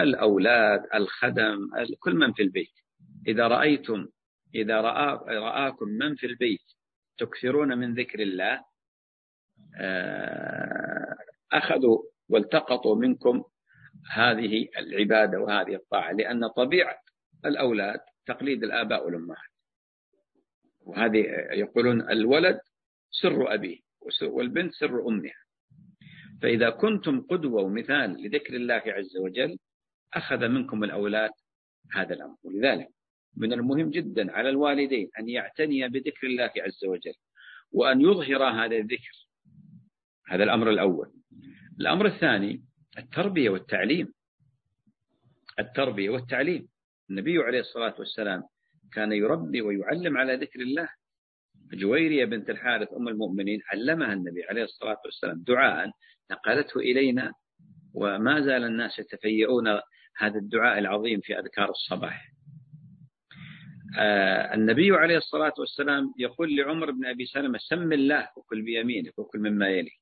الأولاد 0.00 0.82
الخدم 0.94 1.58
كل 1.98 2.14
من 2.14 2.32
في 2.32 2.42
البيت. 2.42 2.72
إذا 3.28 3.48
رأيتم 3.48 4.08
إذا 4.54 4.80
رأى 4.80 5.36
رآكم 5.38 5.88
من 5.88 6.14
في 6.14 6.26
البيت 6.26 6.62
تكثرون 7.18 7.78
من 7.78 7.94
ذكر 7.94 8.20
الله 8.20 8.64
آه، 9.80 11.16
أخذوا 11.52 12.02
والتقطوا 12.28 12.96
منكم 12.96 13.44
هذه 14.12 14.68
العبادة 14.78 15.40
وهذه 15.40 15.74
الطاعة 15.74 16.12
لأن 16.12 16.48
طبيعة 16.48 16.98
الأولاد 17.44 18.00
تقليد 18.26 18.64
الآباء 18.64 19.06
والأمهات. 19.06 19.48
وهذه 20.80 21.18
يقولون 21.52 22.10
الولد 22.10 22.60
سر 23.10 23.54
أبيه 23.54 23.78
والبنت 24.22 24.72
سر 24.74 25.08
أمها. 25.08 25.42
فإذا 26.42 26.70
كنتم 26.70 27.20
قدوة 27.20 27.62
ومثال 27.62 28.22
لذكر 28.22 28.54
الله 28.56 28.82
عز 28.86 29.16
وجل 29.16 29.58
أخذ 30.14 30.48
منكم 30.48 30.84
الأولاد 30.84 31.30
هذا 31.92 32.14
الأمر. 32.14 32.36
ولذلك 32.42 32.88
من 33.36 33.52
المهم 33.52 33.90
جدا 33.90 34.32
على 34.32 34.48
الوالدين 34.48 35.10
أن 35.18 35.28
يعتني 35.28 35.88
بذكر 35.88 36.26
الله 36.26 36.52
عز 36.56 36.84
وجل 36.84 37.14
وأن 37.72 38.00
يظهر 38.00 38.44
هذا 38.44 38.76
الذكر. 38.76 39.28
هذا 40.28 40.44
الأمر 40.44 40.70
الأول. 40.70 41.12
الأمر 41.80 42.06
الثاني 42.06 42.64
التربية 42.98 43.50
والتعليم. 43.50 44.12
التربية 45.58 46.10
والتعليم. 46.10 46.68
النبي 47.10 47.38
عليه 47.38 47.60
الصلاة 47.60 47.94
والسلام 47.98 48.42
كان 48.92 49.12
يربي 49.12 49.62
ويعلم 49.62 50.16
على 50.16 50.34
ذكر 50.34 50.60
الله. 50.60 50.88
جويرية 51.72 52.24
بنت 52.24 52.50
الحارث 52.50 52.92
أم 52.92 53.08
المؤمنين 53.08 53.60
علمها 53.72 54.12
النبي 54.12 54.44
عليه 54.44 54.64
الصلاة 54.64 55.00
والسلام 55.04 55.42
دعاء 55.46 55.90
نقلته 56.30 56.80
إلينا 56.80 57.32
وما 57.94 58.40
زال 58.40 58.64
الناس 58.64 58.98
يتفيئون 58.98 59.68
هذا 60.16 60.38
الدعاء 60.38 60.78
العظيم 60.78 61.20
في 61.20 61.38
أذكار 61.38 61.70
الصباح. 61.70 62.37
النبي 64.54 64.90
عليه 64.90 65.16
الصلاة 65.16 65.54
والسلام 65.58 66.14
يقول 66.18 66.56
لعمر 66.56 66.90
بن 66.90 67.06
أبي 67.06 67.26
سلمة 67.26 67.58
سم 67.58 67.92
الله 67.92 68.28
وكل 68.36 68.62
بيمينك 68.62 69.18
وكل 69.18 69.38
مما 69.38 69.68
يليك. 69.68 70.00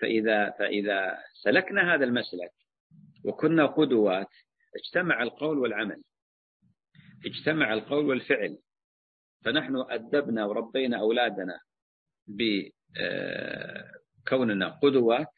فإذا, 0.00 0.50
فإذا 0.50 1.18
سلكنا 1.42 1.94
هذا 1.94 2.04
المسلك 2.04 2.52
وكنا 3.24 3.66
قدوات 3.66 4.28
اجتمع 4.76 5.22
القول 5.22 5.58
والعمل 5.58 6.02
اجتمع 7.26 7.72
القول 7.72 8.04
والفعل. 8.06 8.58
فنحن 9.44 9.76
أدبنا 9.76 10.44
وربينا 10.44 11.00
أولادنا 11.00 11.60
بكوننا 14.26 14.68
قدوات 14.68 15.28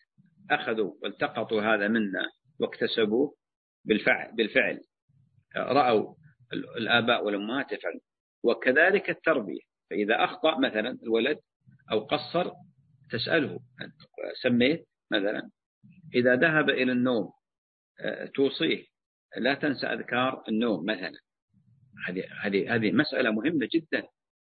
أخذوا 0.51 0.95
والتقطوا 1.03 1.63
هذا 1.63 1.89
منا 1.89 2.31
واكتسبوه 2.61 3.37
بالفعل, 3.85 4.33
بالفعل. 4.37 4.81
رأوا 5.57 6.15
الآباء 6.53 7.25
والأمهات 7.25 7.73
يفعلون. 7.73 8.01
وكذلك 8.43 9.11
التربية. 9.11 9.61
فإذا 9.91 10.25
أخطأ 10.25 10.59
مثلا 10.59 10.99
الولد 11.03 11.39
أو 11.93 12.01
قصر 12.01 12.53
تسأله 13.11 13.61
سميت 14.43 14.87
مثلا 15.11 15.51
إذا 16.15 16.37
ذهب 16.37 16.71
إلى 16.71 16.93
النوم 16.93 17.33
آه، 18.01 18.27
توصيه 18.27 18.85
لا 19.37 19.55
تنسى 19.55 19.87
أذكار 19.87 20.45
النوم 20.49 20.85
مثلا. 20.85 21.19
هذه 22.07 22.25
هذه 22.41 22.75
هذه 22.75 22.93
مسألة 22.93 23.31
مهمة 23.31 23.69
جدا. 23.73 24.03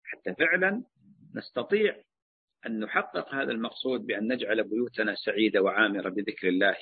حتى 0.05 0.35
فعلا 0.35 0.85
نستطيع 1.35 2.03
أن 2.67 2.81
نحقق 2.81 3.35
هذا 3.35 3.51
المقصود 3.53 4.07
بأن 4.07 4.33
نجعل 4.33 4.65
بيوتنا 4.65 5.15
سعيدة 5.15 5.63
وعامرة 5.63 6.09
بذكر 6.09 6.49
الله 6.49 6.77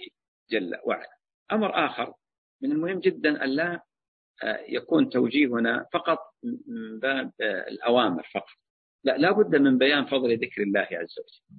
جل 0.51 0.77
وعلا. 0.85 1.17
أمر 1.53 1.87
آخر 1.87 2.15
من 2.63 2.73
المهم 2.73 3.01
جدا 3.01 3.45
أن 3.45 3.51
لا 3.51 3.83
يكون 4.69 5.11
توجيهنا 5.11 5.87
فقط 5.93 6.19
من 6.45 6.99
باب 6.99 7.33
آه، 7.41 7.69
الأوامر 7.69 8.29
فقط. 8.35 8.57
لا 9.05 9.17
لابد 9.19 9.57
من 9.57 9.79
بيان 9.79 10.07
فضل 10.07 10.39
ذكر 10.39 10.63
الله 10.63 10.89
عز 10.93 11.15
وجل. 11.19 11.59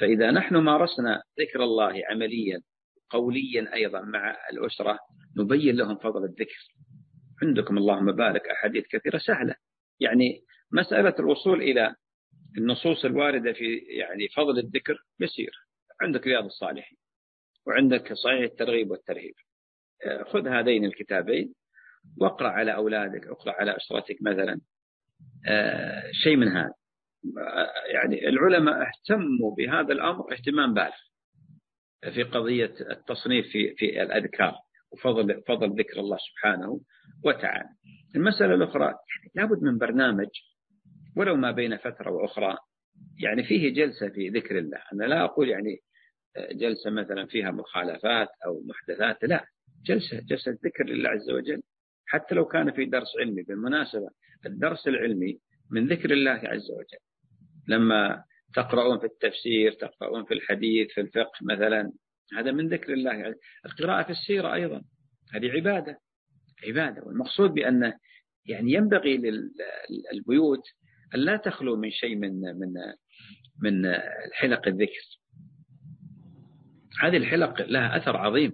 فإذا 0.00 0.30
نحن 0.30 0.56
مارسنا 0.56 1.22
ذكر 1.40 1.64
الله 1.64 2.02
عمليا 2.10 2.62
قوليا 3.10 3.74
أيضا 3.74 4.00
مع 4.00 4.36
الأسرة 4.52 4.98
نبين 5.36 5.76
لهم 5.76 5.96
فضل 5.96 6.24
الذكر. 6.24 6.74
عندكم 7.42 7.78
اللهم 7.78 8.12
بارك 8.12 8.48
أحاديث 8.48 8.86
كثيرة 8.86 9.18
سهلة. 9.18 9.54
يعني 10.00 10.44
مسألة 10.72 11.14
الوصول 11.18 11.62
إلى 11.62 11.94
النصوص 12.58 13.04
الواردة 13.04 13.52
في 13.52 13.76
يعني 13.76 14.28
فضل 14.28 14.58
الذكر 14.58 15.04
يسير. 15.20 15.52
عندك 16.00 16.26
رياض 16.26 16.44
الصالحين 16.44 16.98
وعندك 17.66 18.12
صحيح 18.12 18.40
الترغيب 18.40 18.90
والترهيب. 18.90 19.34
خذ 20.32 20.48
هذين 20.48 20.84
الكتابين 20.84 21.54
واقرأ 22.20 22.48
على 22.48 22.74
أولادك 22.74 23.26
اقرأ 23.26 23.52
على 23.52 23.76
أسرتك 23.76 24.16
مثلا. 24.22 24.60
آه، 25.48 26.10
شيء 26.12 26.36
من 26.36 26.48
هذا. 26.48 26.74
يعني 27.92 28.28
العلماء 28.28 28.74
اهتموا 28.74 29.54
بهذا 29.56 29.92
الأمر 29.92 30.32
اهتمام 30.32 30.74
بالغ 30.74 30.96
في 32.14 32.22
قضية 32.22 32.74
التصنيف 32.90 33.46
في 33.46 33.74
في 33.74 34.02
الأذكار 34.02 34.54
وفضل 34.92 35.42
فضل 35.48 35.78
ذكر 35.78 36.00
الله 36.00 36.16
سبحانه 36.16 36.80
وتعالى. 37.24 37.68
المسألة 38.16 38.54
الأخرى 38.54 38.84
يعني 38.84 39.30
لابد 39.34 39.62
من 39.62 39.78
برنامج 39.78 40.28
ولو 41.16 41.36
ما 41.36 41.50
بين 41.50 41.76
فترة 41.76 42.10
وأخرى. 42.10 42.56
يعني 43.18 43.42
فيه 43.44 43.74
جلسة 43.74 44.08
في 44.08 44.28
ذكر 44.28 44.58
الله. 44.58 44.78
أنا 44.92 45.04
لا 45.04 45.24
أقول 45.24 45.48
يعني 45.48 45.78
جلسة 46.52 46.90
مثلا 46.90 47.26
فيها 47.26 47.50
مخالفات 47.50 48.28
أو 48.46 48.62
محدثات 48.66 49.24
لا. 49.24 49.44
جلسة 49.86 50.20
جلسة 50.28 50.58
ذكر 50.64 50.84
لله 50.84 51.08
عز 51.08 51.30
وجل. 51.30 51.62
حتى 52.12 52.34
لو 52.34 52.44
كان 52.44 52.72
في 52.72 52.84
درس 52.84 53.08
علمي 53.20 53.42
بالمناسبة 53.42 54.08
الدرس 54.46 54.88
العلمي 54.88 55.38
من 55.70 55.86
ذكر 55.88 56.10
الله 56.12 56.40
عز 56.44 56.70
وجل. 56.70 57.02
لما 57.68 58.24
تقرؤون 58.54 58.98
في 58.98 59.06
التفسير 59.06 59.72
تقرؤون 59.72 60.24
في 60.24 60.34
الحديث 60.34 60.88
في 60.90 61.00
الفقه 61.00 61.32
مثلا 61.42 61.92
هذا 62.36 62.52
من 62.52 62.68
ذكر 62.68 62.92
الله 62.92 63.34
القراءة 63.66 64.02
في 64.02 64.10
السيرة 64.10 64.54
أيضا 64.54 64.82
هذه 65.34 65.50
عبادة 65.50 65.98
عبادة. 66.66 67.02
والمقصود 67.04 67.50
بأن 67.50 67.92
يعني 68.46 68.72
ينبغي 68.72 69.16
للبيوت 70.12 70.62
أن 71.14 71.20
لا 71.20 71.36
تخلو 71.36 71.76
من 71.76 71.90
شيء 71.90 72.16
من 72.16 72.40
من 72.40 72.72
من 73.62 73.94
حلق 74.32 74.68
الذكر. 74.68 75.18
هذه 77.02 77.16
الحلق 77.16 77.62
لها 77.62 77.96
أثر 77.96 78.16
عظيم 78.16 78.50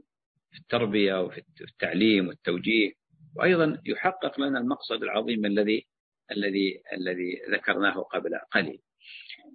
في 0.52 0.58
التربية 0.58 1.22
وفي 1.22 1.42
التعليم 1.60 2.28
والتوجيه. 2.28 2.92
وأيضا 3.36 3.82
يحقق 3.86 4.40
لنا 4.40 4.58
المقصد 4.58 5.02
العظيم 5.02 5.46
الذي 5.46 5.86
الذي 6.32 6.82
الذي 6.92 7.40
ذكرناه 7.50 8.02
قبل 8.02 8.38
قليل. 8.52 8.80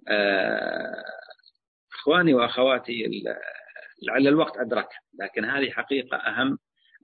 آه، 0.08 1.04
إخواني 1.92 2.34
وأخواتي 2.34 3.22
لعل 4.02 4.28
الوقت 4.28 4.56
أدرك 4.56 4.88
لكن 5.20 5.44
هذه 5.44 5.70
حقيقة 5.70 6.16
أهم 6.16 6.58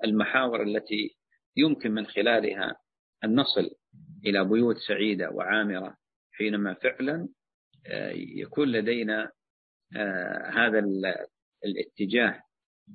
المحاور 0.04 0.62
التي 0.62 1.16
يمكن 1.56 1.90
من 1.90 2.06
خلالها 2.06 2.76
أن 3.24 3.34
نصل 3.34 3.70
إلى 4.26 4.44
بيوت 4.44 4.76
سعيدة 4.76 5.30
وعامرة 5.30 5.96
حينما 6.32 6.74
فعلا 6.74 7.28
آه، 7.86 8.12
يكون 8.14 8.68
لدينا 8.72 9.30
آه، 9.96 10.50
هذا 10.50 10.84
الاتجاه 11.64 12.42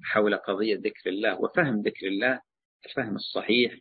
حول 0.03 0.35
قضية 0.35 0.75
ذكر 0.75 1.09
الله 1.09 1.41
وفهم 1.41 1.81
ذكر 1.81 2.07
الله 2.07 2.41
الفهم 2.85 3.15
الصحيح 3.15 3.73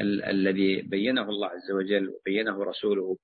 ال 0.00 0.24
الذي 0.24 0.82
بينه 0.82 1.22
الله 1.22 1.46
عز 1.46 1.70
وجل 1.70 2.08
وبينه 2.08 2.64
رسوله 2.64 3.16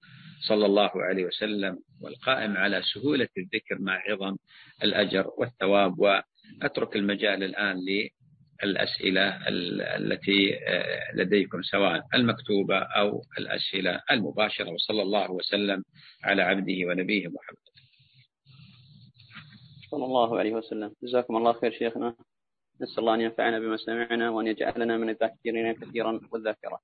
صلى 0.49 0.67
الله 0.67 0.91
عليه 0.95 1.25
وسلم 1.25 1.79
والقائم 2.03 2.57
على 2.57 2.83
سهولة 2.83 3.29
الذكر 3.39 3.79
مع 3.79 4.03
عظم 4.09 4.37
الأجر 4.83 5.31
والثواب. 5.39 5.99
وأترك 5.99 6.97
المجال 6.97 7.43
الآن 7.43 7.77
للأسئلة 8.65 9.49
التي 9.97 10.59
آه، 10.67 11.15
لديكم 11.15 11.63
سواء 11.63 12.07
المكتوبة 12.15 12.79
أو 12.79 13.23
الأسئلة 13.39 14.03
المباشرة. 14.11 14.71
وصلى 14.71 15.03
الله 15.03 15.31
وسلم 15.31 15.85
على 16.25 16.43
عبده 16.43 16.79
ونبيه 16.89 17.27
محمد. 17.29 17.67
صلى 19.91 20.05
الله 20.05 20.39
عليه 20.39 20.53
وسلم. 20.53 20.93
جزاكم 21.03 21.37
الله 21.37 21.53
خير 21.53 21.73
شيخنا. 21.73 22.17
نسأل 22.81 22.99
الله 22.99 23.15
أن 23.15 23.21
ينفعنا 23.21 23.59
بما 23.59 23.77
سمعنا 23.77 24.31
وأن 24.31 24.47
يجعلنا 24.47 24.97
من 24.97 25.09
الذاكرين 25.09 25.73
كثيرا 25.73 26.21
والذاكرة 26.33 26.79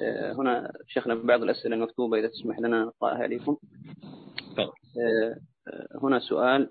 آه، 0.00 0.32
هنا 0.32 0.72
شيخنا 0.86 1.14
بعض 1.14 1.42
الأسئلة 1.42 1.76
المكتوبة 1.76 2.18
إذا 2.18 2.28
تسمح 2.28 2.58
لنا 2.58 2.84
نقرأها 2.84 3.22
عليكم 3.22 3.56
آه، 4.58 4.72
آه، 5.68 5.98
هنا 6.02 6.18
سؤال 6.18 6.70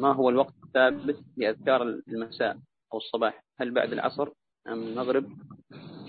ما 0.00 0.12
هو 0.12 0.28
الوقت 0.28 0.54
الثابت 0.64 1.18
لأذكار 1.36 1.82
المساء 2.08 2.56
أو 2.92 2.98
الصباح؟ 2.98 3.44
هل 3.60 3.70
بعد 3.70 3.92
العصر 3.92 4.28
أم 4.68 4.82
المغرب؟ 4.82 5.26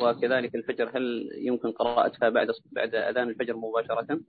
وكذلك 0.01 0.55
الفجر 0.55 0.97
هل 0.97 1.29
يمكن 1.37 1.71
قراءتها 1.71 2.29
بعد 2.29 2.47
بعد 2.71 2.95
أذان 2.95 3.29
الفجر 3.29 3.55
مباشرة؟ 3.57 4.11
آه، 4.11 4.19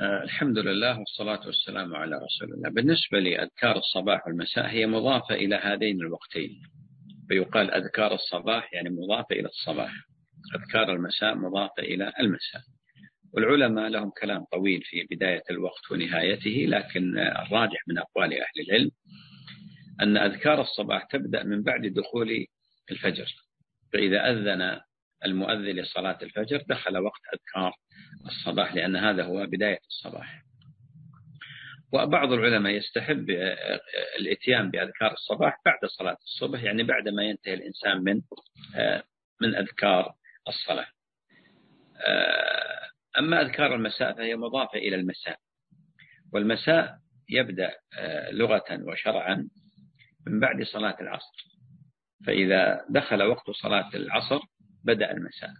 الحمد 0.00 0.58
لله 0.58 0.98
والصلاة 0.98 1.46
والسلام 1.46 1.94
على 1.94 2.16
رسول 2.16 2.52
الله. 2.54 2.68
بالنسبة 2.70 3.18
لأذكار 3.20 3.76
الصباح 3.76 4.26
والمساء 4.26 4.68
هي 4.68 4.86
مضافة 4.86 5.34
إلى 5.34 5.56
هذين 5.56 6.00
الوقتين. 6.00 6.62
فيقال 7.28 7.70
أذكار 7.70 8.14
الصباح 8.14 8.74
يعني 8.74 8.90
مضافة 8.90 9.34
إلى 9.34 9.48
الصباح. 9.48 9.92
أذكار 10.54 10.92
المساء 10.92 11.34
مضافة 11.34 11.82
إلى 11.82 12.12
المساء. 12.20 12.62
والعلماء 13.34 13.88
لهم 13.88 14.10
كلام 14.20 14.44
طويل 14.52 14.82
في 14.84 15.06
بداية 15.10 15.42
الوقت 15.50 15.90
ونهايته 15.90 16.64
لكن 16.68 17.18
الراجح 17.18 17.82
من 17.88 17.98
أقوال 17.98 18.32
أهل 18.32 18.68
العلم 18.68 18.90
أن 20.00 20.16
أذكار 20.16 20.60
الصباح 20.60 21.04
تبدأ 21.04 21.42
من 21.42 21.62
بعد 21.62 21.86
دخول 21.86 22.46
الفجر. 22.90 23.26
فإذا 23.92 24.30
أذن 24.30 24.80
المؤذن 25.24 25.80
لصلاة 25.80 26.18
الفجر 26.22 26.62
دخل 26.68 26.98
وقت 26.98 27.20
أذكار 27.34 27.72
الصباح 28.26 28.74
لأن 28.74 28.96
هذا 28.96 29.24
هو 29.24 29.46
بداية 29.46 29.80
الصباح. 29.88 30.42
وبعض 31.92 32.32
العلماء 32.32 32.72
يستحب 32.72 33.30
الإتيان 34.18 34.70
بأذكار 34.70 35.12
الصباح 35.12 35.60
بعد 35.64 35.84
صلاة 35.86 36.16
الصبح 36.24 36.62
يعني 36.62 36.82
بعد 36.82 37.08
ما 37.08 37.24
ينتهي 37.24 37.54
الإنسان 37.54 38.04
من 38.04 38.20
من 39.40 39.54
أذكار 39.54 40.14
الصلاة. 40.48 40.86
أما 43.18 43.40
أذكار 43.42 43.74
المساء 43.74 44.12
فهي 44.12 44.36
مضافة 44.36 44.78
إلى 44.78 44.96
المساء. 44.96 45.38
والمساء 46.32 46.98
يبدأ 47.28 47.74
لغة 48.30 48.64
وشرعا 48.70 49.48
من 50.26 50.40
بعد 50.40 50.62
صلاة 50.62 50.96
العصر. 51.00 51.44
فإذا 52.26 52.84
دخل 52.90 53.22
وقت 53.22 53.50
صلاة 53.50 53.90
العصر 53.94 54.40
بدأ 54.84 55.12
المساء. 55.12 55.50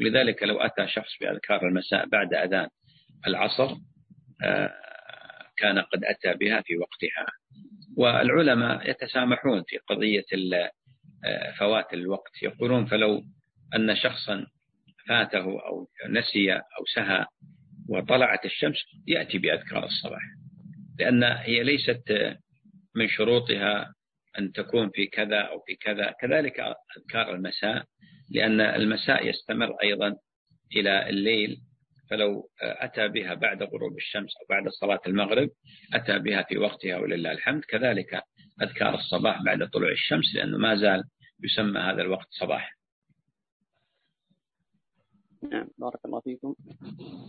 ولذلك 0.00 0.42
لو 0.42 0.60
أتى 0.60 0.88
شخص 0.88 1.10
بأذكار 1.20 1.68
المساء 1.68 2.06
بعد 2.06 2.34
أذان 2.34 2.68
العصر 3.26 3.76
آه، 4.44 4.70
كان 5.56 5.78
قد 5.78 6.04
أتى 6.04 6.38
بها 6.38 6.60
في 6.60 6.76
وقتها. 6.76 7.26
والعلماء 7.96 8.90
يتسامحون 8.90 9.62
في 9.66 9.76
قضية 9.76 10.24
آه، 11.24 11.52
فوات 11.58 11.94
الوقت. 11.94 12.42
يقولون 12.42 12.86
فلو 12.86 13.22
أن 13.76 13.96
شخصا 13.96 14.46
فاته 15.08 15.44
أو 15.44 15.88
نسي 16.08 16.52
أو 16.52 16.84
سهى 16.94 17.26
وطلعت 17.88 18.44
الشمس 18.44 18.76
يأتي 19.06 19.38
بأذكار 19.38 19.84
الصباح. 19.84 20.22
لأن 20.98 21.22
هي 21.22 21.62
ليست 21.62 22.36
من 22.94 23.08
شروطها 23.08 23.94
أن 24.38 24.52
تكون 24.52 24.90
في 24.94 25.06
كذا 25.06 25.40
أو 25.40 25.60
في 25.66 25.74
كذا. 25.74 26.14
كذلك 26.20 26.60
أذكار 26.96 27.34
المساء 27.34 27.84
لأن 28.30 28.60
المساء 28.60 29.28
يستمر 29.28 29.76
أيضا 29.82 30.16
إلى 30.76 31.08
الليل 31.08 31.56
فلو 32.10 32.48
أتى 32.60 33.08
بها 33.08 33.34
بعد 33.34 33.62
غروب 33.62 33.96
الشمس 33.96 34.36
أو 34.36 34.46
بعد 34.50 34.68
صلاة 34.68 35.00
المغرب 35.06 35.50
أتى 35.94 36.18
بها 36.18 36.42
في 36.42 36.58
وقتها 36.58 36.96
ولله 36.96 37.32
الحمد. 37.32 37.64
كذلك 37.64 38.22
أذكار 38.62 38.94
الصباح 38.94 39.42
بعد 39.42 39.70
طلوع 39.70 39.90
الشمس 39.90 40.34
لأنه 40.34 40.58
ما 40.58 40.76
زال 40.76 41.04
يسمى 41.44 41.80
هذا 41.80 42.02
الوقت 42.02 42.26
صباح. 42.30 42.76
نعم 45.52 45.68
بارك 45.78 45.98
الله 46.04 46.20
فيكم. 46.20 46.54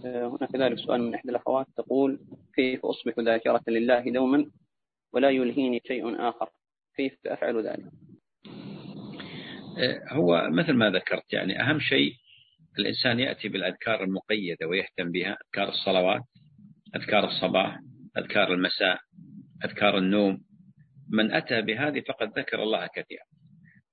آه، 0.06 0.28
هنا 0.28 0.48
كذلك 0.54 0.78
سؤال 0.78 1.02
من 1.02 1.16
إحدى 1.16 1.30
الأخوات 1.30 1.68
تقول 1.78 2.20
كيف 2.56 2.86
أصبح 2.86 3.20
ذاكرة 3.20 3.64
لله 3.68 4.00
دوما 4.12 4.52
ولا 5.14 5.30
يلهيني 5.30 5.82
شيء 5.88 6.30
آخر؟ 6.30 6.50
كيف 6.96 7.14
أفعل 7.26 7.68
ذلك؟ 7.68 7.92
هو 10.12 10.50
مثل 10.52 10.74
ما 10.74 10.90
ذكرت 10.90 11.34
يعني 11.34 11.62
أهم 11.62 11.80
شيء 11.80 12.14
الإنسان 12.80 13.20
يأتي 13.20 13.50
بالأذكار 13.50 14.04
المقيدة 14.04 14.68
ويهتم 14.68 15.12
بها 15.12 15.38
أذكار 15.46 15.70
الصلوات 15.70 16.24
أذكار 16.96 17.28
الصباح 17.28 17.80
أذكار 18.18 18.54
المساء 18.54 19.00
أذكار 19.66 19.98
النوم. 19.98 20.42
من 21.10 21.32
أتى 21.32 21.62
بهذه 21.62 22.00
فقد 22.08 22.40
ذكر 22.40 22.64
الله 22.64 22.88
كثيرا. 22.88 23.24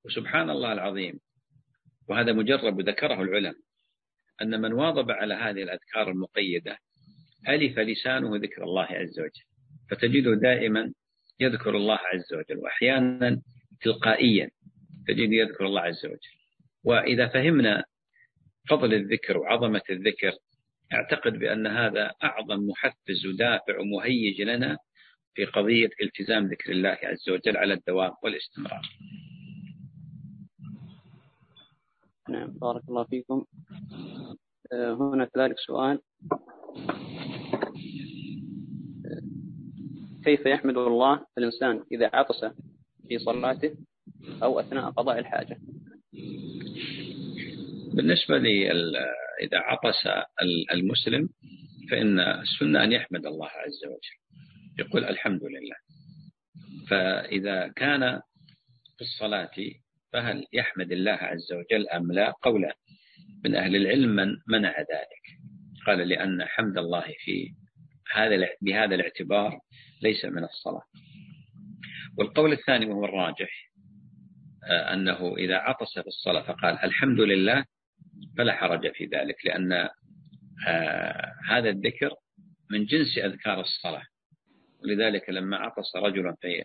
وسبحان 0.04 0.50
الله 0.50 0.72
العظيم 0.72 1.20
وهذا 2.08 2.32
مجرب 2.32 2.80
ذكره 2.80 3.22
العلم 3.22 3.54
أن 4.42 4.60
من 4.60 4.72
واظب 4.72 5.10
على 5.10 5.34
هذه 5.34 5.62
الأذكار 5.62 6.10
المقيدة 6.10 6.78
ألف 7.48 7.78
لسانه 7.78 8.36
ذكر 8.36 8.64
الله 8.64 8.84
عز 8.84 9.20
وجل. 9.20 9.44
فتجده 9.90 10.34
دائما 10.34 10.92
يذكر 11.40 11.76
الله 11.76 11.98
عز 12.12 12.34
وجل 12.34 12.58
وأحيانا 12.58 13.40
تلقائيا. 13.80 14.50
تجده 15.08 15.34
يذكر 15.36 15.66
الله 15.66 15.80
عز 15.80 16.06
وجل. 16.06 16.34
وإذا 16.84 17.28
فهمنا 17.28 17.84
فضل 18.68 18.94
الذكر 18.94 19.38
وعظمة 19.38 19.82
الذكر 19.90 20.32
أعتقد 20.92 21.32
بأن 21.38 21.66
هذا 21.66 22.12
أعظم 22.24 22.66
محفز 22.68 23.26
ودافع 23.26 23.80
ومهيج 23.80 24.42
لنا 24.42 24.78
في 25.34 25.44
قضية 25.44 25.90
التزام 26.02 26.46
ذكر 26.46 26.72
الله 26.72 26.98
عز 27.02 27.28
وجل 27.30 27.56
على 27.56 27.74
الدوام 27.74 28.12
والاستمرار. 28.22 28.82
نعم 32.28 32.50
بارك 32.50 32.82
الله 32.88 33.04
فيكم. 33.04 33.44
آه، 34.72 34.94
هنا 34.94 35.24
كذلك 35.24 35.58
سؤال. 35.58 36.00
آه، 39.06 39.22
كيف 40.24 40.46
يحمد 40.46 40.76
الله 40.76 41.26
الإنسان 41.38 41.84
إذا 41.92 42.10
عطس 42.14 42.44
في 43.08 43.18
صلاته؟ 43.18 43.74
أو 44.42 44.60
أثناء 44.60 44.90
قضاء 44.90 45.18
الحاجة. 45.18 45.58
بالنسبة 47.94 48.38
لي 48.38 48.72
إذا 49.42 49.58
عطس 49.58 50.08
المسلم 50.72 51.28
فإن 51.90 52.20
السنة 52.20 52.84
أن 52.84 52.92
يحمد 52.92 53.26
الله 53.26 53.46
عز 53.46 53.84
وجل. 53.84 54.18
يقول 54.78 55.04
الحمد 55.04 55.40
لله. 55.42 55.76
فإذا 56.88 57.68
كان 57.68 58.20
في 58.96 59.00
الصلاة 59.00 59.50
فهل 60.12 60.44
يحمد 60.52 60.92
الله 60.92 61.12
عز 61.12 61.52
وجل 61.52 61.88
أم 61.88 62.12
لا؟ 62.12 62.30
قولا 62.42 62.76
من 63.44 63.54
أهل 63.54 63.76
العلم 63.76 64.16
من 64.16 64.36
منع 64.48 64.80
ذلك. 64.80 65.24
قال 65.86 66.08
لأن 66.08 66.44
حمد 66.44 66.78
الله 66.78 67.04
في 67.24 67.54
هذا 68.12 68.48
بهذا 68.62 68.94
الاعتبار 68.94 69.60
ليس 70.02 70.24
من 70.24 70.44
الصلاة. 70.44 70.84
والقول 72.18 72.52
الثاني 72.52 72.86
وهو 72.86 73.04
الراجح. 73.04 73.67
أنه 74.68 75.36
إذا 75.36 75.56
عطس 75.56 75.98
في 75.98 76.06
الصلاة 76.06 76.42
فقال 76.42 76.78
الحمد 76.84 77.20
لله 77.20 77.64
فلا 78.38 78.52
حرج 78.52 78.92
في 78.92 79.04
ذلك 79.04 79.36
لأن 79.46 79.88
آه، 80.66 81.34
هذا 81.48 81.68
الذكر 81.68 82.10
من 82.70 82.84
جنس 82.84 83.18
أذكار 83.18 83.60
الصلاة. 83.60 84.02
ولذلك 84.82 85.30
لما 85.30 85.56
عطس 85.56 85.96
رجل 85.96 86.34
في 86.40 86.64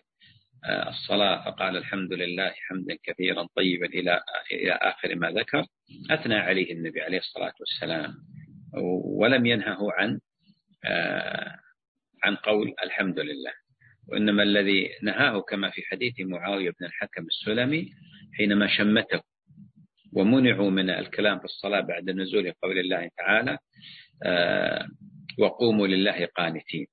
آه، 0.64 0.88
الصلاة 0.88 1.44
فقال 1.44 1.76
الحمد 1.76 2.12
لله 2.12 2.50
حمدا 2.50 2.98
كثيرا 3.02 3.46
طيبا 3.56 3.86
إلى 3.86 4.20
إلى 4.52 4.72
آخر 4.72 5.14
ما 5.14 5.30
ذكر 5.30 5.66
أثنى 6.10 6.34
عليه 6.34 6.72
النبي 6.72 7.00
عليه 7.00 7.18
الصلاة 7.18 7.54
والسلام. 7.60 8.14
ولم 9.04 9.46
ينهه 9.46 9.92
عن 9.92 10.20
آه، 10.84 11.58
عن 12.22 12.36
قول 12.36 12.74
الحمد 12.84 13.18
لله. 13.20 13.52
وإنما 14.08 14.42
الذي 14.42 14.88
نهاه 15.02 15.40
كما 15.40 15.70
في 15.70 15.82
حديث 15.82 16.14
معاوية 16.20 16.70
بن 16.80 16.86
الحكم 16.86 17.26
السلمي 17.26 17.92
حينما 18.38 18.66
شمته 18.66 19.20
ومنعوا 20.12 20.70
من 20.70 20.90
الكلام 20.90 21.38
في 21.38 21.44
الصلاة 21.44 21.80
بعد 21.80 22.10
نزول 22.10 22.52
قول 22.62 22.78
الله 22.78 23.10
تعالى 23.18 23.58
آه، 24.26 24.86
وقوموا 25.38 25.86
لله 25.86 26.26
قانتين. 26.36 26.86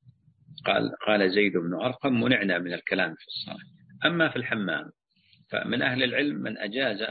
قال 0.65 0.91
قال 1.07 1.31
زيد 1.31 1.57
بن 1.57 1.73
أرقم 1.73 2.21
منعنا 2.21 2.59
من 2.59 2.73
الكلام 2.73 3.15
في 3.15 3.27
الصلاة. 3.27 3.65
أما 4.05 4.29
في 4.29 4.35
الحمام 4.35 4.91
فمن 5.51 5.81
أهل 5.81 6.03
العلم 6.03 6.35
من 6.35 6.57
أجاز 6.57 7.01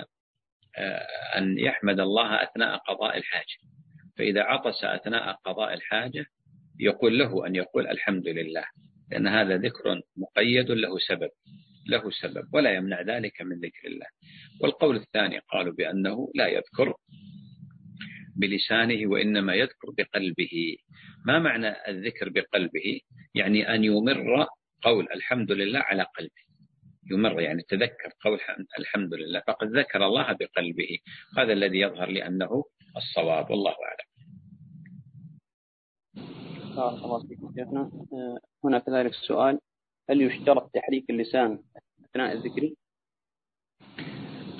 آه، 0.79 1.07
أن 1.39 1.59
يحمد 1.59 2.01
الله 2.01 2.43
أثناء 2.43 2.77
قضاء 2.79 3.17
الحاجة. 3.17 3.57
فإذا 4.19 4.43
عطس 4.43 4.85
أثناء 4.85 5.33
قضاء 5.45 5.75
الحاجة 5.75 6.25
يقول 6.81 7.19
له 7.19 7.47
أن 7.47 7.57
يقول 7.57 7.87
الحمد 7.87 8.29
لله. 8.29 8.65
لأن 9.11 9.27
هذا 9.27 9.57
ذكر 9.57 10.01
مقيد 10.17 10.71
له 10.71 10.99
سبب 10.99 11.31
له 11.87 12.11
سبب 12.11 12.55
ولا 12.55 12.75
يمنع 12.75 13.01
ذلك 13.01 13.43
من 13.43 13.57
ذكر 13.57 13.87
الله. 13.87 14.07
والقول 14.61 14.97
الثاني 14.97 15.39
قالوا 15.39 15.73
بأنه 15.73 16.31
لا 16.35 16.47
يذكر 16.49 16.95
بلسانه 18.37 19.11
وإنما 19.11 19.55
يذكر 19.55 19.89
بقلبه. 19.99 20.77
ما 21.27 21.39
معنى 21.39 21.89
الذكر 21.89 22.29
بقلبه؟ 22.29 23.01
يعني 23.35 23.75
أن 23.75 23.85
يمر 23.85 24.47
قول 24.83 25.09
الحمد 25.15 25.53
لله 25.53 25.81
على 25.81 26.03
قلبه. 26.03 26.43
يمر 27.11 27.41
يعني 27.41 27.63
تذكر 27.63 28.11
قول 28.25 28.39
الحمد 28.79 29.15
لله. 29.15 29.43
فقد 29.47 29.77
ذكر 29.77 30.07
الله 30.07 30.33
بقلبه. 30.33 30.99
هذا 31.39 31.53
الذي 31.53 31.79
يظهر 31.81 32.11
لأنه 32.11 32.65
الصواب 32.97 33.51
والله 33.51 33.71
أعلم. 33.73 34.11
الله 36.79 37.27
فيكم 37.29 37.53
شيخنا 37.57 37.91
هنا 38.64 38.79
كذلك 38.79 39.14
سؤال. 39.14 39.59
هل 40.11 40.23
يشترط 40.23 40.71
تحريك 40.75 41.11
اللسان 41.11 41.59
أثناء 42.05 42.33
الذكر؟ 42.33 42.75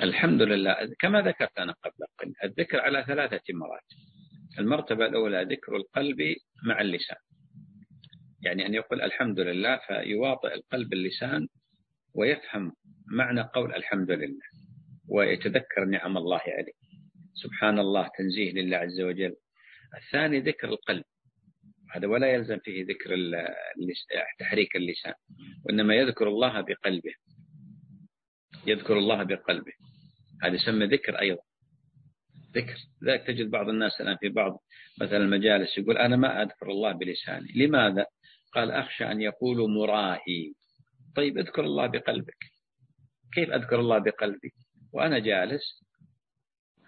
الحمد 0.03 0.43
لله. 0.43 0.75
كما 0.99 1.23
ذكرت 1.23 1.59
أنا 1.59 1.73
قبل 1.73 2.07
قليل 2.19 2.35
الذكر 2.45 2.81
على 2.81 3.05
ثلاثة 3.07 3.43
مراتب 3.55 3.97
المرتبة 4.59 5.07
الأولى 5.07 5.43
ذكر 5.43 5.77
القلب 5.77 6.37
مع 6.67 6.81
اللسان. 6.81 7.17
يعني 8.43 8.67
أن 8.67 8.75
يقول 8.75 9.03
الحمد 9.03 9.41
لله 9.41 9.81
فيواطئ 9.87 10.55
القلب 10.55 10.93
اللسان 10.93 11.49
ويفهم 12.15 12.73
معنى 13.07 13.41
قول 13.41 13.75
الحمد 13.75 14.11
لله 14.11 14.47
ويتذكر 15.09 15.85
نعم 15.85 16.17
الله 16.17 16.41
عليه. 16.47 16.73
سبحان 17.35 17.79
الله 17.79 18.11
تنزيه 18.19 18.53
لله 18.53 18.77
عز 18.77 19.01
وجل. 19.01 19.37
الثاني 19.97 20.41
ذكر 20.41 20.69
القلب. 20.69 21.05
هذا 21.93 22.07
ولا 22.07 22.33
يلزم 22.33 22.59
فيه 22.59 22.85
ذكر 22.85 23.17
تحريك 24.39 24.77
اللسان 24.77 25.15
وإنما 25.65 25.95
يذكر 25.95 26.29
الله 26.29 26.61
بقلبه. 26.61 27.15
يذكر 28.67 28.99
الله 28.99 29.23
بقلبه. 29.23 29.73
هذا 30.43 30.55
يسمى 30.55 30.87
ذكر 30.87 31.21
أيضا. 31.21 31.43
ذكر. 32.55 32.77
ذلك 33.05 33.27
تجد 33.27 33.51
بعض 33.51 33.69
الناس 33.69 34.01
الآن 34.01 34.17
في 34.17 34.29
بعض 34.29 34.63
مثلا 35.01 35.17
المجالس 35.17 35.79
يقول 35.79 35.99
أنا 35.99 36.17
ما 36.17 36.43
أذكر 36.43 36.71
الله 36.71 36.93
بلساني. 36.93 37.53
لماذا؟ 37.55 38.07
قال 38.53 38.71
أخشى 38.71 39.05
أن 39.05 39.21
يقولوا 39.21 39.69
مراهي. 39.69 40.53
طيب 41.17 41.39
اذكر 41.39 41.65
الله 41.65 41.87
بقلبك. 41.87 42.45
كيف 43.35 43.51
أذكر 43.51 43.81
الله 43.81 43.99
بقلبي؟ 43.99 44.53
وأنا 44.93 45.19
جالس 45.19 45.85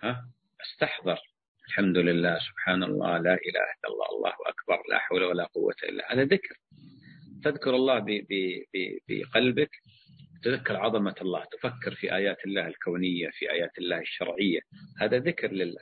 ها 0.03 0.29
أستحضر. 0.61 1.19
الحمد 1.73 1.99
لله 1.99 2.39
سبحان 2.39 2.83
الله 2.83 3.19
لا 3.19 3.35
إله 3.35 3.67
إلا 3.75 3.89
الله 3.93 4.07
الله 4.17 4.35
أكبر 4.47 4.83
لا 4.91 4.99
حول 4.99 5.25
ولا 5.25 5.45
قوة 5.45 5.75
إلا 5.89 6.13
هذا 6.13 6.25
ذكر. 6.25 6.57
تذكر 7.45 7.75
الله 7.75 7.99
بقلبك 9.09 9.71
تذكر 10.43 10.77
عظمة 10.77 11.15
الله 11.21 11.45
تفكر 11.45 11.95
في 11.95 12.15
آيات 12.15 12.37
الله 12.47 12.67
الكونية 12.67 13.31
في 13.31 13.51
آيات 13.51 13.79
الله 13.79 13.99
الشرعية 13.99 14.61
هذا 15.01 15.19
ذكر 15.19 15.53
لله. 15.53 15.81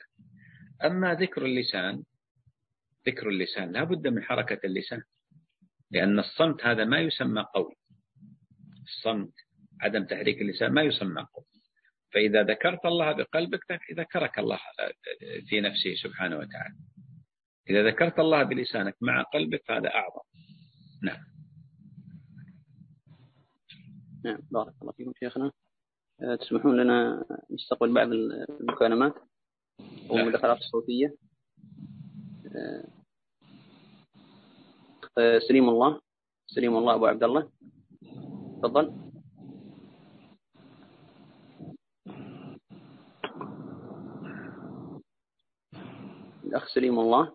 أما 0.83 1.13
ذكر 1.13 1.45
اللسان 1.45 2.03
ذكر 3.07 3.29
اللسان 3.29 3.71
لا 3.71 3.83
بد 3.83 4.07
من 4.07 4.23
حركة 4.23 4.59
اللسان 4.65 5.01
لأن 5.91 6.19
الصمت 6.19 6.65
هذا 6.65 6.85
ما 6.85 6.99
يسمى 6.99 7.45
قول. 7.55 7.75
الصمت 8.83 9.33
عدم 9.81 10.03
تحريك 10.05 10.41
اللسان 10.41 10.71
ما 10.73 10.81
يسمى 10.81 11.25
قول. 11.33 11.45
فإذا 12.13 12.43
ذكرت 12.43 12.85
الله 12.85 13.11
بقلبك 13.11 13.81
ذكرك 13.93 14.39
الله 14.39 14.59
في 15.49 15.61
نفسه 15.61 15.93
سبحانه 16.03 16.37
وتعالى. 16.37 16.75
إذا 17.69 17.87
ذكرت 17.87 18.19
الله 18.19 18.43
بلسانك 18.43 18.95
مع 19.01 19.21
قلبك 19.21 19.63
فهذا 19.67 19.89
أعظم. 19.89 20.21
نعم. 21.03 21.23
نعم 24.25 24.39
بارك 24.51 24.73
الله 24.81 24.91
فيكم 24.91 25.13
شيخنا. 25.19 25.51
آه، 26.21 26.35
تسمحون 26.35 26.77
لنا 26.77 27.25
نستقبل 27.51 27.93
بعض 27.93 28.07
المكالمات 28.11 29.13
والمداخلات 30.09 30.57
الصوتية؟ 30.57 31.15
آه، 32.55 32.87
آه، 35.17 35.39
سليم 35.39 35.69
الله. 35.69 36.01
سليم 36.47 36.77
الله 36.77 36.95
أبو 36.95 37.05
عبد 37.05 37.23
الله. 37.23 37.51
تفضل. 38.63 39.10
الأخ 46.51 46.67
سليم 46.67 46.99
الله. 46.99 47.33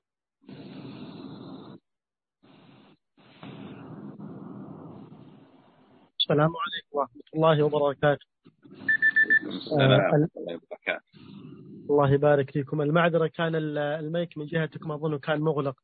السلام 6.20 6.52
عليكم 6.64 6.92
ورحمة 6.92 7.22
الله 7.34 7.62
وبركاته. 7.62 8.26
السلام 9.46 9.90
ورحمة 9.90 10.28
الله 10.36 10.54
وبركاته. 10.54 11.04
الله 11.90 12.10
يبارك 12.12 12.50
فيكم. 12.50 12.80
المعذرة 12.82 13.26
كان 13.26 13.54
الميك 13.76 14.38
من 14.38 14.46
جهتكم 14.46 14.92
أظن 14.92 15.18
كان 15.18 15.40
مغلق. 15.40 15.76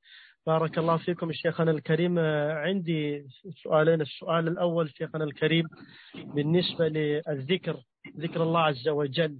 بارك 0.47 0.78
الله 0.78 0.97
فيكم 0.97 1.33
شيخنا 1.33 1.70
الكريم. 1.70 2.18
عندي 2.18 3.26
سؤالين. 3.64 4.01
السؤال 4.01 4.49
الأول 4.49 4.91
شيخنا 4.91 5.24
الكريم 5.24 5.68
بالنسبة 6.14 6.89
للذكر 6.89 7.83
ذكر 8.18 8.43
الله 8.43 8.61
عز 8.61 8.89
وجل. 8.89 9.39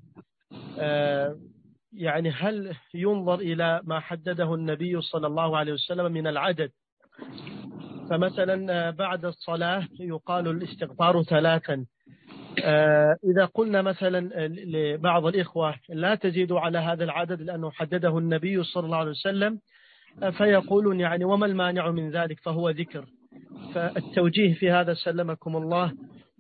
يعني 1.93 2.31
هل 2.31 2.75
ينظر 2.95 3.35
إلى 3.35 3.81
ما 3.85 4.01
حدده 4.01 4.55
النبي 4.55 5.01
صلى 5.01 5.27
الله 5.27 5.57
عليه 5.57 5.73
وسلم 5.73 6.13
من 6.13 6.27
العدد؟ 6.27 6.71
فمثلا 8.11 8.91
بعد 8.91 9.25
الصلاة 9.25 9.89
يقال 10.01 10.49
الاستغفار 10.49 11.23
ثلاثا. 11.23 11.85
آه، 12.65 13.17
إذا 13.25 13.45
قلنا 13.45 13.83
مثلا 13.83 14.47
لبعض 14.49 15.27
الإخوة 15.27 15.75
لا 15.89 16.15
تزيدوا 16.15 16.61
على 16.61 16.79
هذا 16.79 17.05
العدد 17.05 17.43
لأنه 17.43 17.71
حدده 17.71 18.19
النبي 18.19 18.63
صلى 18.63 18.85
الله 18.85 18.97
عليه 18.97 19.11
وسلم 19.11 19.59
آه، 20.23 20.31
فيقولون 20.31 21.01
يعني 21.01 21.25
وما 21.25 21.47
المانع 21.47 21.91
من 21.91 22.11
ذلك؟ 22.11 22.41
فهو 22.41 22.71
ذكر. 22.71 23.05
فالتوجيه 23.75 24.55
في 24.55 24.71
هذا 24.71 24.95
سلمكم 24.95 25.57
الله. 25.57 25.93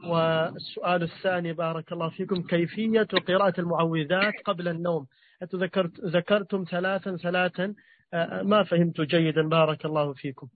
والسؤال 0.05 1.03
الثاني 1.03 1.53
بارك 1.53 1.92
الله 1.92 2.09
فيكم 2.09 2.42
كيفية 2.42 3.09
قراءة 3.28 3.61
المعوذات 3.61 4.34
قبل 4.44 4.68
النوم؟ 4.68 5.07
ذكرت 5.55 6.01
ذكرتم 6.01 6.64
ثلاثا 6.70 7.16
ثلاثا. 7.16 7.74
آه، 8.14 8.43
ما 8.43 8.64
فهمت 8.64 9.01
جيدا. 9.01 9.49
بارك 9.49 9.84
الله 9.84 10.12
فيكم. 10.12 10.49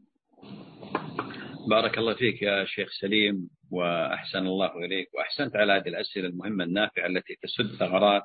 بارك 1.70 1.99
الله 1.99 2.14
فيك 2.14 2.43
يا 2.43 2.64
شيخ 2.64 2.89
سليم 3.01 3.49
وأحسن 3.70 4.47
الله 4.47 4.78
إليك. 4.84 5.09
وأحسنت 5.14 5.57
على 5.57 5.72
هذه 5.72 5.89
الأسئلة 5.89 6.28
المهمة 6.28 6.64
النافعة 6.64 7.07
التي 7.07 7.34
تسد 7.43 7.76
ثغرات 7.78 8.22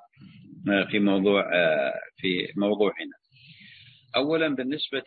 آه، 0.69 0.83
في 0.91 0.99
موضوع 0.99 1.41
آه، 1.55 1.93
في 2.17 2.53
موضوعنا. 2.57 3.15
أولا 4.15 4.55
بالنسبة 4.55 5.03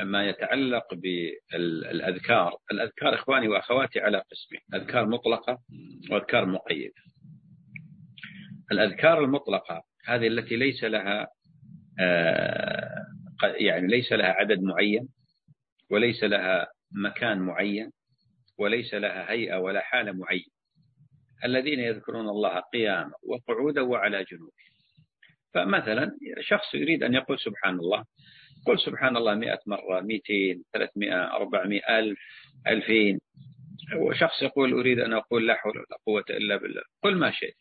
لما 0.00 0.28
يتعلق 0.28 0.94
بالأذكار، 0.94 2.56
الأذكار 2.72 3.14
إخواني 3.14 3.48
وأخواتي 3.48 4.00
على 4.00 4.18
قسمين، 4.18 4.82
أذكار 4.82 5.06
مطلقة 5.06 5.58
وأذكار 6.10 6.46
مقيدة. 6.46 6.94
الأذكار 8.72 9.24
المطلقة 9.24 9.82
هذه 10.06 10.26
التي 10.28 10.56
ليس 10.56 10.84
لها 10.84 11.28
آه، 12.00 13.06
يعني 13.42 13.86
ليس 13.86 14.12
لها 14.12 14.28
عدد 14.28 14.62
معين 14.62 15.08
وليس 15.90 16.24
لها 16.24 16.66
مكان 16.92 17.38
معين 17.38 17.90
وليس 18.58 18.94
لها 18.94 19.30
هيئة 19.30 19.56
ولا 19.56 19.80
حالة 19.80 20.12
معينة. 20.12 20.56
الذين 21.44 21.80
يذكرون 21.80 22.28
الله 22.28 22.60
قياما 22.60 23.12
وقعودا 23.22 23.80
وعلى 23.80 24.24
جنوبه 24.24 24.66
فمثلا 25.54 26.18
شخص 26.40 26.74
يريد 26.74 27.02
أن 27.02 27.14
يقول 27.14 27.38
سبحان 27.38 27.74
الله 27.74 28.04
قل 28.66 28.78
سبحان 28.78 29.16
الله 29.16 29.34
مئة 29.34 29.58
مرة 29.66 30.00
مئتين 30.00 30.62
ثلاثمائة 30.72 31.36
أربعمائة 31.36 31.98
ألف 31.98 32.18
ألفين. 32.66 33.20
وشخص 33.96 34.42
يقول 34.42 34.72
أريد 34.72 34.98
أن 34.98 35.12
أقول 35.12 35.46
لا 35.46 35.54
حول 35.54 35.78
ولا 35.78 35.98
قوة 36.06 36.24
إلا 36.30 36.56
بالله. 36.56 36.82
قل 37.02 37.16
ما 37.16 37.30
شئت. 37.30 37.56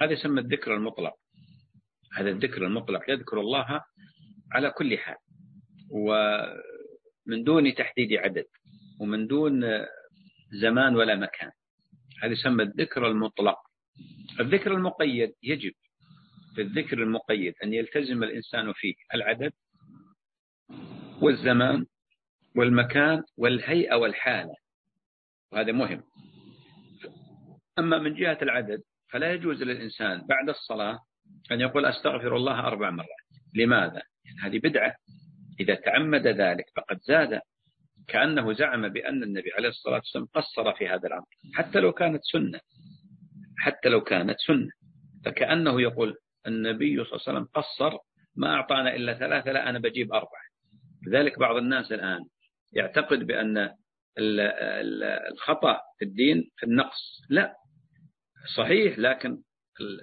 هذا 0.00 0.12
يسمى 0.12 0.40
الذكر 0.40 0.74
المطلق. 0.74 1.14
هذا 2.16 2.30
الذكر 2.30 2.66
المطلق 2.66 3.10
يذكر 3.10 3.40
الله 3.40 3.80
على 4.52 4.70
كل 4.70 4.98
حال. 4.98 5.16
ومن 5.90 7.44
دون 7.44 7.74
تحديد 7.74 8.12
عدد 8.12 8.46
ومن 9.00 9.26
دون 9.26 9.64
زمان 10.52 10.96
ولا 10.96 11.14
مكان. 11.14 11.50
هذا 12.22 12.32
يسمى 12.32 12.62
الذكر 12.62 13.06
المطلق. 13.06 13.58
الذكر 14.40 14.74
المقيد 14.74 15.32
يجب 15.42 15.72
في 16.54 16.62
الذكر 16.62 17.02
المقيد 17.02 17.54
أن 17.64 17.74
يلتزم 17.74 18.22
الإنسان 18.22 18.72
فيه 18.72 18.94
العدد 19.14 19.52
والزمان 21.22 21.86
والمكان 22.56 23.22
والهيئة 23.36 23.94
والحالة. 23.94 24.54
وهذا 25.52 25.72
مهم. 25.72 26.02
أما 27.78 27.98
من 27.98 28.14
جهة 28.14 28.38
العدد 28.42 28.82
فلا 29.08 29.32
يجوز 29.32 29.62
للإنسان 29.62 30.26
بعد 30.26 30.48
الصلاة 30.48 31.05
أن 31.52 31.60
يقول 31.60 31.86
أستغفر 31.86 32.36
الله 32.36 32.60
أربع 32.60 32.90
مرات. 32.90 33.08
لماذا؟ 33.54 34.02
هذه 34.42 34.58
بدعة. 34.58 34.94
إذا 35.60 35.74
تعمد 35.74 36.26
ذلك 36.26 36.64
فقد 36.76 36.98
زاد. 37.00 37.40
كأنه 38.08 38.52
زعم 38.52 38.88
بأن 38.88 39.22
النبي 39.22 39.52
عليه 39.52 39.68
الصلاة 39.68 39.94
والسلام 39.94 40.26
قصر 40.34 40.72
في 40.72 40.88
هذا 40.88 41.08
الأمر. 41.08 41.26
حتى 41.54 41.80
لو 41.80 41.92
كانت 41.92 42.20
سنة. 42.32 42.60
حتى 43.58 43.88
لو 43.88 44.00
كانت 44.00 44.36
سنة. 44.46 44.70
فكأنه 45.24 45.80
يقول 45.80 46.16
النبي 46.46 47.04
صلى 47.04 47.12
الله 47.12 47.20
عليه 47.28 47.38
وسلم 47.38 47.44
قصر 47.54 47.98
ما 48.36 48.54
أعطانا 48.54 48.96
إلا 48.96 49.14
ثلاثة 49.14 49.52
لا 49.52 49.68
أنا 49.68 49.78
بجيب 49.78 50.12
أربعة. 50.12 50.46
لذلك 51.06 51.38
بعض 51.38 51.56
الناس 51.56 51.92
الآن 51.92 52.20
يعتقد 52.72 53.18
بأن 53.18 53.70
الخطأ 55.32 55.80
في 55.98 56.04
الدين 56.04 56.50
في 56.56 56.66
النقص. 56.66 57.22
لا. 57.30 57.54
صحيح 58.56 58.98
لكن 58.98 59.38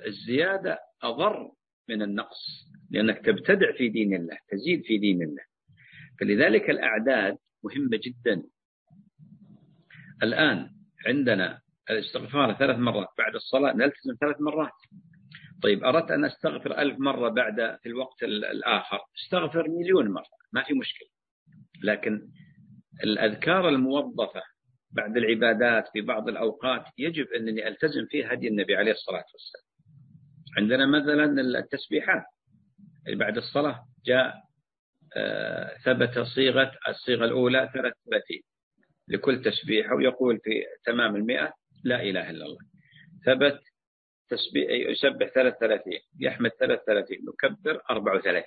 الزيادة 0.08 0.80
أضر 1.04 1.52
من 1.90 2.02
النقص 2.02 2.68
لأنك 2.92 3.26
تبتدع 3.26 3.72
في 3.78 3.90
دين 3.90 4.16
الله 4.16 4.38
تزيد 4.50 4.84
في 4.84 4.98
دين 4.98 5.22
الله. 5.22 5.44
فلذلك 6.20 6.70
الأعداد 6.70 7.38
مهمة 7.64 8.00
جدا. 8.04 8.44
الآن 10.24 10.70
عندنا 11.08 11.62
الاستغفار 11.90 12.54
ثلاث 12.54 12.78
مرات 12.78 13.08
بعد 13.18 13.36
الصلاة 13.36 13.74
نلتزم 13.74 14.16
ثلاث 14.20 14.42
مرات. 14.42 14.72
طيب 15.64 15.84
أردت 15.84 16.12
أن 16.12 16.26
أستغفر 16.26 16.80
ألف 16.80 17.00
مرة 17.00 17.30
بعد 17.30 17.78
في 17.82 17.90
الوقت 17.90 18.24
الآخر؟ 18.24 19.00
استغفر 19.24 19.70
مليون 19.70 20.08
مرة 20.12 20.26
ما 20.54 20.64
في 20.64 20.74
مشكلة. 20.74 21.08
لكن 21.84 22.28
الأذكار 23.04 23.70
الموظفة 23.70 24.42
بعد 24.92 25.18
العبادات 25.18 25.88
في 25.94 26.02
بعض 26.02 26.30
الأوقات 26.30 26.86
يجب 26.98 27.28
أنني 27.28 27.68
ألتزم 27.68 28.06
فيها 28.10 28.34
هدي 28.34 28.48
النبي 28.48 28.76
عليه 28.76 28.92
الصلاة 28.92 29.26
والسلام. 29.34 29.73
عندنا 30.58 30.86
مثلا 30.86 31.26
التسبيحات. 31.60 32.24
بعد 33.08 33.38
الصلاة 33.38 33.86
جاء 34.06 34.44
آه، 35.16 35.78
ثبت 35.86 36.20
صيغة 36.20 36.72
الصيغة 36.90 37.26
الأولى 37.26 37.70
33 37.74 38.42
لكل 39.08 39.42
تسبيحة 39.42 39.96
ويقول 39.96 40.40
في 40.44 40.64
تمام 40.86 41.16
المئة 41.16 41.54
لا 41.84 42.02
إله 42.02 42.30
إلا 42.30 42.46
الله. 42.46 42.60
ثبت 43.26 43.60
تسبيح 44.30 44.70
يسبح 44.70 45.28
33 45.28 45.94
يحمد 46.20 46.52
33 46.60 47.18
يكبر 47.18 47.82
34 47.92 48.44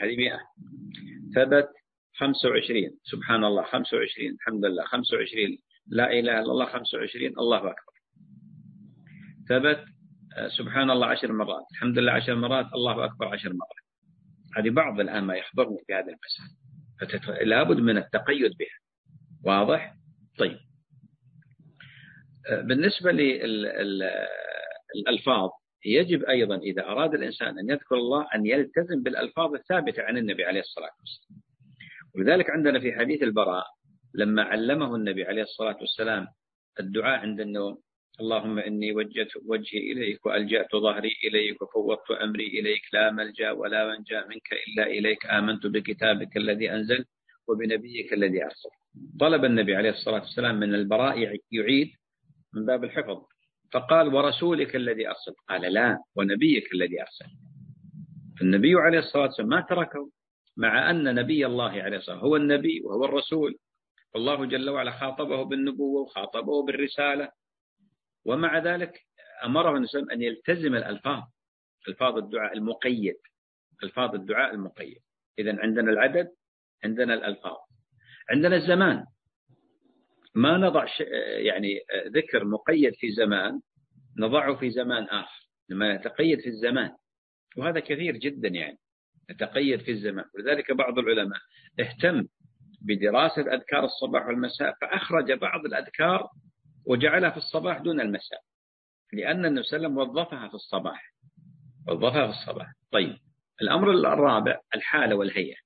هذه 0.00 0.16
100 0.16 0.38
ثبت 1.34 1.68
25 2.16 2.98
سبحان 3.02 3.44
الله 3.44 3.62
25 3.62 4.28
الحمد 4.34 4.64
لله 4.64 4.84
25 4.84 5.58
لا 5.86 6.12
إله 6.12 6.40
إلا 6.40 6.40
الله 6.40 6.66
25 6.66 7.26
الله 7.26 7.58
أكبر. 7.58 7.92
ثبت 9.48 9.84
سبحان 10.46 10.90
الله 10.90 11.06
عشر 11.06 11.32
مرات. 11.32 11.64
الحمد 11.72 11.98
لله 11.98 12.12
عشر 12.12 12.34
مرات 12.34 12.72
الله 12.74 13.04
أكبر 13.04 13.28
عشر 13.28 13.48
مرات. 13.48 13.84
هذه 14.56 14.70
بعض 14.70 15.00
الآن 15.00 15.24
ما 15.24 15.34
يحضرني 15.34 15.78
في 15.86 15.94
هذا 15.94 16.06
المسألة. 16.06 17.44
لابد 17.44 17.76
من 17.80 17.96
التقيد 17.96 18.52
بها. 18.58 18.78
واضح؟ 19.44 19.94
طيب. 20.38 20.58
بالنسبة 22.50 23.12
للألفاظ 24.96 25.50
يجب 25.84 26.24
أيضا 26.24 26.56
إذا 26.56 26.82
أراد 26.82 27.14
الإنسان 27.14 27.58
أن 27.58 27.70
يذكر 27.70 27.94
الله 27.96 28.26
أن 28.34 28.46
يلتزم 28.46 29.02
بالألفاظ 29.02 29.54
الثابتة 29.54 30.02
عن 30.02 30.16
النبي 30.18 30.44
عليه 30.44 30.60
الصلاة 30.60 30.90
والسلام. 31.00 31.42
ولذلك 32.14 32.50
عندنا 32.50 32.80
في 32.80 32.92
حديث 32.92 33.22
البراء 33.22 33.66
لما 34.14 34.42
علمه 34.42 34.96
النبي 34.96 35.24
عليه 35.24 35.42
الصلاة 35.42 35.76
والسلام 35.80 36.26
الدعاء 36.80 37.18
عند 37.18 37.40
النوم 37.40 37.78
اللهم 38.20 38.58
إني 38.58 38.92
وجهت 38.92 39.32
وجهي 39.46 39.92
إليك 39.92 40.26
وألجأت 40.26 40.76
ظهري 40.76 41.12
إليك 41.24 41.62
وفوضت 41.62 42.10
أمري 42.10 42.46
إليك. 42.46 42.82
لا 42.92 43.10
ملجأ 43.10 43.50
ولا 43.50 43.86
منجأ 43.88 44.26
منك 44.26 44.48
إلا 44.66 44.86
إليك. 44.86 45.26
آمنت 45.26 45.66
بكتابك 45.66 46.36
الذي 46.36 46.72
أنزل 46.72 47.04
وبنبيك 47.48 48.12
الذي 48.12 48.44
أرسل 48.44 48.68
طلب 49.20 49.44
النبي 49.44 49.74
عليه 49.74 49.90
الصلاة 49.90 50.20
والسلام 50.20 50.60
من 50.60 50.74
البراء 50.74 51.18
يعيد 51.50 51.90
من 52.54 52.66
باب 52.66 52.84
الحفظ. 52.84 53.18
فقال 53.72 54.14
ورسولك 54.14 54.76
الذي 54.76 55.08
أرسل 55.08 55.34
قال 55.48 55.72
لا 55.72 55.98
ونبيك 56.16 56.72
الذي 56.74 57.02
أرسل 57.02 57.26
النبي 58.42 58.74
عليه 58.74 58.98
الصلاة 58.98 59.22
والسلام 59.22 59.48
ما 59.48 59.60
تركه 59.60 60.10
مع 60.56 60.90
أن 60.90 61.14
نبي 61.14 61.46
الله 61.46 61.70
عليه 61.70 61.96
الصلاة 61.96 62.16
والسلام 62.16 62.18
هو 62.18 62.36
النبي 62.36 62.80
وهو 62.84 63.04
الرسول. 63.04 63.56
والله 64.14 64.44
جل 64.46 64.70
وعلا 64.70 64.90
خاطبه 64.90 65.42
بالنبوة 65.42 66.02
وخاطبه 66.02 66.66
بالرسالة. 66.66 67.28
ومع 68.28 68.58
ذلك 68.58 69.00
أمره 69.44 69.76
النبي 69.76 70.12
أن 70.12 70.22
يلتزم 70.22 70.74
الألفاظ 70.74 71.22
ألفاظ 71.88 72.16
الدعاء 72.16 72.52
المقيد 72.52 73.16
ألفاظ 73.82 74.14
الدعاء 74.14 74.54
المقيد. 74.54 74.98
إذا 75.38 75.60
عندنا 75.60 75.90
العدد 75.90 76.28
عندنا 76.84 77.14
الألفاظ. 77.14 77.56
عندنا 78.30 78.56
الزمان. 78.56 79.04
ما 80.34 80.58
نضع 80.58 80.86
يعني 81.46 81.80
ذكر 82.06 82.44
مقيد 82.44 82.94
في 82.94 83.10
زمان 83.10 83.60
نضعه 84.18 84.56
في 84.56 84.70
زمان 84.70 85.04
آخر. 85.04 85.48
لما 85.68 85.94
يتقيد 85.94 86.40
في 86.40 86.48
الزمان. 86.48 86.90
وهذا 87.56 87.80
كثير 87.80 88.16
جدا 88.16 88.48
يعني. 88.48 88.78
يتقيد 89.30 89.80
في 89.80 89.90
الزمان. 89.90 90.24
ولذلك 90.34 90.72
بعض 90.72 90.98
العلماء 90.98 91.38
اهتم 91.80 92.26
بدراسة 92.82 93.54
أذكار 93.54 93.84
الصباح 93.84 94.26
والمساء 94.26 94.74
فأخرج 94.80 95.32
بعض 95.32 95.64
الأذكار 95.64 96.28
وجعلها 96.88 97.30
في 97.30 97.36
الصباح 97.36 97.78
دون 97.78 98.00
المساء 98.00 98.40
لأن 99.12 99.44
النبي 99.44 99.62
صلى 99.62 99.76
الله 99.76 99.88
عليه 99.88 99.98
وسلم 100.00 100.18
وظفها 100.18 100.48
في 100.48 100.54
الصباح. 100.54 101.14
وظفها 101.88 102.32
في 102.32 102.38
الصباح. 102.38 102.72
طيب 102.92 103.16
الأمر 103.62 103.90
الرابع 103.90 104.60
الحالة 104.74 105.14
والهيئة. 105.16 105.56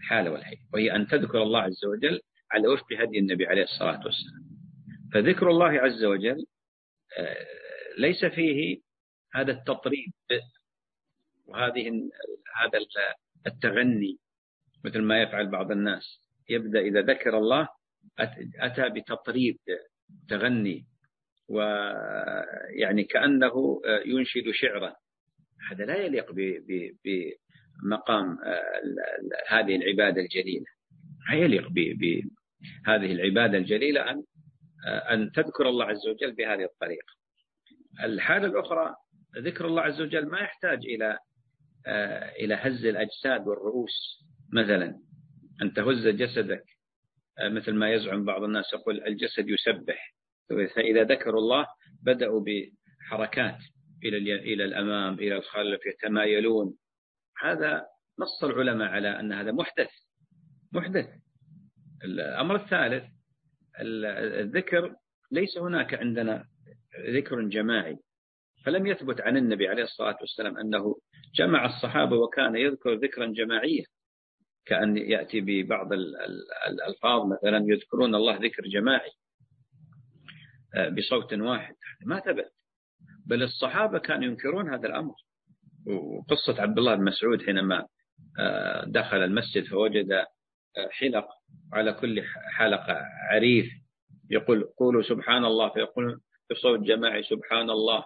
الحالة 0.00 0.30
والهيئة. 0.30 0.60
وهي 0.72 0.96
أن 0.96 1.06
تذكر 1.06 1.42
الله 1.42 1.60
عز 1.60 1.84
وجل 1.84 2.20
على 2.52 2.68
وفق 2.68 2.92
هدي 2.92 3.18
النبي 3.18 3.46
عليه 3.46 3.62
الصلاة 3.62 4.00
والسلام. 4.04 4.44
فذكر 5.14 5.50
الله 5.50 5.70
عز 5.70 6.04
وجل 6.04 6.46
آه، 7.18 7.46
ليس 7.98 8.24
فيه 8.24 8.80
هذا 9.34 9.52
التطريب 9.52 10.12
وهذه 11.46 12.10
هذا 12.56 12.78
التغني 13.46 14.18
مثل 14.84 15.02
ما 15.02 15.22
يفعل 15.22 15.50
بعض 15.50 15.70
الناس. 15.70 16.20
يبدأ 16.48 16.80
إذا 16.80 17.00
ذكر 17.00 17.38
الله 17.38 17.68
أتى 18.60 18.88
بتطريب 18.88 19.58
تغني 20.28 20.86
ويعني 21.48 23.04
كأنه 23.04 23.80
ينشد 24.06 24.50
شعرا 24.52 24.94
هذا 25.70 25.84
لا 25.84 25.96
يليق 25.96 26.32
بمقام 27.04 28.38
هذه 29.48 29.76
العبادة 29.76 30.20
الجليلة. 30.20 30.66
لا 31.30 31.36
يليق 31.36 31.68
بهذه 31.68 33.12
العبادة 33.12 33.58
الجليلة 33.58 34.10
أن 34.10 34.24
أن 34.86 35.32
تذكر 35.32 35.68
الله 35.68 35.84
عز 35.84 36.08
وجل 36.08 36.32
بهذه 36.32 36.64
الطريقة. 36.64 37.12
الحالة 38.04 38.46
الأخرى 38.46 38.94
ذكر 39.38 39.66
الله 39.66 39.82
عز 39.82 40.00
وجل 40.00 40.26
ما 40.26 40.40
يحتاج 40.40 40.78
إلى 40.86 41.18
إلى 42.40 42.54
هز 42.54 42.84
الأجساد 42.84 43.48
والرؤوس 43.48 44.24
مثلا. 44.52 45.00
أن 45.62 45.72
تهز 45.72 46.08
جسدك 46.08 46.64
مثل 47.40 47.74
ما 47.74 47.90
يزعم 47.92 48.24
بعض 48.24 48.42
الناس 48.42 48.72
يقول 48.72 49.04
الجسد 49.06 49.48
يسبح. 49.48 50.14
فإذا 50.48 51.02
ذكروا 51.02 51.40
الله 51.40 51.66
بدأوا 52.02 52.44
بحركات 52.44 53.58
إلى 54.04 54.34
إلى 54.34 54.64
الأمام 54.64 55.14
إلى 55.14 55.36
الخلف 55.36 55.80
يتمايلون. 55.86 56.76
هذا 57.42 57.86
نص 58.18 58.44
العلماء 58.44 58.88
على 58.88 59.20
أن 59.20 59.32
هذا 59.32 59.52
محدث. 59.52 59.90
محدث. 60.72 61.08
الأمر 62.04 62.56
الثالث 62.56 63.04
الذكر 63.80 64.94
ليس 65.30 65.58
هناك 65.58 65.94
عندنا 65.94 66.44
ذكر 67.08 67.42
جماعي. 67.42 67.96
فلم 68.64 68.86
يثبت 68.86 69.20
عن 69.20 69.36
النبي 69.36 69.68
عليه 69.68 69.82
الصلاة 69.82 70.16
والسلام 70.20 70.58
أنه 70.58 70.96
جمع 71.34 71.66
الصحابة 71.66 72.16
وكان 72.16 72.56
يذكر 72.56 72.94
ذكرا 72.94 73.26
جماعيا. 73.26 73.84
كأن 74.66 74.96
يأتي 74.96 75.40
ببعض 75.40 75.92
الألفاظ 76.68 77.26
مثلا 77.26 77.64
يذكرون 77.68 78.14
الله 78.14 78.36
ذكر 78.36 78.62
جماعي 78.62 79.10
آه، 80.76 80.88
بصوت 80.88 81.32
واحد. 81.32 81.74
ما 82.06 82.20
ثبت. 82.20 82.52
بل 83.26 83.42
الصحابة 83.42 83.98
كانوا 83.98 84.24
ينكرون 84.24 84.74
هذا 84.74 84.86
الأمر. 84.86 85.14
وقصة 85.86 86.62
عبد 86.62 86.78
الله 86.78 86.94
بن 86.94 87.04
مسعود 87.04 87.42
حينما 87.42 87.86
آه، 88.38 88.84
دخل 88.84 89.16
المسجد 89.16 89.64
فوجد 89.64 90.12
آه، 90.12 90.88
حلق 90.90 91.28
على 91.72 91.92
كل 91.92 92.22
حلقة 92.56 93.00
عريف 93.30 93.66
يقول 94.30 94.64
قولوا 94.78 95.02
سبحان 95.02 95.44
الله. 95.44 95.68
فيقول 95.68 96.20
بصوت 96.50 96.80
جماعي 96.80 97.22
سبحان 97.22 97.70
الله. 97.70 98.04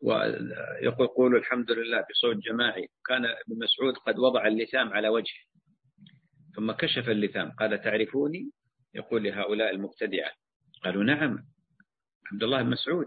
ويقول 0.00 1.36
الحمد 1.36 1.70
لله 1.70 2.04
بصوت 2.10 2.36
جماعي. 2.36 2.88
كان 3.06 3.24
ابن 3.24 3.58
مسعود 3.62 3.96
قد 3.96 4.18
وضع 4.18 4.46
اللثام 4.46 4.92
على 4.92 5.08
وجهه 5.08 5.42
ثم 6.56 6.72
كشف 6.72 7.08
اللثام. 7.08 7.50
قال 7.50 7.82
تعرفوني؟ 7.82 8.50
يقول 8.94 9.24
لهؤلاء 9.24 9.70
المبتدعة. 9.70 10.30
قالوا 10.84 11.04
نعم 11.04 11.46
عبد 12.32 12.42
الله 12.42 12.62
بن 12.62 12.70
مسعود 12.70 13.06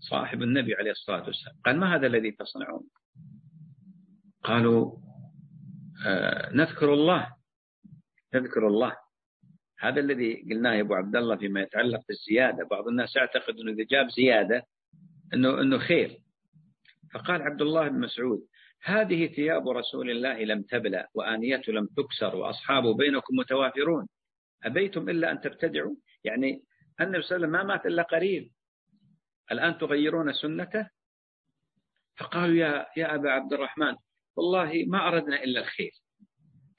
صاحب 0.00 0.42
النبي 0.42 0.74
عليه 0.74 0.90
الصلاة 0.90 1.26
والسلام. 1.26 1.56
قال 1.64 1.76
ما 1.76 1.96
هذا 1.96 2.06
الذي 2.06 2.30
تصنعون؟ 2.30 2.88
قالوا 4.44 4.96
آه 6.06 6.52
نذكر 6.52 6.94
الله 6.94 7.34
نذكر 8.34 8.66
الله. 8.66 8.96
هذا 9.78 10.00
الذي 10.00 10.42
قلناه 10.50 10.74
يا 10.74 10.80
أبو 10.80 10.94
عبد 10.94 11.16
الله 11.16 11.36
فيما 11.36 11.60
يتعلق 11.60 12.00
بالزيادة، 12.08 12.64
بعض 12.64 12.88
الناس 12.88 13.16
يعتقد 13.16 13.54
إنه 13.58 13.72
إذا 13.72 13.84
جاب 13.84 14.10
زيادة 14.10 14.66
إنه 15.34 15.60
إنه 15.60 15.78
خير. 15.78 16.18
فقال 17.14 17.42
عبد 17.42 17.62
الله 17.62 17.88
بن 17.88 18.00
مسعود: 18.00 18.46
هذه 18.82 19.26
ثياب 19.26 19.68
رسول 19.68 20.10
الله 20.10 20.44
لم 20.44 20.62
تبلى 20.62 21.08
وآنيته 21.14 21.72
لم 21.72 21.86
تكسر 21.86 22.36
وأصحابه 22.36 22.94
بينكم 22.94 23.36
متوافرون. 23.36 24.08
أبيتم 24.64 25.08
إلا 25.08 25.32
أن 25.32 25.40
تبتدعوا؟ 25.40 25.94
يعني 26.24 26.64
النبي 27.00 27.22
صلى 27.22 27.36
الله 27.36 27.46
عليه 27.46 27.46
وسلم 27.46 27.50
ما 27.50 27.62
مات 27.62 27.86
إلا 27.86 28.02
قريب. 28.02 28.52
الآن 29.52 29.78
تغيرون 29.78 30.32
سنته؟ 30.32 30.88
فقالوا 32.16 32.56
يا 32.56 32.86
يا 32.96 33.14
أبا 33.14 33.30
عبد 33.30 33.52
الرحمن 33.52 33.96
والله 34.36 34.84
ما 34.86 35.08
أردنا 35.08 35.44
إلا 35.44 35.60
الخير. 35.60 35.92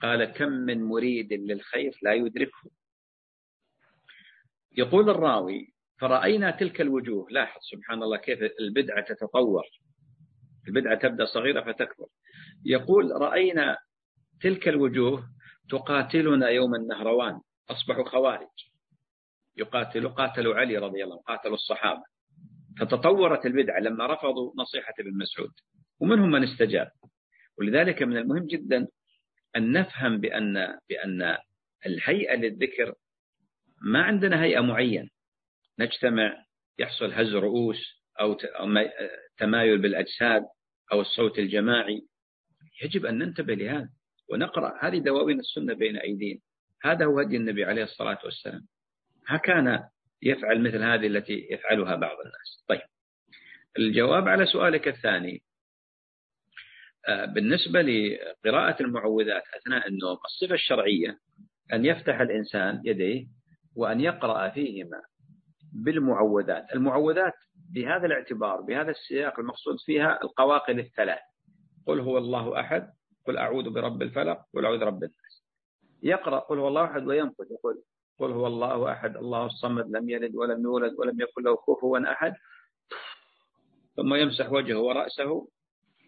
قال 0.01 0.25
كم 0.25 0.51
من 0.51 0.83
مريد 0.83 1.33
للخير 1.33 1.99
لا 2.01 2.13
يدركه. 2.13 2.71
يقول 4.77 5.09
الراوي 5.09 5.72
فرأينا 5.99 6.51
تلك 6.51 6.81
الوجوه. 6.81 7.27
لاحظ 7.29 7.61
سبحان 7.61 8.03
الله 8.03 8.17
كيف 8.17 8.39
البدعة 8.59 9.01
تتطور. 9.01 9.63
البدعة 10.67 10.95
تبدأ 10.95 11.25
صغيرة 11.25 11.61
فتكبر. 11.61 12.07
يقول 12.65 13.11
رأينا 13.11 13.77
تلك 14.41 14.67
الوجوه 14.67 15.29
تقاتلنا 15.69 16.49
يوم 16.49 16.75
النهروان. 16.75 17.41
أصبحوا 17.69 18.03
خوارج. 18.03 18.47
يقاتلوا 19.57 20.11
قاتلوا 20.11 20.55
علي 20.55 20.77
رضي 20.77 21.03
الله 21.03 21.21
قاتلوا 21.21 21.53
الصحابة. 21.55 22.03
فتطورت 22.79 23.45
البدعة 23.45 23.79
لما 23.79 24.07
رفضوا 24.07 24.53
نصيحة 24.57 24.93
ابن 24.99 25.17
مسعود. 25.17 25.51
ومنهم 25.99 26.31
من 26.31 26.43
استجاب. 26.43 26.91
ولذلك 27.57 28.03
من 28.03 28.17
المهم 28.17 28.45
جدا 28.45 28.87
أن 29.55 29.71
نفهم 29.71 30.17
بأن 30.17 30.77
بأن 30.89 31.37
الهيئة 31.85 32.35
للذكر 32.35 32.93
ما 33.81 34.03
عندنا 34.03 34.43
هيئة 34.43 34.61
معينة. 34.61 35.09
نجتمع 35.79 36.45
يحصل 36.79 37.13
هز 37.13 37.35
رؤوس 37.35 38.03
أو 38.19 38.37
تمايل 39.37 39.77
بالأجساد 39.77 40.43
أو 40.91 41.01
الصوت 41.01 41.39
الجماعي. 41.39 42.07
يجب 42.83 43.05
أن 43.05 43.17
ننتبه 43.17 43.53
لهذا 43.53 43.89
ونقرأ. 44.29 44.85
هذه 44.85 44.97
دواوين 44.97 45.39
السنة 45.39 45.73
بين 45.73 45.97
أيدينا. 45.97 46.39
هذا 46.83 47.05
هو 47.05 47.19
هدي 47.19 47.37
النبي 47.37 47.65
عليه 47.65 47.83
الصلاة 47.83 48.19
والسلام. 48.23 48.67
ما 49.29 49.37
كان 49.37 49.83
يفعل 50.21 50.61
مثل 50.61 50.83
هذه 50.83 51.07
التي 51.07 51.47
يفعلها 51.51 51.95
بعض 51.95 52.17
الناس. 52.19 52.63
طيب. 52.67 52.81
الجواب 53.77 54.27
على 54.27 54.45
سؤالك 54.45 54.87
الثاني 54.87 55.43
آه، 57.07 57.25
بالنسبة 57.25 57.81
لقراءة 57.81 58.83
المعوذات 58.83 59.43
أثناء 59.57 59.87
النوم 59.87 60.17
الصفة 60.25 60.55
الشرعية 60.55 61.19
أن 61.73 61.85
يفتح 61.85 62.19
الإنسان 62.19 62.81
يديه 62.85 63.27
وأن 63.75 64.01
يقرأ 64.01 64.49
فيهما. 64.49 65.01
بالمعوذات. 65.73 66.73
المعوذات 66.75 67.33
بهذا 67.73 68.05
الاعتبار 68.05 68.61
بهذا 68.61 68.91
السياق 68.91 69.39
المقصود 69.39 69.75
فيها 69.85 70.19
القواقل 70.23 70.79
الثلاث 70.79 71.19
قل 71.87 71.99
هو 71.99 72.17
الله 72.17 72.59
أحد 72.59 72.89
قل 73.27 73.37
أعوذ 73.37 73.69
برب 73.69 74.01
الفلق 74.01 74.45
قل 74.53 74.65
أعوذ 74.65 74.79
برب 74.79 75.03
الناس. 75.03 75.43
يقرأ 76.03 76.39
قل 76.39 76.59
هو 76.59 76.67
الله 76.67 76.85
أحد 76.85 77.07
وينقل 77.07 77.47
يقول 77.51 77.83
قل 78.19 78.31
هو 78.31 78.47
الله 78.47 78.91
أحد 78.91 79.17
الله 79.17 79.45
الصمد 79.45 79.95
لم 79.95 80.09
يلد 80.09 80.35
ولم 80.35 80.63
يولد 80.63 80.93
ولم 80.99 81.21
يكن 81.21 81.43
له 81.43 81.55
كفوا 81.55 82.11
أحد. 82.11 82.33
ثم 83.95 84.13
يمسح 84.13 84.51
وجهه 84.51 84.79
ورأسه 84.79 85.47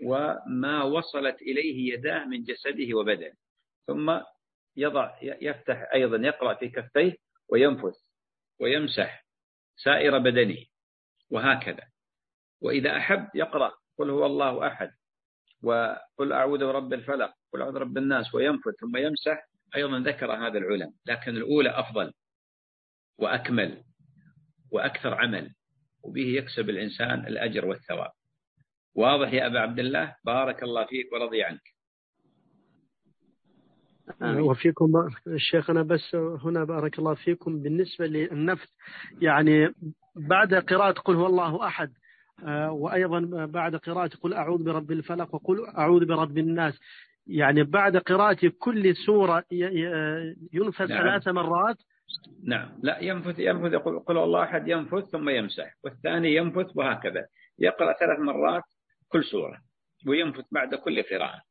وما 0.03 0.83
وصلت 0.83 1.41
إليه 1.41 1.93
يداه 1.93 2.25
من 2.25 2.43
جسده 2.43 2.97
وبدنه. 2.97 3.33
ثم 3.87 4.19
يضع 4.77 5.11
يفتح 5.21 5.89
أيضا 5.93 6.17
يقرأ 6.27 6.53
في 6.53 6.69
كفيه 6.69 7.15
وينفث 7.49 7.95
ويمسح 8.61 9.24
سائر 9.75 10.17
بدنه 10.17 10.65
وهكذا. 11.29 11.83
وإذا 12.61 12.97
أحب 12.97 13.29
يقرأ 13.35 13.71
قل 13.97 14.09
هو 14.09 14.25
الله 14.25 14.67
أحد 14.67 14.91
وقل 15.63 16.33
أعوذ 16.33 16.59
برب 16.59 16.93
الفلق 16.93 17.33
قل 17.53 17.61
أعوذ 17.61 17.73
برب 17.73 17.97
الناس 17.97 18.35
وينفث 18.35 18.75
ثم 18.79 18.97
يمسح 18.97 19.47
أيضا 19.75 19.99
ذكر 19.99 20.31
هذا 20.31 20.57
العلم 20.57 20.93
لكن 21.05 21.37
الأولى 21.37 21.69
أفضل 21.69 22.13
وأكمل 23.17 23.83
وأكثر 24.71 25.13
عمل 25.13 25.55
وبه 26.03 26.27
يكسب 26.27 26.69
الإنسان 26.69 27.27
الأجر 27.27 27.65
والثواب. 27.65 28.11
واضح 28.95 29.33
يا 29.33 29.45
أبا 29.45 29.59
عبد 29.59 29.79
الله؟ 29.79 30.15
بارك 30.23 30.63
الله 30.63 30.85
فيك 30.85 31.13
ورضي 31.13 31.43
عنك. 31.43 31.74
وفيكم 34.21 35.09
شيخنا 35.37 35.81
بس 35.81 36.15
هنا 36.15 36.63
بارك 36.63 36.99
الله 36.99 37.13
فيكم. 37.13 37.59
بالنسبة 37.59 38.05
للنفث 38.05 38.69
يعني 39.21 39.73
بعد 40.15 40.53
قراءة 40.53 40.91
قل 40.91 41.15
هو 41.15 41.25
الله 41.25 41.67
أحد 41.67 41.91
آه، 42.43 42.71
وأيضا 42.71 43.45
بعد 43.45 43.75
قراءة 43.75 44.09
قل 44.21 44.33
أعوذ 44.33 44.63
برب 44.63 44.91
الفلق 44.91 45.35
وقل 45.35 45.67
أعوذ 45.77 46.05
برب 46.05 46.37
الناس. 46.37 46.79
يعني 47.27 47.63
بعد 47.63 47.97
قراءة 47.97 48.51
كل 48.59 48.95
سورة 48.95 49.43
ينفث 50.53 50.89
نعم. 50.89 51.03
ثلاث 51.03 51.27
مرات؟ 51.27 51.77
نعم. 52.43 52.69
لا 52.83 52.99
ينفث 52.99 53.39
ينفث 53.39 53.73
يقول 53.73 53.99
قل 53.99 54.17
الله 54.17 54.43
أحد 54.43 54.67
ينفث 54.67 55.03
ثم 55.03 55.29
يمسح 55.29 55.75
والثاني 55.83 56.35
ينفث 56.35 56.67
وهكذا. 56.75 57.25
يقرأ 57.59 57.93
ثلاث 57.93 58.19
مرات 58.19 58.63
كل 59.09 59.23
سورة 59.23 59.57
وينفت 60.07 60.45
بعد 60.51 60.75
كل 60.75 61.03
قراءة. 61.03 61.41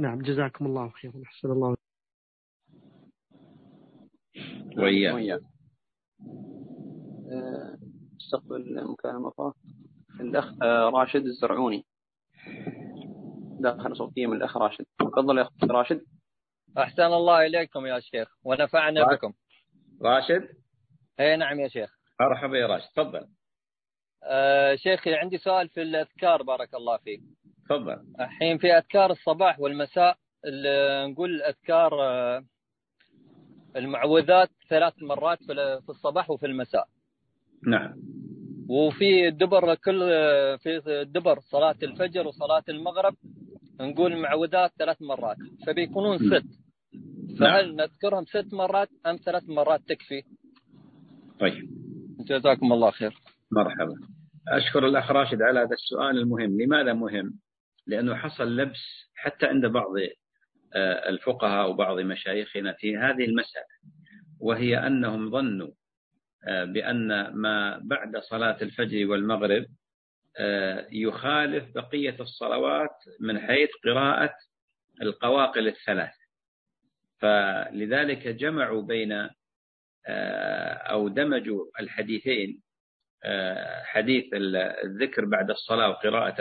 نعم 0.00 0.22
جزاكم 0.22 0.66
الله 0.66 0.88
خيرا. 0.88 1.22
أحسن 1.26 1.50
الله. 1.50 1.76
وإياك. 4.76 5.40
آه، 7.32 7.78
استقبل 8.20 8.84
مكالمة 8.92 9.28
أخرى 9.28 9.52
الأخ 10.20 10.62
آه، 10.62 10.90
راشد 10.90 11.24
الزرعوني. 11.24 11.86
داخل 13.60 13.96
صوتية 13.96 14.26
من 14.26 14.36
الأخ 14.36 14.56
راشد. 14.56 14.86
تفضل 14.98 15.38
يا 15.38 15.42
أخ 15.42 15.50
راشد. 15.70 16.04
أحسن 16.78 17.02
الله 17.02 17.46
إليكم 17.46 17.86
يا 17.86 18.00
شيخ 18.00 18.36
ونفعنا 18.44 19.02
راشد. 19.02 19.18
بكم. 19.18 19.32
راشد؟ 20.02 20.48
أي 21.20 21.36
نعم 21.36 21.60
يا 21.60 21.68
شيخ. 21.68 21.98
مرحبا 22.20 22.58
يا 22.58 22.66
راشد 22.66 22.88
تفضل. 22.96 23.28
آه 24.22 24.76
شيخي 24.76 25.14
عندي 25.14 25.38
سؤال 25.38 25.68
في 25.68 25.82
الأذكار 25.82 26.42
بارك 26.42 26.74
الله 26.74 26.96
فيك. 26.96 27.22
تفضل. 27.70 27.96
الحين 28.20 28.58
في 28.58 28.66
أذكار 28.72 29.10
الصباح 29.10 29.60
والمساء 29.60 30.16
ال- 30.46 31.10
نقول 31.10 31.42
أذكار 31.42 31.92
آه، 32.02 32.44
المعوذات 33.76 34.48
ثلاث 34.70 34.94
مرات 35.02 35.38
في 35.42 35.52
ال- 35.52 35.82
في 35.82 35.88
الصباح 35.88 36.30
وفي 36.30 36.46
المساء. 36.46 36.84
نعم. 37.66 37.94
وفي 38.68 39.28
الدبر 39.28 39.74
كل 39.74 40.02
آه، 40.02 40.56
في 40.56 40.82
الدبر 41.02 41.40
صلاة 41.40 41.76
الفجر 41.82 42.26
وصلاة 42.26 42.64
المغرب 42.68 43.14
نقول 43.80 44.12
المعوذات 44.12 44.70
ثلاث 44.78 45.02
مرات. 45.02 45.36
فبيكونون 45.66 46.18
ست. 46.18 46.46
فهل 47.40 47.76
نذكرهم 47.76 48.24
ست 48.24 48.54
مرات 48.54 48.88
أم 49.06 49.16
ثلاث 49.16 49.48
مرات 49.48 49.80
تكفي؟ 49.88 50.22
طيب. 51.40 51.70
جزاكم 52.20 52.72
الله 52.72 52.90
خير. 52.90 53.14
مرحبا. 53.52 53.94
أشكر 54.48 54.86
الأخ 54.86 55.10
راشد 55.10 55.42
على 55.42 55.60
هذا 55.60 55.72
السؤال 55.72 56.18
المهم. 56.18 56.60
لماذا 56.60 56.92
مهم؟ 56.92 57.32
لأنه 57.90 58.14
حصل 58.14 58.56
لبس 58.56 59.10
حتى 59.14 59.46
عند 59.46 59.66
بعض 59.66 59.92
آه، 60.74 61.08
الفقهاء 61.08 61.70
وبعض 61.70 62.00
مشايخنا 62.00 62.72
في 62.72 62.96
هذه 62.96 63.24
المسألة 63.24 63.64
وهي 64.40 64.86
أنهم 64.86 65.30
ظنوا 65.30 65.70
آه، 66.48 66.64
بأن 66.64 67.30
ما 67.34 67.78
بعد 67.78 68.16
صلاة 68.16 68.56
الفجر 68.62 69.06
والمغرب 69.10 69.66
آه، 70.38 70.86
يخالف 70.92 71.74
بقية 71.74 72.16
الصلوات 72.20 72.96
من 73.20 73.38
حيث 73.38 73.68
قراءة 73.84 74.34
القواقل 75.02 75.68
الثلاث. 75.68 76.14
فلذلك 77.18 78.28
جمعوا 78.28 78.82
بين 78.82 79.28
أو 80.90 81.08
دمجوا 81.08 81.64
الحديثين 81.80 82.62
حديث 83.82 84.24
الذكر 84.84 85.24
بعد 85.24 85.50
الصلاة 85.50 85.88
وقراءة 85.88 86.40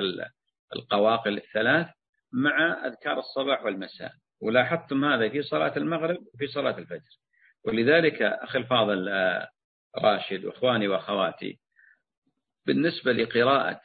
القواقل 0.76 1.38
الثلاث 1.38 1.88
مع 2.34 2.86
أذكار 2.86 3.20
الصباح 3.20 3.64
والمساء. 3.64 4.12
ولاحظتم 4.42 5.06
هذا 5.06 5.30
في 5.30 5.42
صلاة 5.42 5.78
المغرب 5.78 6.18
وفي 6.34 6.48
صلاة 6.48 6.78
الفجر. 6.78 7.20
ولذلك 7.66 8.22
أخي 8.22 8.58
الفاضل 8.58 9.10
آه، 9.10 9.50
راشد 9.98 10.46
وإخواني 10.46 10.88
وأخواتي 10.88 11.60
بالنسبة 12.66 13.12
لقراءة 13.12 13.82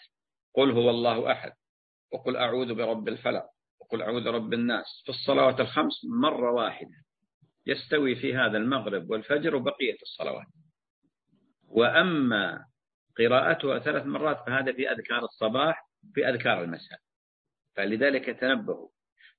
قل 0.54 0.70
هو 0.70 0.90
الله 0.90 1.32
أحد 1.32 1.52
وقل 2.12 2.36
أعوذ 2.36 2.74
برب 2.74 3.08
الفلق 3.08 3.44
وقل 3.80 4.02
أعوذ 4.02 4.24
برب 4.24 4.52
الناس 4.54 5.02
في 5.04 5.08
الصلوات 5.08 5.60
الخمس 5.60 6.04
مرة 6.20 6.50
واحدة 6.50 7.04
يستوي 7.66 8.16
في 8.16 8.36
هذا 8.36 8.58
المغرب 8.58 9.10
والفجر 9.10 9.56
وبقية 9.56 9.96
الصلوات. 10.02 10.46
وأما 11.68 12.64
قراءتها 13.18 13.78
ثلاث 13.78 14.06
مرات 14.06 14.46
فهذا 14.46 14.72
في 14.72 14.90
أذكار 14.90 15.24
الصباح 15.24 15.86
في 16.14 16.28
أذكار 16.28 16.64
المساء 16.64 16.98
فلذلك 17.76 18.24
تنبهوا. 18.40 18.88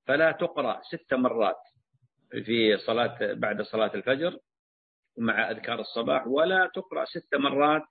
فلا 0.08 0.32
تقرأ 0.32 0.82
ست 0.82 1.14
مرات 1.14 1.62
في 2.46 2.78
صلاة 2.78 3.34
بعد 3.34 3.62
صلاة 3.62 3.92
الفجر 3.96 4.40
مع 5.18 5.52
أذكار 5.52 5.80
الصباح 5.80 6.28
ولا 6.28 6.72
تقرأ 6.76 7.06
ست 7.06 7.36
مرات 7.36 7.84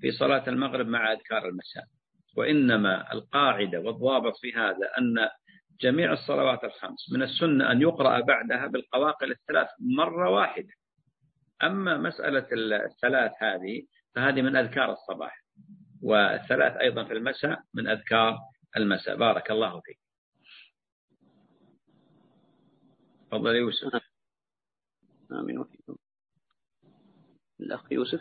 في 0.00 0.10
صلاة 0.12 0.48
المغرب 0.48 0.86
مع 0.86 1.12
أذكار 1.12 1.48
المساء 1.48 1.84
وإنما 2.36 3.12
القاعدة 3.12 3.80
والضابط 3.80 4.36
في 4.36 4.52
هذا 4.52 4.90
أن 4.98 5.28
جميع 5.80 6.12
الصلوات 6.12 6.64
الخمس 6.64 7.12
من 7.12 7.22
السنة 7.22 7.72
أن 7.72 7.82
يقرأ 7.82 8.20
بعدها 8.20 8.66
بالقواقل 8.66 9.30
الثلاث 9.30 9.68
مرة 9.80 10.30
واحدة. 10.30 10.72
أما 11.62 11.96
مسألة 11.96 12.46
الثلاث 12.84 13.32
هذه 13.42 13.82
فهذه 14.14 14.42
من 14.42 14.56
أذكار 14.56 14.92
الصباح. 14.92 15.40
والثلاث 16.02 16.76
أيضا 16.76 17.04
في 17.04 17.12
المساء 17.12 17.62
من 17.74 17.88
أذكار 17.88 18.38
المساء. 18.76 19.16
بارك 19.16 19.50
الله 19.50 19.80
فيك. 19.80 19.98
تفضل 23.30 23.54
يوسف. 23.54 24.00
آمين. 25.32 25.58
وفيكم 25.58 25.96
الأخ 27.60 27.92
يوسف. 27.92 28.20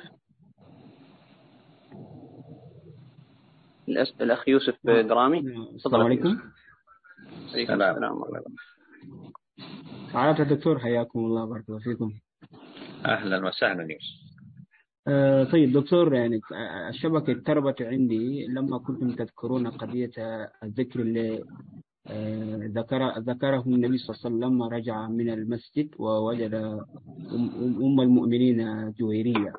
الأس- 3.89 4.21
الأخ 4.21 4.49
يوسف 4.49 4.77
درامي. 4.85 5.39
السلام 5.39 6.01
عليكم. 6.01 6.29
عليكم 6.29 7.73
سلام. 7.75 7.95
السلام 7.95 8.23
الله 8.23 8.43
سعادة 10.13 10.43
الدكتور 10.43 10.79
حياكم 10.79 11.19
الله 11.19 11.45
بارك 11.45 11.69
الله 11.69 11.79
فيكم. 11.79 12.19
أهلا 13.05 13.47
وسهلا 13.47 13.83
يوسف. 13.93 14.28
آه 15.09 15.43
طيب 15.43 15.71
دكتور 15.71 16.13
يعني 16.13 16.41
الشبكة 16.89 17.31
اتربت 17.31 17.81
عندي 17.81 18.47
لما 18.47 18.77
كنتم 18.77 19.11
تذكرون 19.15 19.67
قضية 19.67 20.11
الذكر 20.63 20.99
اللي 20.99 21.43
آه، 22.07 22.59
ذكر 22.75 23.19
ذكره 23.19 23.63
النبي 23.67 23.97
صلى 23.97 24.15
الله 24.15 24.19
عليه 24.25 24.35
وسلم 24.37 24.43
لما 24.53 24.67
رجع 24.67 25.07
من 25.07 25.29
المسجد 25.29 25.89
ووجد 25.99 26.53
أم, 26.53 27.49
أم 27.81 28.01
المؤمنين 28.01 28.91
جويرية. 28.91 29.53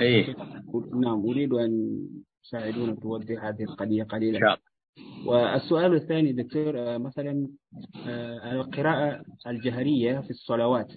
إيه. 0.00 0.36
نعم 0.94 1.26
أريد 1.26 1.52
أن 1.52 2.00
تساعدونا 2.44 2.94
توضح 2.94 3.44
هذه 3.44 3.62
القضية 3.62 4.02
إن 4.02 4.06
قليلا 4.08 4.38
شاء 4.40 4.48
الله. 4.48 4.70
والسؤال 5.26 5.94
الثاني 5.94 6.32
دكتور 6.32 6.78
آه، 6.78 6.98
مثلا 6.98 7.48
القراءة 8.52 9.22
الجهرية 9.46 10.20
في 10.20 10.30
الصلوات 10.30 10.92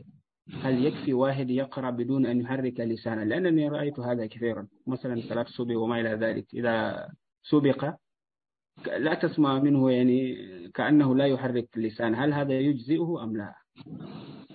هل 0.51 0.85
يكفي 0.85 1.13
واحد 1.13 1.49
يقرأ 1.49 1.89
بدون 1.89 2.25
أن 2.25 2.41
يحرك 2.41 2.79
لسانه؟ 2.79 3.23
لأنني 3.23 3.69
رأيت 3.69 3.99
هذا 3.99 4.25
كثيرا. 4.25 4.67
مثلا 4.87 5.21
صلاة 5.29 5.41
الصبح 5.41 5.75
وما 5.75 5.99
إلى 5.99 6.09
ذلك. 6.09 6.45
إذا 6.53 7.07
سبق 7.43 7.95
لا 8.97 9.13
تسمع 9.13 9.59
منه 9.59 9.91
يعني 9.91 10.35
كأنه 10.73 11.15
لا 11.15 11.25
يحرك 11.27 11.67
لسانه. 11.77 12.25
هل 12.25 12.33
هذا 12.33 12.53
يجزئه 12.59 13.23
أم 13.23 13.37
لا؟ 13.37 13.53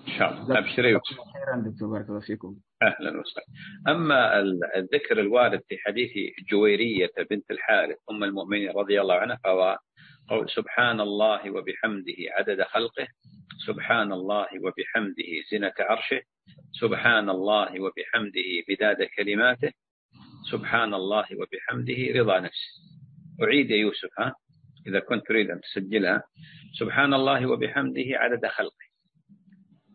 إن 0.08 0.12
شاء 0.18 0.42
الله. 0.42 0.58
أبشر 0.58 0.84
يا 0.84 0.90
يوسف 0.90 1.16
خيرا 1.16 1.70
دكتور. 1.70 1.88
بارك 1.88 2.08
الله 2.08 2.20
فيكم. 2.20 2.56
أهلا 2.82 3.20
وسهلا. 3.20 3.46
أما 3.88 4.40
ال- 4.40 4.76
الذكر 4.76 5.20
الوارد 5.20 5.60
في 5.68 5.76
حديث 5.78 6.10
جويرية 6.50 7.10
بنت 7.30 7.50
الحارث 7.50 7.96
أم 8.10 8.24
المؤمنين 8.24 8.70
رضي 8.70 9.00
الله 9.00 9.14
عنها 9.14 9.38
فهو 9.44 9.78
قول 10.28 10.50
سبحان 10.50 11.00
الله 11.00 11.50
وبحمده 11.50 12.16
عدد 12.30 12.62
خلقه 12.62 13.08
سبحان 13.66 14.12
الله 14.12 14.48
وبحمده 14.64 15.30
زنة 15.50 15.74
عرشه 15.80 16.22
سبحان 16.80 17.30
الله 17.30 17.80
وبحمده 17.80 18.50
بداد 18.68 19.02
كلماته 19.02 19.72
سبحان 20.50 20.94
الله 20.94 21.26
وبحمده 21.40 22.20
رضا 22.20 22.40
نفسه. 22.40 22.70
أعيد 23.42 23.70
يا 23.70 23.76
يوسف 23.76 24.20
ها؟ 24.20 24.34
إذا 24.86 25.00
كنت 25.00 25.26
تريد 25.26 25.50
أن 25.50 25.60
تسجلها. 25.60 26.22
سبحان 26.78 27.14
الله 27.14 27.46
وبحمده 27.46 28.06
عدد 28.08 28.46
خلقه. 28.46 28.86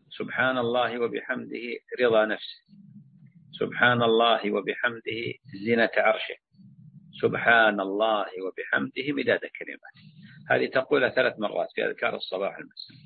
سبحان 0.10 0.58
الله 0.58 1.00
وبحمده 1.00 1.66
رضا 2.02 2.26
نفسه. 2.26 2.58
سبحان 3.60 4.02
الله 4.04 4.52
وبحمده 4.52 5.34
زنة 5.66 5.94
عرشه. 5.98 6.36
سبحان 7.22 7.80
الله 7.80 8.28
وبحمده 8.46 9.12
مداد 9.12 9.40
كلماته. 9.60 10.23
هذه 10.50 10.66
تقولها 10.66 11.10
ثلاث 11.10 11.40
مرات 11.40 11.68
في 11.76 11.86
أذكار 11.86 12.16
الصباح 12.16 12.58
والمساء 12.58 12.98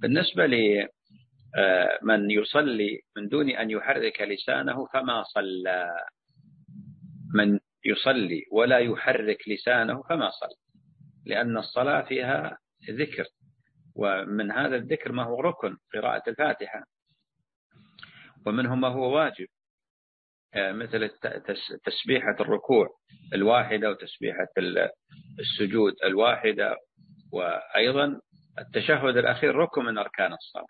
بالنسبة 0.00 0.46
لمن 0.46 2.30
يصلي 2.30 3.00
من 3.16 3.28
دون 3.28 3.50
أن 3.50 3.70
يحرك 3.70 4.20
لسانه 4.22 4.86
فما 4.86 5.22
صلى. 5.22 5.90
من 7.34 7.60
يصلي 7.84 8.44
ولا 8.52 8.78
يحرك 8.78 9.48
لسانه 9.48 10.02
فما 10.02 10.30
صلى. 10.30 10.56
لأن 11.26 11.56
الصلاة 11.56 12.02
فيها 12.02 12.58
ذكر 12.90 13.24
ومن 13.94 14.50
هذا 14.52 14.76
الذكر 14.76 15.12
ما 15.12 15.24
هو 15.24 15.40
ركن 15.40 15.76
قراءة 15.94 16.30
الفاتحة. 16.30 16.84
ومنه 18.46 18.74
ما 18.74 18.88
هو 18.88 19.16
واجب. 19.16 19.46
مثل 20.56 21.02
الت- 21.02 21.42
تس- 21.46 21.76
تسبيحة 21.84 22.36
الركوع 22.40 22.88
الواحدة 23.34 23.90
وتسبيحة 23.90 24.48
ال- 24.58 24.90
السجود 25.38 25.94
الواحدة 26.04 26.76
وأيضا 27.32 28.20
التشهد 28.58 29.16
الأخير 29.16 29.54
ركن 29.54 29.84
من 29.84 29.98
أركان 29.98 30.32
الصلاة. 30.32 30.66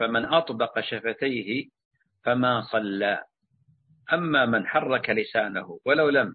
فمن 0.00 0.24
أطبق 0.24 0.80
شفتيه 0.80 1.68
فما 2.24 2.62
صلى. 2.62 3.22
أما 4.12 4.46
من 4.46 4.66
حرك 4.66 5.10
لسانه 5.10 5.78
ولو 5.86 6.08
لم 6.08 6.34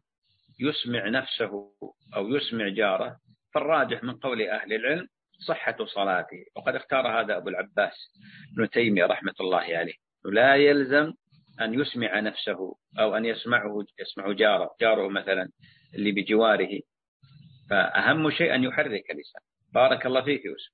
يسمع 0.59 1.09
نفسه 1.09 1.71
أو 2.15 2.29
يسمع 2.29 2.69
جاره 2.69 3.17
فالراجح 3.53 4.03
من 4.03 4.13
قول 4.13 4.41
أهل 4.41 4.73
العلم 4.73 5.07
صحة 5.47 5.85
صلاته. 5.85 6.45
وقد 6.55 6.75
اختار 6.75 7.07
هذا 7.19 7.37
أبو 7.37 7.49
العباس 7.49 7.93
ابن 8.53 8.69
تيمية 8.69 9.05
رحمة 9.05 9.33
الله 9.39 9.59
عليه. 9.77 9.93
لا 10.25 10.55
يلزم 10.55 11.13
أن 11.61 11.73
يسمع 11.73 12.19
نفسه 12.19 12.75
أو 12.99 13.17
أن 13.17 13.25
يسمعه 13.25 13.85
يسمع 13.99 14.31
جاره 14.31 14.75
جاره 14.81 15.07
مثلا 15.07 15.49
اللي 15.95 16.11
بجواره. 16.11 16.79
فأهم 17.69 18.31
شيء 18.31 18.55
أن 18.55 18.63
يحرك 18.63 19.11
اللسان 19.11 19.41
بارك 19.73 20.05
الله 20.05 20.21
فيك 20.21 20.45
يوسف 20.45 20.71